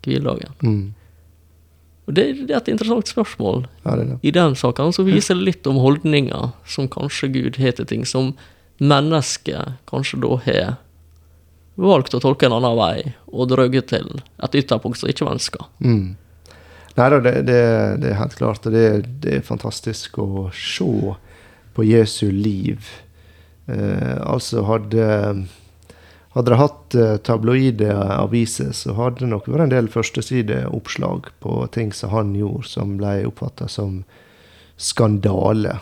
Hviledagen. 0.02 0.56
Mm. 0.64 0.86
Og 2.08 2.16
det, 2.16 2.24
det 2.48 2.54
er 2.56 2.58
et 2.58 2.70
interessant 2.72 3.08
spørsmål. 3.08 3.68
Ja, 3.84 3.94
det 3.94 4.08
det. 4.08 4.22
I 4.26 4.32
den 4.34 4.56
saken 4.58 4.90
så 4.96 5.04
viser 5.06 5.38
det 5.38 5.46
litt 5.46 5.68
om 5.70 5.78
holdninger 5.78 6.50
som 6.66 6.90
kanskje 6.90 7.30
Gud 7.36 7.60
har 7.62 7.78
til 7.78 7.86
ting, 7.86 8.02
som 8.08 8.34
mennesket 8.80 9.76
kanskje 9.90 10.20
da 10.24 10.38
har 10.46 10.72
valgt 11.80 12.16
å 12.16 12.20
tolke 12.20 12.48
en 12.48 12.56
annen 12.58 12.76
vei, 12.76 13.12
og 13.32 13.52
drøye 13.52 13.82
til 13.88 14.08
et 14.42 14.58
ytterpunkt 14.62 15.00
som 15.00 15.12
ikke 15.12 15.28
var 15.28 15.38
ønska. 15.38 15.68
Mm. 15.84 16.16
Nei 16.96 17.06
da, 17.12 17.20
det, 17.22 17.34
det, 17.48 17.60
det 18.02 18.10
er 18.10 18.18
helt 18.18 18.36
klart. 18.36 18.66
og 18.66 18.74
Det, 18.74 18.86
det 19.22 19.38
er 19.38 19.46
fantastisk 19.46 20.18
å 20.20 20.48
se 20.56 21.14
på 21.76 21.86
Jesu 21.86 22.26
liv. 22.34 22.90
Eh, 23.70 24.16
altså 24.26 24.66
hadde 24.68 25.06
hadde 26.34 26.52
de 26.52 26.58
hatt 26.60 26.94
eh, 26.94 27.16
tabloide 27.26 27.94
aviser, 27.94 28.72
så 28.76 28.94
hadde 28.98 29.24
det 29.24 29.30
nok 29.32 29.48
vært 29.50 29.66
en 29.66 29.72
del 29.72 29.90
førstesideoppslag 29.90 31.30
på 31.42 31.56
ting 31.74 31.94
som 31.96 32.12
han 32.14 32.34
gjorde, 32.38 32.68
som 32.70 32.96
ble 33.00 33.16
oppfatta 33.26 33.66
som 33.70 34.02
skandale. 34.80 35.78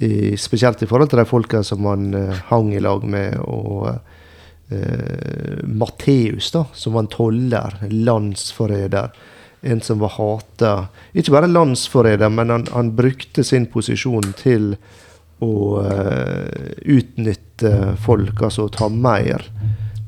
I, 0.00 0.36
spesielt 0.40 0.82
i 0.82 0.86
forhold 0.88 1.10
til 1.12 1.20
de 1.20 1.26
folka 1.28 1.60
som 1.66 1.84
han 1.84 2.14
eh, 2.16 2.38
hang 2.48 2.70
i 2.72 2.80
lag 2.80 3.02
med, 3.04 3.36
og 3.44 3.90
uh, 3.90 5.58
Matteus, 5.68 6.48
da, 6.54 6.64
som 6.72 6.96
var 6.96 7.04
en 7.04 7.10
toller, 7.12 7.76
landsforræder. 7.90 9.12
En 9.60 9.84
som 9.84 10.00
var 10.00 10.14
hata. 10.16 10.72
Ikke 11.12 11.34
bare 11.34 11.52
landsforræder, 11.52 12.32
men 12.32 12.48
han, 12.48 12.66
han 12.72 12.94
brukte 12.96 13.44
sin 13.44 13.68
posisjon 13.68 14.32
til 14.40 14.72
å 15.44 15.52
uh, 15.84 16.48
utnytte 16.80 17.94
folk, 18.00 18.40
altså 18.40 18.70
ta 18.72 18.88
mer 18.88 19.44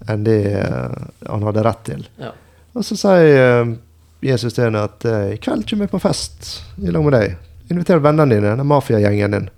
enn 0.09 0.25
det 0.25 0.43
uh, 0.57 0.89
han 1.29 1.49
hadde 1.51 1.69
rett 1.69 1.89
til. 1.93 2.09
Ja. 2.17 2.33
Og 2.73 2.89
så 2.89 2.97
sier 2.97 3.67
uh, 3.69 3.79
Jesus 4.25 4.57
til 4.57 4.71
henne 4.71 4.87
at 4.87 5.05
i 5.05 5.41
kveld 5.43 5.67
kommer 5.69 5.85
jeg 5.85 5.93
på 5.93 6.01
fest 6.01 6.55
i 6.81 6.93
lag 6.95 7.05
med 7.05 7.19
deg. 7.19 7.41
Inviter 7.75 8.01
vennene 8.01 8.39
dine, 8.39 8.55
den 8.57 8.71
mafiagjengen 8.71 9.37
din. 9.37 9.53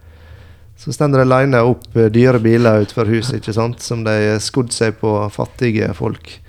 Så 0.76 0.92
stender 0.92 1.22
de 1.22 1.28
alene 1.28 1.60
opp 1.64 1.96
eh, 1.96 2.10
dyre 2.12 2.40
biler 2.42 2.82
utenfor 2.84 3.08
huset, 3.12 3.38
ikke 3.40 3.54
sant, 3.56 3.80
som 3.80 4.02
de 4.04 4.10
har 4.10 4.40
skodd 4.42 4.72
seg 4.74 4.96
på 5.00 5.12
fattige 5.32 5.92
folk. 5.94 6.40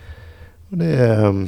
Og 0.72 0.80
det 0.82 0.96
eh, 1.10 1.44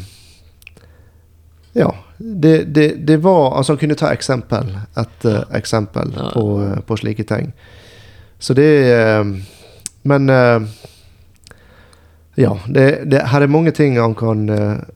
Ja. 1.78 1.96
Det, 2.18 2.64
det, 2.74 2.88
det 3.06 3.18
var 3.22 3.58
Altså, 3.58 3.74
han 3.76 3.78
kunne 3.78 3.96
ta 3.96 4.08
eksempel 4.10 4.72
etter 4.98 5.44
eksempel 5.54 6.14
Ja. 6.18 6.32
på, 6.34 6.46
eh, 6.64 6.80
på 6.82 6.98
slike 6.98 7.24
ting. 7.30 7.52
Så 8.40 8.54
det 8.58 8.70
eh, 8.94 9.24
Men 10.04 10.30
eh, 10.30 10.62
ja, 12.36 12.58
det, 12.68 13.04
det, 13.10 13.22
her 13.30 13.42
er 13.42 13.48
mange 13.48 13.72
ting 13.72 13.98
han 14.00 14.16
kan, 14.16 14.50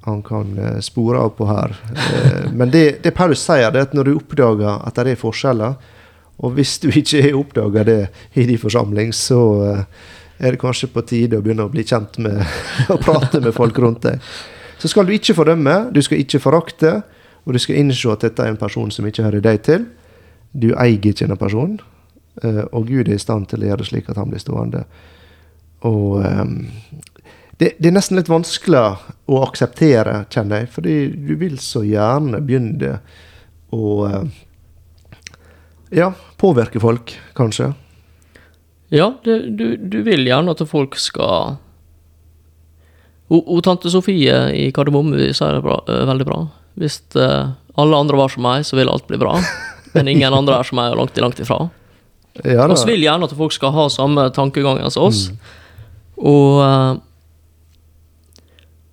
han 0.05 0.21
kan 0.21 0.51
spore 0.81 1.17
av 1.17 1.29
på 1.29 1.47
her. 1.49 1.73
Men 2.53 2.69
det, 2.69 3.01
det 3.03 3.11
Paulus 3.17 3.41
sier, 3.41 3.71
det 3.73 3.79
er 3.79 3.87
at 3.89 3.93
når 3.97 4.03
du 4.03 4.11
oppdager 4.19 4.77
at 4.85 4.95
det 4.95 5.15
er 5.15 5.17
forskjeller, 5.17 5.73
og 6.41 6.55
hvis 6.57 6.79
du 6.81 6.89
ikke 6.89 7.21
har 7.21 7.37
oppdaga 7.37 7.85
det 7.85 7.99
i 8.33 8.47
din 8.49 8.59
forsamling, 8.61 9.13
så 9.13 9.41
eh, 9.67 9.83
er 10.41 10.55
det 10.55 10.61
kanskje 10.61 10.89
på 10.89 11.03
tide 11.05 11.37
å 11.37 11.45
begynne 11.45 11.67
å 11.67 11.73
bli 11.73 11.85
kjent 11.85 12.17
med 12.23 12.41
og 12.93 13.01
prate 13.03 13.43
med 13.43 13.53
folk 13.55 13.77
rundt 13.81 14.07
deg. 14.07 14.21
Så 14.81 14.89
skal 14.89 15.05
du 15.05 15.13
ikke 15.13 15.37
fordømme, 15.37 15.91
du 15.93 16.01
skal 16.01 16.23
ikke 16.23 16.41
forakte, 16.41 17.01
og 17.45 17.53
du 17.53 17.61
skal 17.61 17.77
innse 17.77 18.09
at 18.09 18.25
dette 18.25 18.43
er 18.43 18.53
en 18.53 18.59
person 18.59 18.89
som 18.93 19.05
ikke 19.05 19.27
hører 19.27 19.45
deg 19.45 19.61
til. 19.65 19.85
Du 20.51 20.71
eier 20.73 20.97
ikke 20.97 21.29
en 21.29 21.37
person, 21.37 21.79
eh, 22.43 22.63
og 22.71 22.89
Gud 22.89 23.07
er 23.07 23.17
i 23.17 23.21
stand 23.21 23.49
til 23.51 23.61
å 23.61 23.69
gjøre 23.69 23.83
det 23.83 23.89
slik 23.91 24.09
at 24.09 24.17
han 24.21 24.33
blir 24.33 24.41
stående. 24.41 24.85
Og 25.85 26.21
ehm, 26.25 26.57
det, 27.61 27.75
det 27.77 27.89
er 27.89 27.93
nesten 27.93 28.17
litt 28.17 28.29
vanskelig 28.29 28.81
å 29.29 29.41
akseptere, 29.45 30.23
kjenner 30.33 30.63
jeg, 30.63 30.73
fordi 30.73 30.95
du 31.13 31.35
vil 31.41 31.57
så 31.61 31.83
gjerne 31.85 32.41
begynne 32.45 32.97
å 33.73 33.93
eh, 34.09 34.41
ja, 35.91 36.13
påvirke 36.41 36.81
folk, 36.81 37.13
kanskje. 37.37 37.71
Ja, 38.91 39.13
det, 39.23 39.37
du, 39.55 39.77
du 39.77 40.01
vil 40.03 40.25
gjerne 40.27 40.51
at 40.51 40.63
folk 40.67 40.97
skal 40.99 41.59
og, 43.31 43.45
og 43.45 43.61
tante 43.63 43.91
Sofie 43.91 44.39
i 44.57 44.65
Kardemomme 44.75 45.29
sier 45.31 45.55
det 45.55 45.63
bra, 45.63 45.77
veldig 45.87 46.27
bra. 46.27 46.39
Hvis 46.79 46.99
alle 47.15 47.99
andre 48.03 48.19
var 48.19 48.33
som 48.33 48.43
meg, 48.43 48.65
så 48.67 48.75
vil 48.75 48.91
alt 48.91 49.07
bli 49.07 49.19
bra. 49.21 49.37
Men 49.95 50.09
ingen 50.11 50.35
andre 50.35 50.59
er 50.59 50.67
som 50.67 50.79
meg, 50.79 50.91
og 50.91 50.99
langt, 50.99 51.21
langt 51.23 51.39
ifra. 51.39 51.61
Ja. 52.43 52.67
Vi 52.67 52.91
vil 52.93 53.05
gjerne 53.05 53.27
at 53.27 53.35
folk 53.35 53.55
skal 53.55 53.73
ha 53.75 53.87
samme 53.91 54.27
tankegangen 54.35 54.91
som 54.91 55.07
oss. 55.07 55.25
Og, 56.19 56.59
eh, 56.63 56.93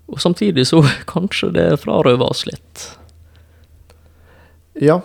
og 0.09 0.23
samtidig 0.23 0.67
så 0.71 0.83
kanskje 1.15 1.53
det 1.55 1.69
frarøver 1.83 2.31
oss 2.31 2.47
litt. 2.49 2.89
Ja, 4.79 5.01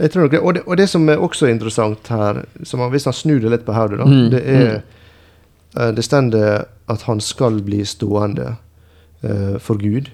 jeg 0.00 0.10
tror 0.10 0.28
det. 0.28 0.40
Og, 0.40 0.54
det. 0.54 0.62
og 0.66 0.76
det 0.76 0.88
som 0.90 1.08
er 1.08 1.22
også 1.22 1.46
interessant 1.46 2.08
her, 2.08 2.44
som 2.62 2.80
han, 2.82 2.90
hvis 2.90 3.06
han 3.06 3.14
snur 3.14 3.40
det 3.42 3.52
litt 3.52 3.66
på 3.66 3.74
hodet, 3.76 3.98
da, 3.98 4.04
Mm, 4.04 4.30
det 4.30 4.42
er 4.44 4.82
eh, 5.76 5.90
Det 5.94 6.04
stender 6.04 6.64
at 6.88 7.02
han 7.02 7.20
skal 7.20 7.62
bli 7.62 7.84
stående 7.84 8.56
uh, 9.24 9.58
for 9.58 9.74
Gud. 9.74 10.10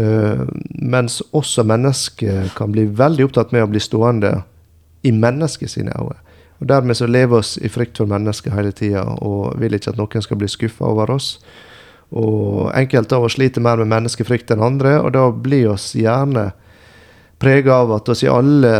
Uh, 0.00 0.46
mens 0.82 1.22
også 1.32 1.62
mennesket 1.62 2.54
kan 2.56 2.72
bli 2.72 2.86
veldig 2.86 3.24
opptatt 3.24 3.52
med 3.52 3.62
å 3.62 3.70
bli 3.70 3.80
stående 3.80 4.42
i 5.02 5.12
mennesket 5.12 5.70
sine 5.70 5.92
øyne. 6.00 6.18
Og 6.58 6.68
Dermed 6.68 6.96
så 6.96 7.06
lever 7.06 7.38
oss 7.38 7.58
i 7.58 7.68
frykt 7.68 7.98
for 7.98 8.08
mennesket 8.08 8.52
hele 8.52 8.72
tida 8.72 9.04
og 9.04 9.58
vil 9.60 9.74
ikke 9.76 9.92
at 9.92 9.98
noen 10.00 10.22
skal 10.24 10.38
bli 10.40 10.48
skuffa 10.48 10.88
over 10.88 11.10
oss. 11.10 11.38
Og 12.10 12.70
enkelte 12.74 13.16
av 13.16 13.26
oss 13.26 13.36
sliter 13.36 13.60
mer 13.60 13.76
med 13.76 13.90
menneskefrykt 13.92 14.50
enn 14.54 14.62
andre, 14.62 15.00
og 15.02 15.12
da 15.12 15.26
blir 15.30 15.74
oss 15.74 15.90
gjerne 15.98 16.52
prega 17.38 17.74
av 17.74 17.92
at 17.92 18.08
oss 18.08 18.24
i 18.24 18.30
alle 18.30 18.72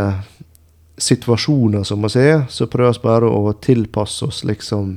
situasjoner 0.96 1.84
som 1.84 2.04
vi 2.04 2.22
er, 2.22 2.46
så 2.48 2.68
prøver 2.72 2.96
vi 2.96 3.04
bare 3.04 3.28
å 3.28 3.52
tilpasse 3.60 4.24
oss 4.24 4.44
liksom 4.44 4.96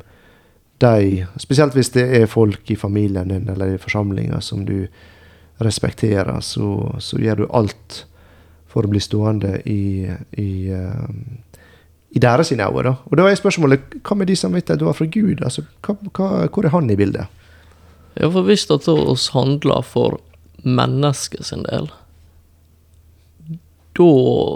de 0.80 1.26
Spesielt 1.36 1.76
hvis 1.76 1.92
det 1.92 2.06
er 2.22 2.30
folk 2.32 2.70
i 2.72 2.78
familien 2.80 3.28
din 3.28 3.50
eller 3.52 3.74
i 3.74 3.82
forsamlinga 3.82 4.40
som 4.42 4.64
du 4.66 4.88
respekterer, 5.60 6.40
så, 6.40 6.96
så, 7.04 7.18
gjør 7.20 7.42
du 7.42 7.50
alt 7.52 8.06
for 8.72 8.88
å 8.88 8.92
bli 8.92 9.02
stående 9.04 9.58
i, 9.68 10.08
i, 10.40 10.72
uh, 10.72 11.10
i 12.16 12.22
deres 12.24 12.54
øyne. 12.54 12.70
Da. 12.86 12.94
Og 13.12 13.18
da 13.20 13.26
er 13.28 13.36
spørsmålet 13.36 14.00
hva 14.00 14.16
med 14.16 14.32
de 14.32 14.38
at 14.40 14.80
du 14.80 14.86
har 14.88 14.96
fra 14.96 15.10
Gud? 15.12 15.44
Altså, 15.44 15.66
hva, 15.84 15.98
hva, 16.16 16.48
hvor 16.48 16.64
er 16.64 16.72
han 16.72 16.88
i 16.90 16.96
bildet? 16.96 17.28
Ja, 18.16 18.30
for 18.30 18.48
hvis 18.48 18.68
det 18.72 18.88
handler 19.34 19.84
for 19.84 20.22
mennesket 20.64 21.46
sin 21.52 21.68
del, 21.68 21.92
da 24.00 24.12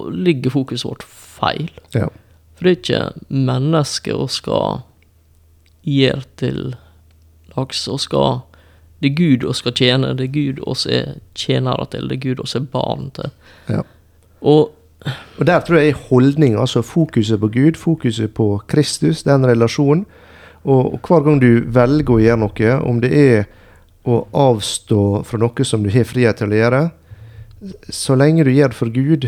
ligger 0.10 0.54
fokuset 0.54 0.88
vårt 0.88 1.04
feil. 1.04 1.72
Ja. 1.96 2.08
For 2.56 2.68
det 2.68 2.72
er 2.72 2.80
ikke 2.80 3.36
mennesket 3.50 4.16
vi 4.16 4.28
skal 4.32 4.84
gjøre 5.84 6.26
til 6.40 6.62
laks. 7.56 7.88
Skal 8.00 8.42
Det 9.02 9.12
er 9.12 9.16
Gud 9.18 9.48
vi 9.48 9.54
skal 9.54 9.74
tjene, 9.76 10.14
det 10.16 10.30
er 10.30 10.32
Gud 10.32 10.62
vi 10.64 10.96
er 10.96 11.18
tjenere 11.36 11.86
til, 11.92 12.08
det 12.08 12.18
er 12.18 12.24
Gud 12.24 12.44
vi 12.44 12.58
er 12.60 12.70
barn 12.72 13.12
til. 13.12 13.32
Ja. 13.68 13.82
Og, 14.42 14.72
og 15.38 15.46
der 15.46 15.60
tror 15.60 15.78
jeg 15.78 15.94
holdning, 15.94 16.56
altså 16.56 16.82
fokuset 16.82 17.40
på 17.40 17.48
Gud, 17.48 17.76
fokuset 17.76 18.34
på 18.34 18.62
Kristus, 18.68 19.24
den 19.24 19.46
relasjonen. 19.46 20.06
Og, 20.64 20.94
og 20.94 21.00
hver 21.08 21.26
gang 21.26 21.42
du 21.42 21.66
velger 21.68 22.16
å 22.16 22.22
gjøre 22.24 22.40
noe, 22.40 22.76
om 22.88 23.02
det 23.04 23.12
er 23.12 23.46
å 24.08 24.24
avstå 24.32 25.24
fra 25.28 25.40
noe 25.40 25.66
som 25.68 25.84
du 25.84 25.90
har 25.92 26.08
frihet 26.08 26.40
til 26.40 26.56
å 26.56 26.60
gjøre, 26.60 26.84
så 27.90 28.16
lenge 28.16 28.44
du 28.44 28.52
gjør 28.52 28.72
det 28.72 28.78
for 28.78 28.92
Gud, 28.94 29.28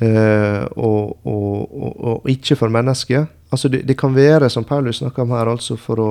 eh, 0.00 0.64
og, 0.76 1.16
og, 1.26 1.72
og, 1.72 1.94
og, 1.96 2.28
ikke 2.30 2.56
for 2.56 2.72
mennesket. 2.72 3.32
Altså 3.52 3.70
det, 3.72 3.84
det, 3.88 3.96
kan 3.98 4.14
være, 4.14 4.50
som 4.50 4.64
Paulus 4.64 5.02
snakker 5.02 5.22
om 5.22 5.34
her, 5.36 5.50
altså 5.50 5.76
for 5.80 6.02
å, 6.02 6.10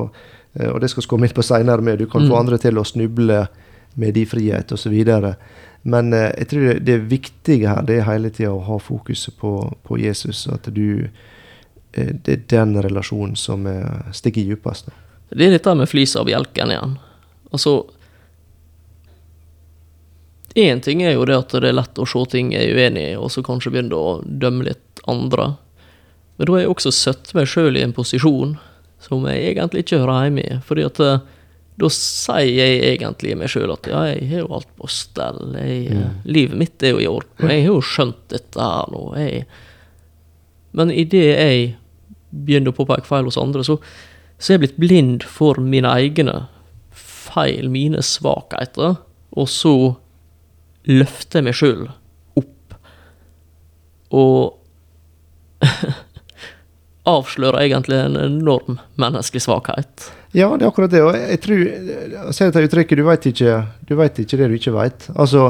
eh, 0.53 0.69
og 0.69 0.81
det 0.81 0.91
skal 0.91 1.03
vi 1.03 1.11
komme 1.13 1.29
inn 1.29 1.35
på 1.35 1.45
seinere, 1.45 1.81
med 1.81 1.99
du 1.99 2.07
kan 2.09 2.25
mm. 2.25 2.31
få 2.31 2.39
andre 2.39 2.59
til 2.61 2.79
å 2.79 2.87
snuble 2.87 3.45
med 3.95 4.13
de 4.15 4.25
frihet 4.27 4.71
osv. 4.75 4.97
Men 5.83 6.13
eh, 6.13 6.31
jeg 6.41 6.51
tror 6.51 6.67
det, 6.69 6.77
det, 6.87 6.99
viktige 7.11 7.71
her 7.71 7.87
det 7.87 7.99
er 7.99 8.09
hele 8.09 8.33
tida 8.33 8.53
å 8.53 8.63
ha 8.69 8.79
fokuset 8.81 9.37
på, 9.39 9.57
på 9.83 10.01
Jesus. 10.01 10.47
At 10.51 10.69
du 10.73 11.09
Det 11.95 12.27
er 12.27 12.41
den 12.51 12.73
relasjonen 12.83 13.37
som 13.39 13.63
stikker 14.11 14.43
dypest. 14.43 14.89
Det 15.31 15.45
er 15.45 15.53
dette 15.53 15.71
med 15.79 15.87
flisa 15.87 16.19
og 16.19 16.27
bjelken 16.27 16.73
igjen. 16.73 16.97
Altså 17.55 17.85
Én 20.55 20.79
ting 20.81 21.01
er 21.03 21.17
jo 21.17 21.25
det 21.27 21.35
at 21.35 21.51
det 21.51 21.67
er 21.67 21.75
lett 21.75 21.99
å 21.99 22.07
se 22.07 22.21
ting 22.31 22.53
jeg 22.55 22.69
er 22.69 22.77
uenig 22.77 23.09
i, 23.11 23.15
og 23.19 23.27
så 23.33 23.43
kanskje 23.43 23.73
begynne 23.73 23.97
å 23.99 24.19
dømme 24.23 24.69
litt 24.69 25.01
andre. 25.11 25.51
Men 26.35 26.47
da 26.47 26.55
har 26.55 26.63
jeg 26.63 26.71
også 26.71 26.93
satt 26.95 27.33
meg 27.35 27.49
sjøl 27.51 27.75
i 27.75 27.83
en 27.83 27.95
posisjon 27.95 28.55
som 29.03 29.25
jeg 29.27 29.51
egentlig 29.51 29.83
ikke 29.83 29.99
hører 30.01 30.27
hjemme 30.27 30.45
i. 30.45 30.59
fordi 30.65 30.85
at 30.87 31.01
eh, 31.03 31.25
da 31.75 31.89
sier 31.91 32.55
jeg 32.55 32.79
egentlig 32.93 33.35
meg 33.35 33.51
sjøl 33.51 33.73
at 33.73 33.87
ja, 33.91 34.05
jeg 34.13 34.29
har 34.31 34.43
jo 34.45 34.51
alt 34.55 34.69
på 34.79 34.87
stell. 34.91 35.41
Jeg, 35.59 35.89
mm. 35.91 36.13
Livet 36.37 36.59
mitt 36.61 36.83
er 36.87 36.95
jo 36.95 37.03
i 37.03 37.09
orden. 37.11 37.51
Jeg 37.51 37.65
har 37.65 37.73
jo 37.73 37.83
skjønt 37.83 38.21
dette 38.31 38.67
her 38.69 38.91
nå. 38.93 39.01
Jeg. 39.19 39.43
Men 40.75 40.93
idet 40.95 41.25
jeg 41.33 41.65
begynner 42.31 42.71
å 42.71 42.77
påpeke 42.79 43.07
feil 43.07 43.27
hos 43.27 43.39
andre, 43.39 43.63
så, 43.67 43.75
så 44.39 44.53
er 44.53 44.57
jeg 44.57 44.63
blitt 44.63 44.79
blind 44.79 45.27
for 45.27 45.59
mine 45.59 45.91
egne 45.99 46.45
feil, 46.95 47.67
mine 47.71 47.99
svakheter. 48.03 48.95
Og 49.35 49.51
så 49.51 49.75
løfter 50.89 51.45
meg 51.45 51.57
sjøl 51.57 51.87
opp. 52.39 52.75
Og 54.15 55.65
avsløre 57.15 57.63
egentlig 57.63 57.99
en 58.01 58.17
enorm 58.19 58.79
menneskelig 59.01 59.45
svakhet. 59.45 60.09
Ja, 60.35 60.49
det 60.57 60.65
er 60.65 60.71
akkurat 60.71 60.91
det. 60.91 61.03
Og 61.05 61.15
jeg 61.15 61.39
tror 61.43 61.61
Jeg 61.63 62.35
ser 62.35 62.51
dette 62.51 62.67
uttrykket 62.67 62.99
du 62.99 63.05
vet 63.07 63.29
ikke, 63.31 63.55
ikke 63.87 64.39
det 64.41 64.49
du 64.51 64.57
ikke 64.57 64.75
vet. 64.75 65.07
Altså, 65.15 65.47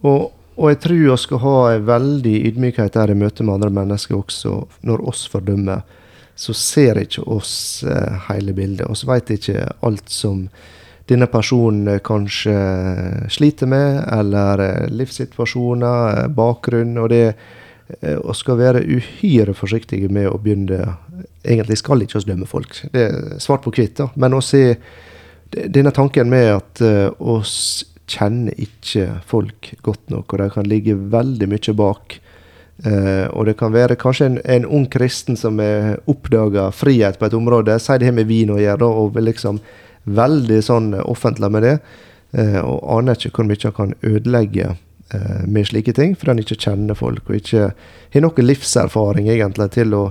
og, 0.00 0.32
og, 0.56 0.66
jeg 0.72 0.80
tror 0.82 0.98
vi 1.04 1.16
skal 1.20 1.42
ha 1.44 1.56
en 1.74 1.86
veldig 1.86 2.36
ydmykhet 2.50 2.96
der 2.96 3.12
i 3.12 3.18
møte 3.18 3.46
med 3.46 3.58
andre 3.58 3.70
mennesker 3.80 4.18
også. 4.18 4.56
Når 4.82 5.06
oss 5.12 5.26
fordømmer, 5.30 5.84
så 6.40 6.56
ser 6.56 6.98
ikke 7.02 7.26
oss 7.28 7.84
eh, 7.84 8.16
hele 8.30 8.54
bildet. 8.56 8.88
Vi 8.88 9.08
vet 9.10 9.34
ikke 9.36 9.66
alt 9.86 10.08
som 10.10 10.46
denne 11.10 11.26
personen 11.30 11.98
kanskje 12.06 12.54
sliter 13.32 13.66
med, 13.70 14.04
eller 14.12 14.62
eh, 14.64 14.88
livssituasjoner, 14.94 16.24
eh, 16.24 16.30
bakgrunn. 16.34 16.96
Og 17.02 17.10
det 17.12 17.24
og 17.90 18.28
eh, 18.30 18.36
skal 18.38 18.58
være 18.60 18.84
uhyre 18.86 19.54
forsiktige 19.58 20.10
med 20.12 20.28
å 20.30 20.38
begynne 20.38 20.96
Egentlig 21.40 21.78
skal 21.80 22.04
ikke 22.04 22.18
oss 22.20 22.26
dømme 22.28 22.46
folk. 22.46 22.76
Det 22.92 23.00
er 23.00 23.38
svart 23.40 23.62
på 23.64 23.72
hvitt. 23.72 23.98
Men 24.20 24.36
å 24.36 24.42
se 24.44 24.76
denne 25.50 25.88
tanken 25.96 26.28
med 26.28 26.50
at 26.52 26.82
oss 27.16 27.54
kjenner 28.10 28.56
ikke 28.60 29.22
folk 29.26 29.70
godt 29.80 30.12
nok, 30.12 30.34
og 30.34 30.42
de 30.42 30.48
kan 30.52 30.68
ligge 30.68 30.98
veldig 31.12 31.48
mye 31.48 31.74
bak. 31.76 32.18
Uh, 32.84 33.26
og 33.36 33.48
det 33.48 33.56
kan 33.60 33.72
være 33.72 33.96
kanskje 34.00 34.28
en, 34.30 34.38
en 34.44 34.68
ung 34.68 34.86
kristen 34.92 35.36
som 35.36 35.58
har 35.60 35.98
oppdaga 36.08 36.68
frihet 36.76 37.18
på 37.20 37.28
et 37.28 37.36
område. 37.36 37.78
Si 37.80 37.96
det 38.00 38.08
har 38.08 38.16
med 38.16 38.28
vin 38.28 38.52
å 38.52 38.60
gjøre, 38.60 38.88
og 39.00 39.16
liksom 39.20 39.60
veldig 40.04 40.60
sånn 40.64 40.92
offentlig 41.00 41.50
med 41.52 41.66
det. 41.66 41.76
Eh, 42.32 42.60
og 42.62 42.84
aner 42.98 43.18
ikke 43.18 43.32
hvor 43.40 43.48
mye 43.48 43.64
han 43.66 43.76
kan 43.76 43.94
ødelegge 44.06 44.68
eh, 44.74 45.40
med 45.46 45.70
slike 45.70 45.94
ting, 45.96 46.14
fordi 46.16 46.34
han 46.34 46.42
ikke 46.44 46.60
kjenner 46.66 46.98
folk 46.98 47.30
og 47.30 47.40
ikke 47.40 47.70
har 48.14 48.24
noe 48.24 48.44
livserfaring 48.44 49.30
egentlig 49.32 49.70
til 49.76 49.96
å, 49.98 50.04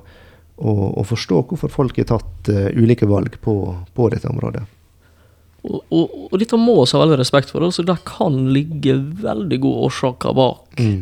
å, 0.59 0.73
å 0.99 1.05
forstå 1.07 1.45
hvorfor 1.51 1.71
folk 1.73 2.01
har 2.01 2.09
tatt 2.11 2.51
ulike 2.75 3.07
valg 3.09 3.39
på, 3.43 3.55
på, 3.95 4.09
dette 4.13 4.29
området. 4.31 4.65
Og, 5.63 5.79
og, 5.91 6.11
og 6.29 6.35
dette 6.39 6.59
må 6.59 6.77
vi 6.79 6.91
ha 6.91 7.01
veldig 7.03 7.19
respekt 7.19 7.51
for. 7.51 7.63
Altså, 7.65 7.83
det 7.87 7.97
kan 8.07 8.35
ligge 8.55 8.95
veldig 9.23 9.59
gode 9.63 9.89
årsaker 9.89 10.35
bak 10.37 10.79
mm. 10.79 11.01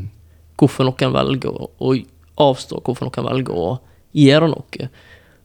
hvorfor 0.57 0.87
noen 0.87 1.13
velger 1.13 1.53
å, 1.53 1.69
å 1.77 1.93
avstå, 2.47 2.81
hvorfor 2.85 3.09
noen 3.09 3.29
velger 3.29 3.57
å 3.57 3.69
gjøre 4.17 4.49
noe. 4.53 4.89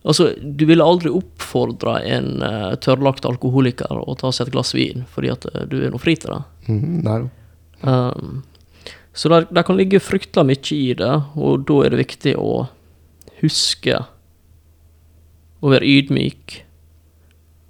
Altså, 0.03 0.33
du 0.43 0.65
ville 0.67 0.83
aldri 0.83 1.13
oppfordra 1.15 2.01
en 2.03 2.43
uh, 2.43 2.73
tørrlagt 2.83 3.27
alkoholiker 3.29 4.01
å 4.03 4.17
ta 4.19 4.33
seg 4.35 4.49
et 4.49 4.55
glass 4.57 4.75
vin 4.75 5.05
fordi 5.13 5.31
at 5.31 5.47
uh, 5.53 5.63
du 5.71 5.79
er 5.79 5.93
noe 5.95 6.03
fri 6.03 6.17
til 6.19 6.35
det. 6.35 6.41
Mm, 6.67 6.97
nei. 7.07 7.19
Um, 7.87 8.41
så 9.15 9.31
der, 9.31 9.47
der, 9.51 9.67
kan 9.69 9.79
ligge 9.79 10.03
fryktelig 10.03 10.49
mye 10.49 10.75
i 10.79 10.95
det, 10.99 11.13
og 11.39 11.67
da 11.69 11.79
er 11.85 11.95
det 11.95 12.03
viktig 12.03 12.35
å 12.41 12.65
huske 13.43 14.01
å 15.63 15.71
være 15.71 15.87
ydmyk 15.87 16.57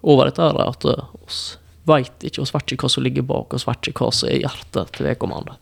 over 0.02 0.30
dette 0.30 0.46
her, 0.46 0.62
at 0.64 0.88
uh, 0.88 1.12
oss 1.26 1.42
veit 1.88 2.24
ikke, 2.24 2.40
oss 2.44 2.54
vet 2.54 2.72
ikke 2.72 2.86
hva 2.86 2.94
som 2.94 3.04
ligger 3.04 3.26
bak, 3.28 3.52
oss 3.52 3.68
vet 3.68 3.90
ikke 3.90 4.06
hva 4.06 4.14
som 4.14 4.30
er 4.32 4.40
hjertet 4.44 4.96
til 4.96 5.10
vedkommende. 5.10 5.58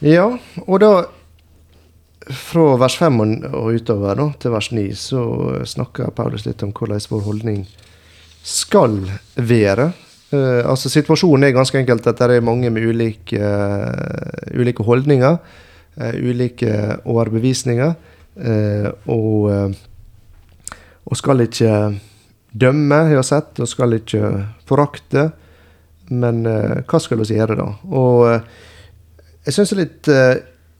Ja, 0.00 0.26
og 0.64 0.80
da 0.80 0.92
fra 2.28 2.74
vers 2.80 2.96
5 3.00 3.20
og 3.48 3.70
utover 3.74 4.18
da, 4.18 4.26
til 4.40 4.52
vers 4.52 4.68
9 4.76 4.84
så 4.98 5.22
snakker 5.68 6.12
Paulus 6.16 6.44
litt 6.44 6.62
om 6.66 6.72
hvordan 6.76 7.00
vår 7.08 7.24
holdning 7.24 7.64
skal 8.46 8.98
være. 9.36 9.90
Uh, 10.30 10.62
altså 10.68 10.92
Situasjonen 10.92 11.48
er 11.48 11.56
ganske 11.56 11.80
enkelt 11.80 12.06
at 12.06 12.20
det 12.20 12.38
er 12.38 12.46
mange 12.46 12.70
med 12.70 12.86
ulike, 12.86 13.40
uh, 13.40 14.52
ulike 14.54 14.84
holdninger. 14.86 15.40
Uh, 16.00 16.14
ulike 16.22 17.00
overbevisninger. 17.04 17.94
og, 19.10 19.74
og 21.04 21.16
skal 21.18 21.42
ikke 21.44 21.72
dømme, 22.56 23.00
jeg 23.10 23.18
har 23.18 23.26
sett, 23.26 23.58
og 23.60 23.68
skal 23.68 23.98
ikke 23.98 24.30
forakte. 24.64 25.26
Men 26.08 26.46
hva 26.46 27.00
skal 27.02 27.20
vi 27.20 27.36
gjøre, 27.36 27.58
da? 27.58 27.66
Og 27.90 28.22
jeg 29.44 29.52
syns 29.56 29.74
det 29.74 29.76
er 29.76 29.82
litt 29.82 30.10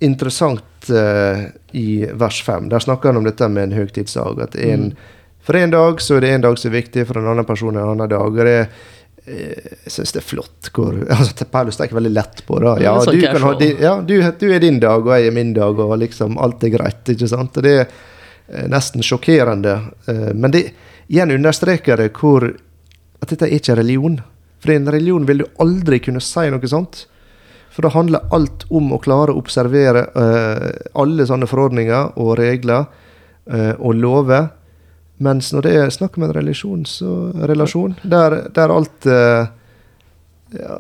interessant 0.01 0.91
uh, 0.91 1.47
i 1.77 2.07
vers 2.13 2.43
5. 2.47 2.69
Der 2.73 2.85
snakker 2.85 3.11
han 3.11 3.21
om 3.21 3.27
dette 3.27 3.49
med 3.49 3.69
en 3.69 3.77
høytidsdag. 3.79 4.41
At 4.47 4.57
en, 4.57 4.91
mm. 4.91 5.19
For 5.45 5.57
en 5.57 5.73
dag 5.73 6.01
så 6.05 6.17
er 6.17 6.25
det 6.25 6.33
en 6.37 6.47
dag 6.47 6.59
som 6.61 6.71
er 6.71 6.79
viktig, 6.79 7.07
for 7.09 7.21
en 7.21 7.29
annen 7.33 7.49
person 7.49 7.77
er 7.77 7.85
en 7.85 7.95
annen 7.95 8.11
dag. 8.11 8.27
og 8.27 8.41
det 8.41 8.57
er 8.63 8.73
jeg 9.31 9.93
syns 9.93 10.15
det 10.15 10.23
er 10.23 10.25
flott 10.27 10.71
hvor 10.75 10.95
altså, 11.15 11.45
Paulus 11.47 11.77
tenker 11.79 11.95
veldig 11.99 12.11
lett 12.11 12.41
på 12.47 12.57
det. 12.59 12.71
Ja, 12.83 12.95
du, 13.05 13.19
ha, 13.45 13.51
ja 13.79 13.93
du, 14.01 14.15
du, 14.41 14.47
er 14.49 14.63
din 14.65 14.81
dag, 14.83 15.05
og 15.05 15.13
jeg 15.15 15.29
er 15.29 15.37
min 15.37 15.53
dag, 15.55 15.79
og 15.79 15.93
liksom 16.01 16.39
alt 16.41 16.65
er 16.67 16.73
greit. 16.75 17.03
ikke 17.13 17.29
sant? 17.31 17.61
Og 17.61 17.67
Det 17.67 17.75
er 17.83 17.85
eh, 17.85 18.67
nesten 18.73 19.05
sjokkerende. 19.07 19.77
Men 20.35 20.57
det 20.57 20.65
igjen 21.11 21.37
understreker 21.37 22.01
det 22.01 22.11
hvor 22.17 22.49
at 23.21 23.33
dette 23.33 23.47
er 23.47 23.57
ikke 23.59 23.77
religion. 23.79 24.21
For 24.61 24.73
i 24.73 24.79
en 24.81 24.91
religion 24.93 25.27
vil 25.29 25.45
du 25.45 25.49
aldri 25.63 26.01
kunne 26.05 26.23
si 26.25 26.47
noe 26.53 26.71
sånt. 26.71 27.05
For 27.71 27.87
det 27.87 27.95
handler 27.95 28.27
alt 28.35 28.67
om 28.75 28.91
å 28.93 28.99
klare 29.03 29.33
å 29.33 29.39
observere 29.39 30.09
uh, 30.17 30.71
alle 30.99 31.27
sånne 31.27 31.47
forordninger 31.51 32.17
og 32.19 32.35
regler 32.41 32.89
uh, 32.89 33.75
og 33.79 33.95
lover. 33.95 34.49
Mens 35.23 35.53
når 35.55 35.67
det 35.67 35.75
er 35.77 35.93
snakk 35.95 36.17
om 36.19 36.27
en 36.27 36.35
relasjon, 36.35 37.95
der, 38.03 38.39
der 38.57 38.75
alt 38.75 39.07
uh, 39.07 39.51
ja, 40.57 40.79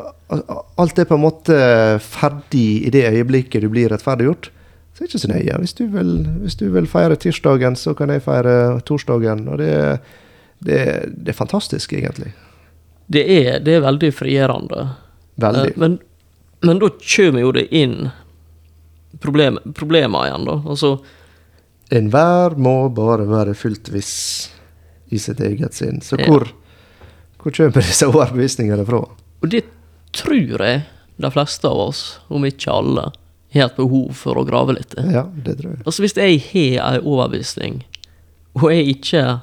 Alt 0.78 0.98
er 0.98 1.08
på 1.10 1.16
en 1.16 1.24
måte 1.24 1.56
ferdig 2.02 2.86
i 2.86 2.90
det 2.94 3.02
øyeblikket 3.08 3.64
du 3.64 3.68
blir 3.70 3.90
rettferdiggjort. 3.90 4.50
så 4.94 5.02
er 5.02 5.06
det 5.06 5.08
ikke 5.10 5.22
så 5.22 5.30
nøye. 5.32 5.56
Hvis 5.58 5.74
du, 5.74 5.84
vil, 5.90 6.12
hvis 6.44 6.54
du 6.54 6.68
vil 6.70 6.86
feire 6.86 7.16
tirsdagen, 7.18 7.76
så 7.76 7.94
kan 7.98 8.12
jeg 8.14 8.22
feire 8.22 8.78
torsdagen. 8.86 9.48
Og 9.50 9.58
det, 9.58 9.72
det, 10.62 10.78
det 11.10 11.34
er 11.34 11.38
fantastisk, 11.38 11.92
egentlig. 11.98 12.30
Det 13.10 13.24
er, 13.26 13.58
det 13.58 13.74
er 13.74 13.82
veldig 13.82 14.12
frigjørende. 14.14 14.86
Veldig. 15.42 15.74
Men, 15.82 15.98
men 16.62 16.78
da 16.82 16.88
kommer 16.90 17.40
jo 17.40 17.52
det 17.56 17.66
inn 17.74 18.10
problem, 19.20 19.58
problemer 19.74 20.26
igjen, 20.28 20.44
da. 20.48 20.58
Altså, 20.66 20.98
Enhver 21.90 22.54
må 22.54 22.74
bare 22.94 23.24
være 23.26 23.54
fullt 23.58 23.88
viss 23.90 24.50
i 25.10 25.18
sitt 25.18 25.40
eget 25.42 25.74
sinn. 25.74 25.98
Så 26.00 26.18
Ja. 26.20 26.26
hvor, 26.30 26.46
hvor 27.42 27.50
kommer 27.56 27.82
disse 27.82 28.06
overbevisningene 28.06 28.84
fra? 28.86 29.00
og 29.42 29.48
det 29.50 29.64
tror 30.12 30.60
jeg 30.60 30.84
de 31.18 31.30
fleste 31.30 31.66
av 31.68 31.78
oss, 31.88 32.18
om 32.28 32.44
ikke 32.44 32.70
alle, 32.72 33.10
har 33.52 33.64
et 33.66 33.76
behov 33.76 34.12
for 34.14 34.38
å 34.38 34.44
grave 34.46 34.76
litt 34.76 34.94
i. 34.96 35.02
Ja, 35.12 35.24
det 35.34 35.58
tror 35.58 35.72
jeg. 35.74 35.82
Altså 35.84 36.02
Hvis 36.04 36.14
jeg 36.16 36.40
har 36.78 36.94
en 37.00 37.04
overbevisning, 37.04 37.80
og 38.54 38.70
jeg 38.70 38.86
ikke 38.94 39.40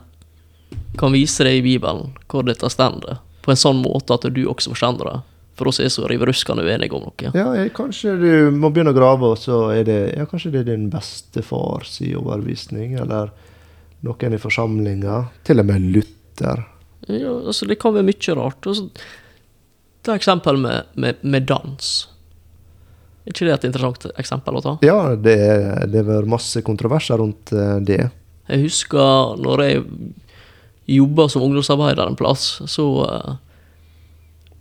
kan 0.97 1.11
vise 1.11 1.43
det 1.43 1.57
i 1.57 1.61
Bibelen 1.61 2.13
hvor 2.28 2.45
dette 2.47 2.70
stender, 2.72 3.20
på 3.43 3.51
en 3.51 3.59
sånn 3.59 3.82
måte 3.84 4.13
at 4.15 4.26
du 4.34 4.45
også 4.47 4.72
forstår 4.74 5.03
det, 5.03 5.20
for 5.58 5.72
oss 5.72 5.80
er 5.82 5.89
så 5.93 6.05
rivruskende 6.10 6.64
uenige 6.66 6.95
om 6.95 7.08
noe 7.08 7.32
Ja, 7.34 7.49
ja 7.58 7.68
kanskje 7.74 8.16
du 8.22 8.32
må 8.55 8.70
begynne 8.74 8.93
å 8.93 8.97
grave, 8.97 9.34
og 9.34 9.41
så 9.41 9.68
er 9.74 9.88
det 9.88 9.99
ja, 10.14 10.28
kanskje 10.30 10.53
det 10.53 10.64
er 10.64 10.72
din 10.72 10.89
bestefar 10.93 11.88
sin 11.89 12.18
overbevisning, 12.20 12.97
eller 13.01 13.34
noen 14.05 14.36
i 14.36 14.41
forsamlinga. 14.41 15.24
Til 15.47 15.64
og 15.64 15.70
med 15.70 15.88
Luther. 15.95 16.68
Ja, 17.08 17.32
altså 17.34 17.66
Det 17.66 17.80
kan 17.82 17.95
være 17.95 18.05
mye 18.08 18.36
rart. 18.38 18.68
Altså, 18.70 18.89
ta 20.05 20.16
eksempel 20.16 20.62
med, 20.62 20.93
med, 20.95 21.24
med 21.24 21.47
dans. 21.49 21.95
Er 23.26 23.34
ikke 23.34 23.47
det 23.49 23.55
et 23.58 23.68
interessant 23.68 24.05
eksempel 24.22 24.60
å 24.60 24.64
ta? 24.64 24.78
Ja, 24.86 24.99
det, 25.16 25.36
det 25.91 26.03
har 26.03 26.08
vært 26.08 26.32
masse 26.32 26.62
kontroverser 26.64 27.20
rundt 27.20 27.51
eh, 27.51 27.76
det. 27.84 28.05
Jeg 28.47 28.64
husker 28.64 29.36
når 29.43 29.64
jeg 29.66 29.84
jobba 30.88 31.26
som 31.28 31.43
ungdomsarbeider 31.43 32.08
en 32.08 32.16
plass, 32.20 32.62
så 32.72 32.86
eh, 33.03 33.34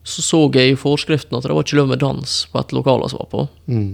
så 0.06 0.22
så 0.22 0.38
jeg 0.54 0.72
i 0.72 0.78
forskriften 0.78 1.34
at 1.36 1.42
det 1.48 1.54
var 1.56 1.64
ikke 1.66 1.78
lov 1.80 1.88
med 1.90 1.98
dans 2.02 2.34
på 2.52 2.60
et 2.62 2.72
lokale 2.76 3.08
som 3.10 3.18
var 3.24 3.30
på. 3.32 3.46
Mm. 3.66 3.88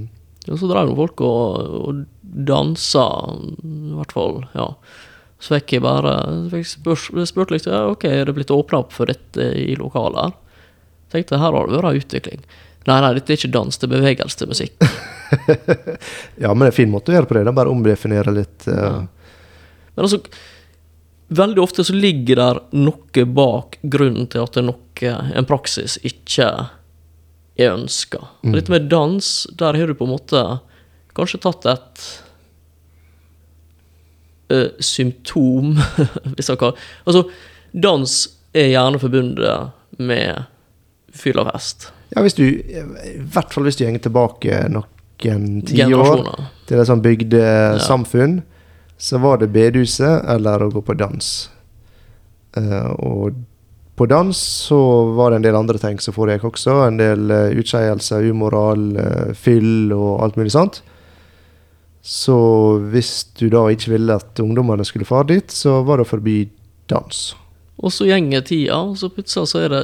Og 0.51 0.59
så 0.61 0.69
drev 0.69 0.91
nå 0.91 0.97
folk 0.99 1.23
og, 1.25 1.79
og 1.89 2.03
dansa, 2.49 3.07
i 3.65 3.97
hvert 3.97 4.13
fall. 4.13 4.43
ja. 4.59 4.69
Så 5.43 5.57
fikk 5.57 5.73
jeg 5.75 5.83
bare 5.83 6.13
fikk 6.53 6.69
spurt, 6.71 7.09
spurt 7.27 7.51
litt 7.51 7.65
ja, 7.67 7.81
ok, 7.91 8.05
er 8.07 8.29
det 8.29 8.35
blitt 8.37 8.53
åpna 8.55 8.79
opp 8.85 8.93
for 8.95 9.11
dette 9.11 9.49
i 9.59 9.73
lokalet. 9.75 10.21
her? 10.29 10.69
Tenkte 11.17 11.41
her 11.43 11.51
har 11.57 11.67
det 11.73 11.81
vært 11.83 12.05
utvikling. 12.05 12.45
Nei, 12.87 12.99
nei, 13.03 13.11
dette 13.17 13.33
er 13.35 13.41
ikke 13.41 13.51
dans, 13.55 13.79
det 13.79 13.89
er 13.89 13.95
bevegelse 13.97 14.39
til 14.43 14.53
musikk. 14.53 14.77
Ja, 16.43 16.51
men 16.53 16.61
det 16.61 16.67
er 16.67 16.71
en 16.73 16.77
fin 16.77 16.91
måte 16.93 17.09
å 17.13 17.15
gjøre 17.17 17.29
på 17.31 17.37
det. 17.39 17.45
det 17.47 17.53
er 17.53 17.57
Bare 17.57 17.73
omdefinere 17.73 18.35
litt. 18.37 18.67
eh, 18.69 18.99
Men 19.97 20.05
altså, 20.05 20.19
veldig 21.37 21.63
ofte 21.63 21.85
så 21.85 21.95
ligger 21.97 22.41
der 22.41 22.61
noe 22.77 23.25
bak 23.37 23.79
grunnen 23.83 24.29
til 24.33 24.45
at 24.45 24.59
noe, 24.65 25.13
en 25.13 25.49
praksis 25.49 25.99
ikke 26.07 26.49
er 27.61 27.73
ønska. 27.73 28.21
Mm. 28.43 28.53
Dette 28.57 28.75
med 28.75 28.91
dans, 28.93 29.33
der 29.59 29.79
har 29.79 29.91
du 29.91 29.97
på 29.97 30.09
en 30.09 30.15
måte 30.15 30.45
kanskje 31.17 31.43
tatt 31.45 31.67
et 31.73 32.05
ø, 34.53 34.61
symptom, 34.81 35.75
hvis 36.37 36.49
jeg 36.53 36.61
kan 36.61 36.79
Altså, 37.05 37.27
dans 37.73 38.17
er 38.53 38.73
gjerne 38.73 39.01
forbundet 39.01 39.99
med 39.99 40.49
fyll 41.13 41.41
av 41.41 41.53
hest. 41.53 41.91
Ja, 42.13 42.23
hvis 42.25 42.37
du, 42.37 42.45
I 42.45 43.19
hvert 43.33 43.53
fall 43.53 43.65
hvis 43.69 43.79
du 43.81 43.87
går 43.87 44.03
tilbake 44.05 44.65
noen 44.73 45.63
tiår 45.69 46.25
til 46.69 46.81
et 46.81 46.89
sånt 46.89 47.05
bygdesamfunn, 47.05 48.41
så 49.03 49.19
var 49.19 49.41
det 49.41 49.51
bedehuset 49.51 50.29
eller 50.31 50.63
å 50.63 50.71
gå 50.71 50.81
på 50.87 50.95
dans. 50.95 51.29
Uh, 52.55 52.93
og 53.03 53.41
på 53.99 54.07
dans 54.07 54.39
så 54.69 54.79
var 55.17 55.33
det 55.33 55.41
en 55.41 55.47
del 55.49 55.59
andre 55.59 55.81
ting 55.83 55.99
som 55.99 56.15
foregikk 56.15 56.47
også. 56.53 56.77
En 56.87 57.01
del 57.01 57.27
uh, 57.35 57.51
utskeielser, 57.59 58.29
umoral, 58.31 58.85
uh, 58.95 59.33
fyll 59.35 59.91
og 59.97 60.23
alt 60.23 60.39
mulig 60.39 60.55
sånt. 60.55 60.79
Så 61.99 62.37
hvis 62.93 63.11
du 63.41 63.49
da 63.51 63.65
ikke 63.75 63.97
ville 63.97 64.21
at 64.23 64.39
ungdommene 64.43 64.87
skulle 64.87 65.09
fare 65.09 65.33
dit, 65.33 65.51
så 65.51 65.81
var 65.83 65.99
det 65.99 66.07
å 66.07 66.13
forby 66.13 66.37
dans. 66.93 67.25
Og 67.83 67.91
så 67.95 68.07
gjenger 68.07 68.47
tida, 68.47 68.79
og 68.87 68.95
så 69.03 69.11
plutselig 69.11 69.51
så 69.51 69.65
er 69.65 69.75
det 69.75 69.83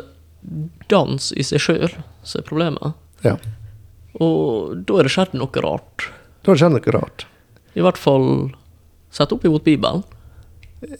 dans 0.94 1.32
i 1.34 1.42
seg 1.42 1.64
sjøl 1.64 1.90
som 2.22 2.38
er 2.38 2.46
problemet. 2.46 2.94
Ja. 3.26 3.34
Og 4.22 4.78
da 4.86 5.02
er 5.02 5.10
det 5.10 5.14
skjedd 5.16 5.34
noe 5.34 5.66
rart. 5.66 6.06
Da 6.46 6.52
har 6.52 6.54
det 6.54 6.62
skjedd 6.62 6.78
noe 6.78 6.96
rart. 7.00 7.26
I 7.74 7.82
hvert 7.82 7.98
fall 7.98 8.28
sett 9.10 9.32
opp 9.32 9.44
imot 9.44 9.64
Bibelen. 9.64 10.02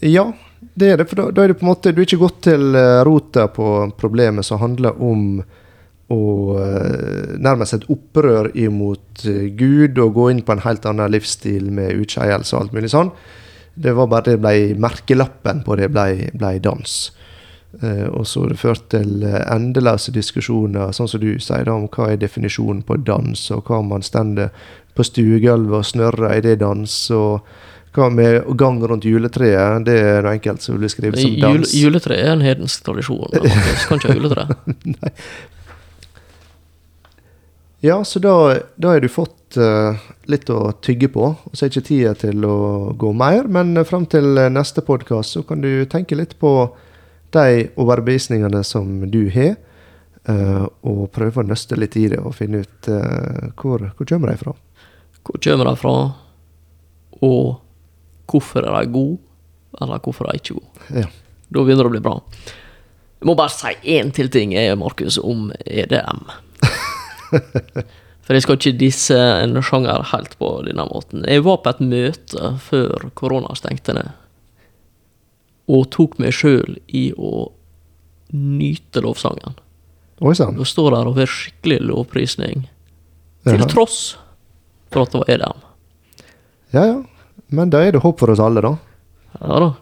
Ja, 0.00 0.32
det 0.58 0.90
er 0.90 0.98
det. 0.98 1.06
For 1.10 1.20
da, 1.20 1.28
da 1.34 1.44
er 1.44 1.52
det 1.52 1.60
på 1.60 1.66
en 1.66 1.72
måte 1.72 1.92
Du 1.94 2.02
er 2.02 2.08
ikke 2.08 2.24
gått 2.24 2.42
til 2.48 2.74
eh, 2.76 3.00
rota 3.06 3.46
på 3.52 3.88
problemet 3.98 4.46
som 4.46 4.62
handler 4.62 4.98
om 5.02 5.40
å 6.08 6.22
eh, 6.58 7.36
nærmest 7.38 7.76
et 7.76 7.86
opprør 7.92 8.50
imot 8.58 9.26
eh, 9.28 9.50
Gud 9.58 10.00
og 10.02 10.16
gå 10.16 10.30
inn 10.32 10.42
på 10.42 10.56
en 10.56 10.64
helt 10.64 10.88
annen 10.88 11.12
livsstil 11.14 11.70
med 11.74 12.00
utskeielse 12.00 12.56
og 12.56 12.64
alt 12.64 12.74
mulig 12.74 12.90
sånn. 12.94 13.12
Det 13.78 13.94
var 13.94 14.10
bare 14.10 14.32
det 14.32 14.42
ble 14.42 14.74
merkelappen 14.80 15.62
på 15.66 15.78
det 15.78 15.92
ble, 15.94 16.32
ble 16.34 16.56
dans. 16.64 16.98
Og 17.78 18.24
så 18.26 18.40
har 18.42 18.50
det 18.50 18.58
ført 18.58 18.86
til 18.90 19.22
endeløse 19.28 20.10
diskusjoner, 20.10 20.90
sånn 20.96 21.10
som 21.12 21.20
du 21.22 21.36
sier, 21.36 21.66
da, 21.68 21.76
om 21.76 21.84
hva 21.92 22.08
er 22.10 22.18
definisjonen 22.18 22.80
på 22.88 22.96
dans, 23.06 23.42
og 23.54 23.68
hva 23.68 23.78
man 23.86 24.02
stender 24.02 24.48
på 24.96 25.04
stuegulvet 25.06 25.76
og 25.76 25.86
snørrer, 25.86 26.26
er 26.32 26.42
det 26.48 26.56
dans? 26.64 26.96
og 27.14 27.46
hva 27.96 28.08
med 28.12 28.44
gang 28.60 28.80
rundt 28.84 29.06
juletreet? 29.08 29.84
Det 29.86 29.96
er 29.98 30.24
noe 30.24 30.34
enkelt 30.36 30.64
som 30.64 30.78
blir 30.80 30.92
skrevet 30.92 31.20
som 31.22 31.30
Jul, 31.30 31.40
dans. 31.42 31.74
juletre 31.74 32.18
er 32.18 32.32
en 32.34 32.44
hedensk 32.44 32.84
tradisjon. 32.86 33.24
ok, 33.28 33.46
kan 33.88 34.02
ikke 34.02 34.12
ha 34.12 34.18
juletre. 34.18 34.48
Ja, 37.80 38.04
så 38.04 38.18
da, 38.18 38.58
da 38.74 38.88
har 38.88 39.00
du 39.00 39.08
fått 39.08 39.54
uh, 39.56 39.94
litt 40.26 40.50
å 40.50 40.72
tygge 40.82 41.08
på. 41.14 41.28
Og 41.30 41.52
så 41.54 41.66
er 41.66 41.70
ikke 41.70 41.86
tida 41.86 42.14
til 42.18 42.42
å 42.42 42.90
gå 42.98 43.12
mer, 43.14 43.46
men 43.46 43.78
fram 43.86 44.06
til 44.10 44.34
neste 44.50 44.82
podkast 44.82 45.36
så 45.36 45.44
kan 45.46 45.62
du 45.62 45.84
tenke 45.86 46.18
litt 46.18 46.34
på 46.42 46.52
de 47.36 47.68
overbevisningene 47.78 48.64
som 48.64 49.04
du 49.12 49.28
har, 49.34 49.56
eh, 50.24 50.64
og 50.88 51.10
prøve 51.12 51.42
å 51.42 51.46
nøste 51.46 51.76
litt 51.76 51.96
i 52.00 52.06
det 52.08 52.22
og 52.22 52.32
finne 52.38 52.62
ut 52.64 52.88
uh, 52.88 53.50
hvor, 53.52 53.84
hvor 53.94 54.08
kommer 54.08 54.32
de 54.32 54.40
fra. 54.40 54.54
Hvor 55.22 55.42
kommer 55.44 55.68
de 55.68 55.74
fra, 55.76 55.96
og 57.20 57.67
hvorfor 58.28 58.66
er 58.66 58.74
de 58.76 58.92
gode, 58.92 59.18
eller 59.80 60.02
hvorfor 60.04 60.28
er 60.28 60.36
de 60.36 60.42
ikke 60.42 60.58
gode. 60.58 60.88
Ja. 61.02 61.06
Da 61.48 61.64
begynner 61.64 61.86
det 61.86 61.92
å 61.92 61.96
bli 61.96 62.04
bra. 62.04 62.16
Jeg 63.18 63.26
må 63.26 63.34
bare 63.38 63.50
si 63.50 63.72
én 63.96 64.12
til 64.14 64.28
ting, 64.30 64.52
jeg, 64.54 64.76
Markus, 64.78 65.18
om 65.18 65.48
EDM. 65.66 66.28
For 68.28 68.36
jeg 68.36 68.44
skal 68.44 68.58
ikke 68.58 68.76
disse 68.76 69.16
en 69.16 69.56
sjanger 69.64 70.04
helt 70.10 70.34
på 70.38 70.50
denne 70.66 70.84
måten. 70.90 71.24
Jeg 71.24 71.46
var 71.46 71.62
på 71.64 71.72
et 71.72 71.78
møte 71.80 72.50
før 72.60 73.08
korona 73.16 73.56
stengte 73.56 73.94
ned, 73.96 74.10
og 75.68 75.88
tok 75.94 76.18
meg 76.20 76.36
sjøl 76.36 76.76
i 76.92 77.08
å 77.16 77.48
nyte 78.36 79.00
lovsangen. 79.04 79.56
Oi 80.20 80.34
sann. 80.36 80.58
Du 80.58 80.66
står 80.68 80.92
der 80.92 81.08
og 81.08 81.16
får 81.16 81.32
skikkelig 81.32 81.80
lovprisning, 81.88 82.66
til 83.48 83.64
tross 83.70 84.18
for 84.92 85.06
at 85.06 85.14
det 85.14 85.22
var 85.22 85.32
EDM. 85.34 85.64
Ja 86.76 86.84
ja. 86.84 86.98
Men 87.48 87.70
da 87.72 87.80
er 87.84 87.96
det 87.96 88.02
håp 88.04 88.20
for 88.20 88.32
oss 88.32 88.42
alle, 88.42 88.62
da. 88.64 88.74
Ja 89.40 89.60
da. 89.64 89.72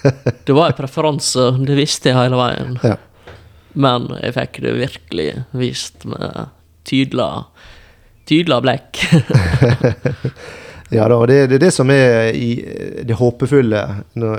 Det 0.46 0.54
var 0.56 0.70
en 0.70 0.76
preferanse, 0.78 1.50
det 1.66 1.74
visste 1.76 2.08
jeg 2.08 2.16
hele 2.16 2.38
veien. 2.40 2.78
Ja. 2.84 2.94
Men 3.76 4.08
jeg 4.16 4.32
fikk 4.36 4.60
det 4.64 4.72
virkelig 4.78 5.28
vist 5.60 6.06
med 6.08 6.48
tydelig, 6.88 7.28
tydelig 8.30 8.60
blekk. 8.64 9.04
Ja 10.90 11.04
da, 11.06 11.20
og 11.20 11.28
det, 11.30 11.44
det 11.46 11.60
er 11.60 11.62
det 11.62 11.70
som 11.70 11.90
er 11.94 12.34
i, 12.34 12.48
det 13.06 13.14
håpefulle 13.14 13.80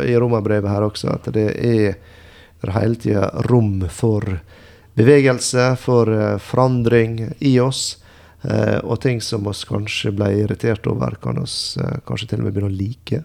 i 0.04 0.16
romerbrevet 0.20 0.68
her 0.68 0.84
også, 0.84 1.14
at 1.14 1.30
det 1.32 1.46
er, 1.56 1.94
det 1.96 2.68
er 2.68 2.74
hele 2.76 3.00
tida 3.00 3.30
rom 3.48 3.86
for 3.88 4.26
bevegelse, 5.00 5.70
for 5.80 6.12
eh, 6.12 6.36
forandring 6.44 7.22
i 7.40 7.54
oss. 7.64 8.01
Eh, 8.44 8.80
og 8.84 9.00
ting 9.04 9.22
som 9.24 9.48
oss 9.50 9.64
kanskje 9.68 10.14
ble 10.16 10.32
irritert 10.44 10.88
over, 10.92 11.18
kan 11.22 11.42
oss 11.42 11.78
eh, 11.82 12.00
kanskje 12.08 12.32
til 12.32 12.42
og 12.42 12.48
med 12.48 12.56
begynne 12.56 12.72
å 12.72 12.78
like. 12.78 13.24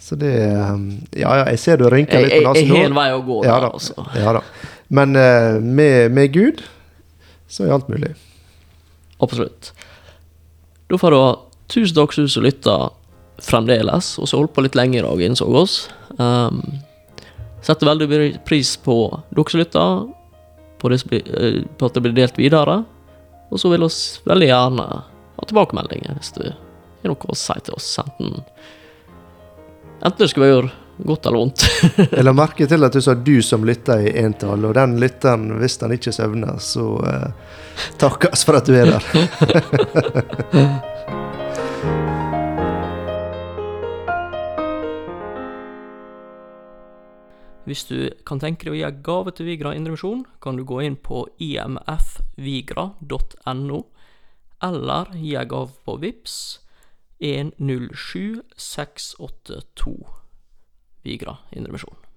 Så 0.00 0.16
det 0.20 0.32
eh, 0.46 0.74
Ja, 1.20 1.34
ja, 1.42 1.46
jeg 1.50 1.60
ser 1.62 1.80
du 1.80 1.88
rynker 1.92 2.24
litt 2.24 2.32
litt 2.38 2.40
jeg, 2.40 2.46
nå. 2.46 2.54
jeg 2.56 2.68
nesen 2.68 2.76
har 2.76 2.88
en 2.88 2.98
vei 3.00 3.08
å 3.12 3.22
gå 3.26 3.40
Ja 3.44 3.58
da. 3.60 3.72
altså. 3.74 4.06
Ja 4.16 4.36
da. 4.38 4.44
Men 4.90 5.12
med, 5.14 6.10
med 6.10 6.32
Gud 6.34 6.64
så 7.50 7.66
er 7.66 7.74
alt 7.76 7.86
mulig. 7.90 8.14
Absolutt. 9.22 9.70
Da 10.90 10.98
får 10.98 11.14
du 11.14 11.18
ha 11.20 11.30
tusen 11.70 11.94
takk 11.98 12.14
for 12.14 12.26
du 12.26 12.42
lytta 12.42 12.76
fremdeles, 13.40 14.14
og 14.20 14.28
så 14.28 14.40
holdt 14.40 14.54
på 14.56 14.64
litt 14.64 14.76
lenge 14.78 14.98
i 14.98 15.04
dag, 15.04 15.22
innså 15.24 15.46
oss. 15.60 15.76
Um, 16.18 16.60
setter 17.64 17.88
veldig 17.88 18.40
pris 18.48 18.74
på 18.80 18.96
dere 19.30 19.52
som 19.52 19.60
lytter, 19.60 20.02
på, 20.80 20.92
som 20.96 21.12
på 21.12 21.88
at 21.88 21.96
det 21.96 22.04
blir 22.04 22.16
delt 22.16 22.40
videre. 22.40 22.80
Og 23.50 23.60
så 23.60 23.70
vil 23.72 23.86
oss 23.86 24.20
veldig 24.24 24.50
gjerne 24.50 24.86
ha 25.36 25.46
tilbakemeldinger 25.46 26.18
hvis 26.18 26.34
du 26.36 26.44
har 26.50 27.10
noe 27.10 27.32
å 27.32 27.38
si 27.38 27.56
til 27.64 27.76
oss, 27.76 27.92
enten 28.02 28.42
Enten 30.00 30.22
det 30.22 30.30
skulle 30.30 30.46
gjøre 30.48 30.70
godt 31.04 31.26
eller 31.28 31.38
vondt. 31.42 31.64
Jeg 32.16 32.24
la 32.24 32.32
merke 32.32 32.64
til 32.68 32.86
at 32.86 32.94
du 32.96 33.02
sa 33.04 33.12
'du 33.14 33.42
som 33.44 33.64
lytter' 33.68 34.06
i 34.08 34.14
entall, 34.22 34.64
og 34.64 34.74
den 34.74 34.96
lytteren, 35.00 35.50
hvis 35.60 35.76
den 35.80 35.92
ikke 35.96 36.12
søvner, 36.12 36.56
så 36.56 36.86
eh, 37.04 37.28
takkes 38.00 38.44
for 38.48 38.56
at 38.56 38.64
du 38.64 38.76
er 38.80 38.94
der. 38.96 39.04
Hvis 47.70 47.86
du 47.86 48.10
kan 48.26 48.42
tenke 48.42 48.66
deg 48.66 48.74
å 48.74 48.80
gi 48.80 48.88
gave 49.06 49.30
til 49.30 49.46
Vigra 49.46 49.70
Indremisjon, 49.78 50.26
kan 50.42 50.58
du 50.58 50.66
gå 50.66 50.82
inn 50.82 50.98
på 50.98 51.30
imfvigra.no, 51.38 53.78
eller 54.66 55.14
gi 55.14 55.38
gave 55.54 55.70
på 55.86 55.94
VIPS 56.02 56.66
107682 57.22 59.94
Vigra 61.06 61.38
Indremisjon. 61.54 62.09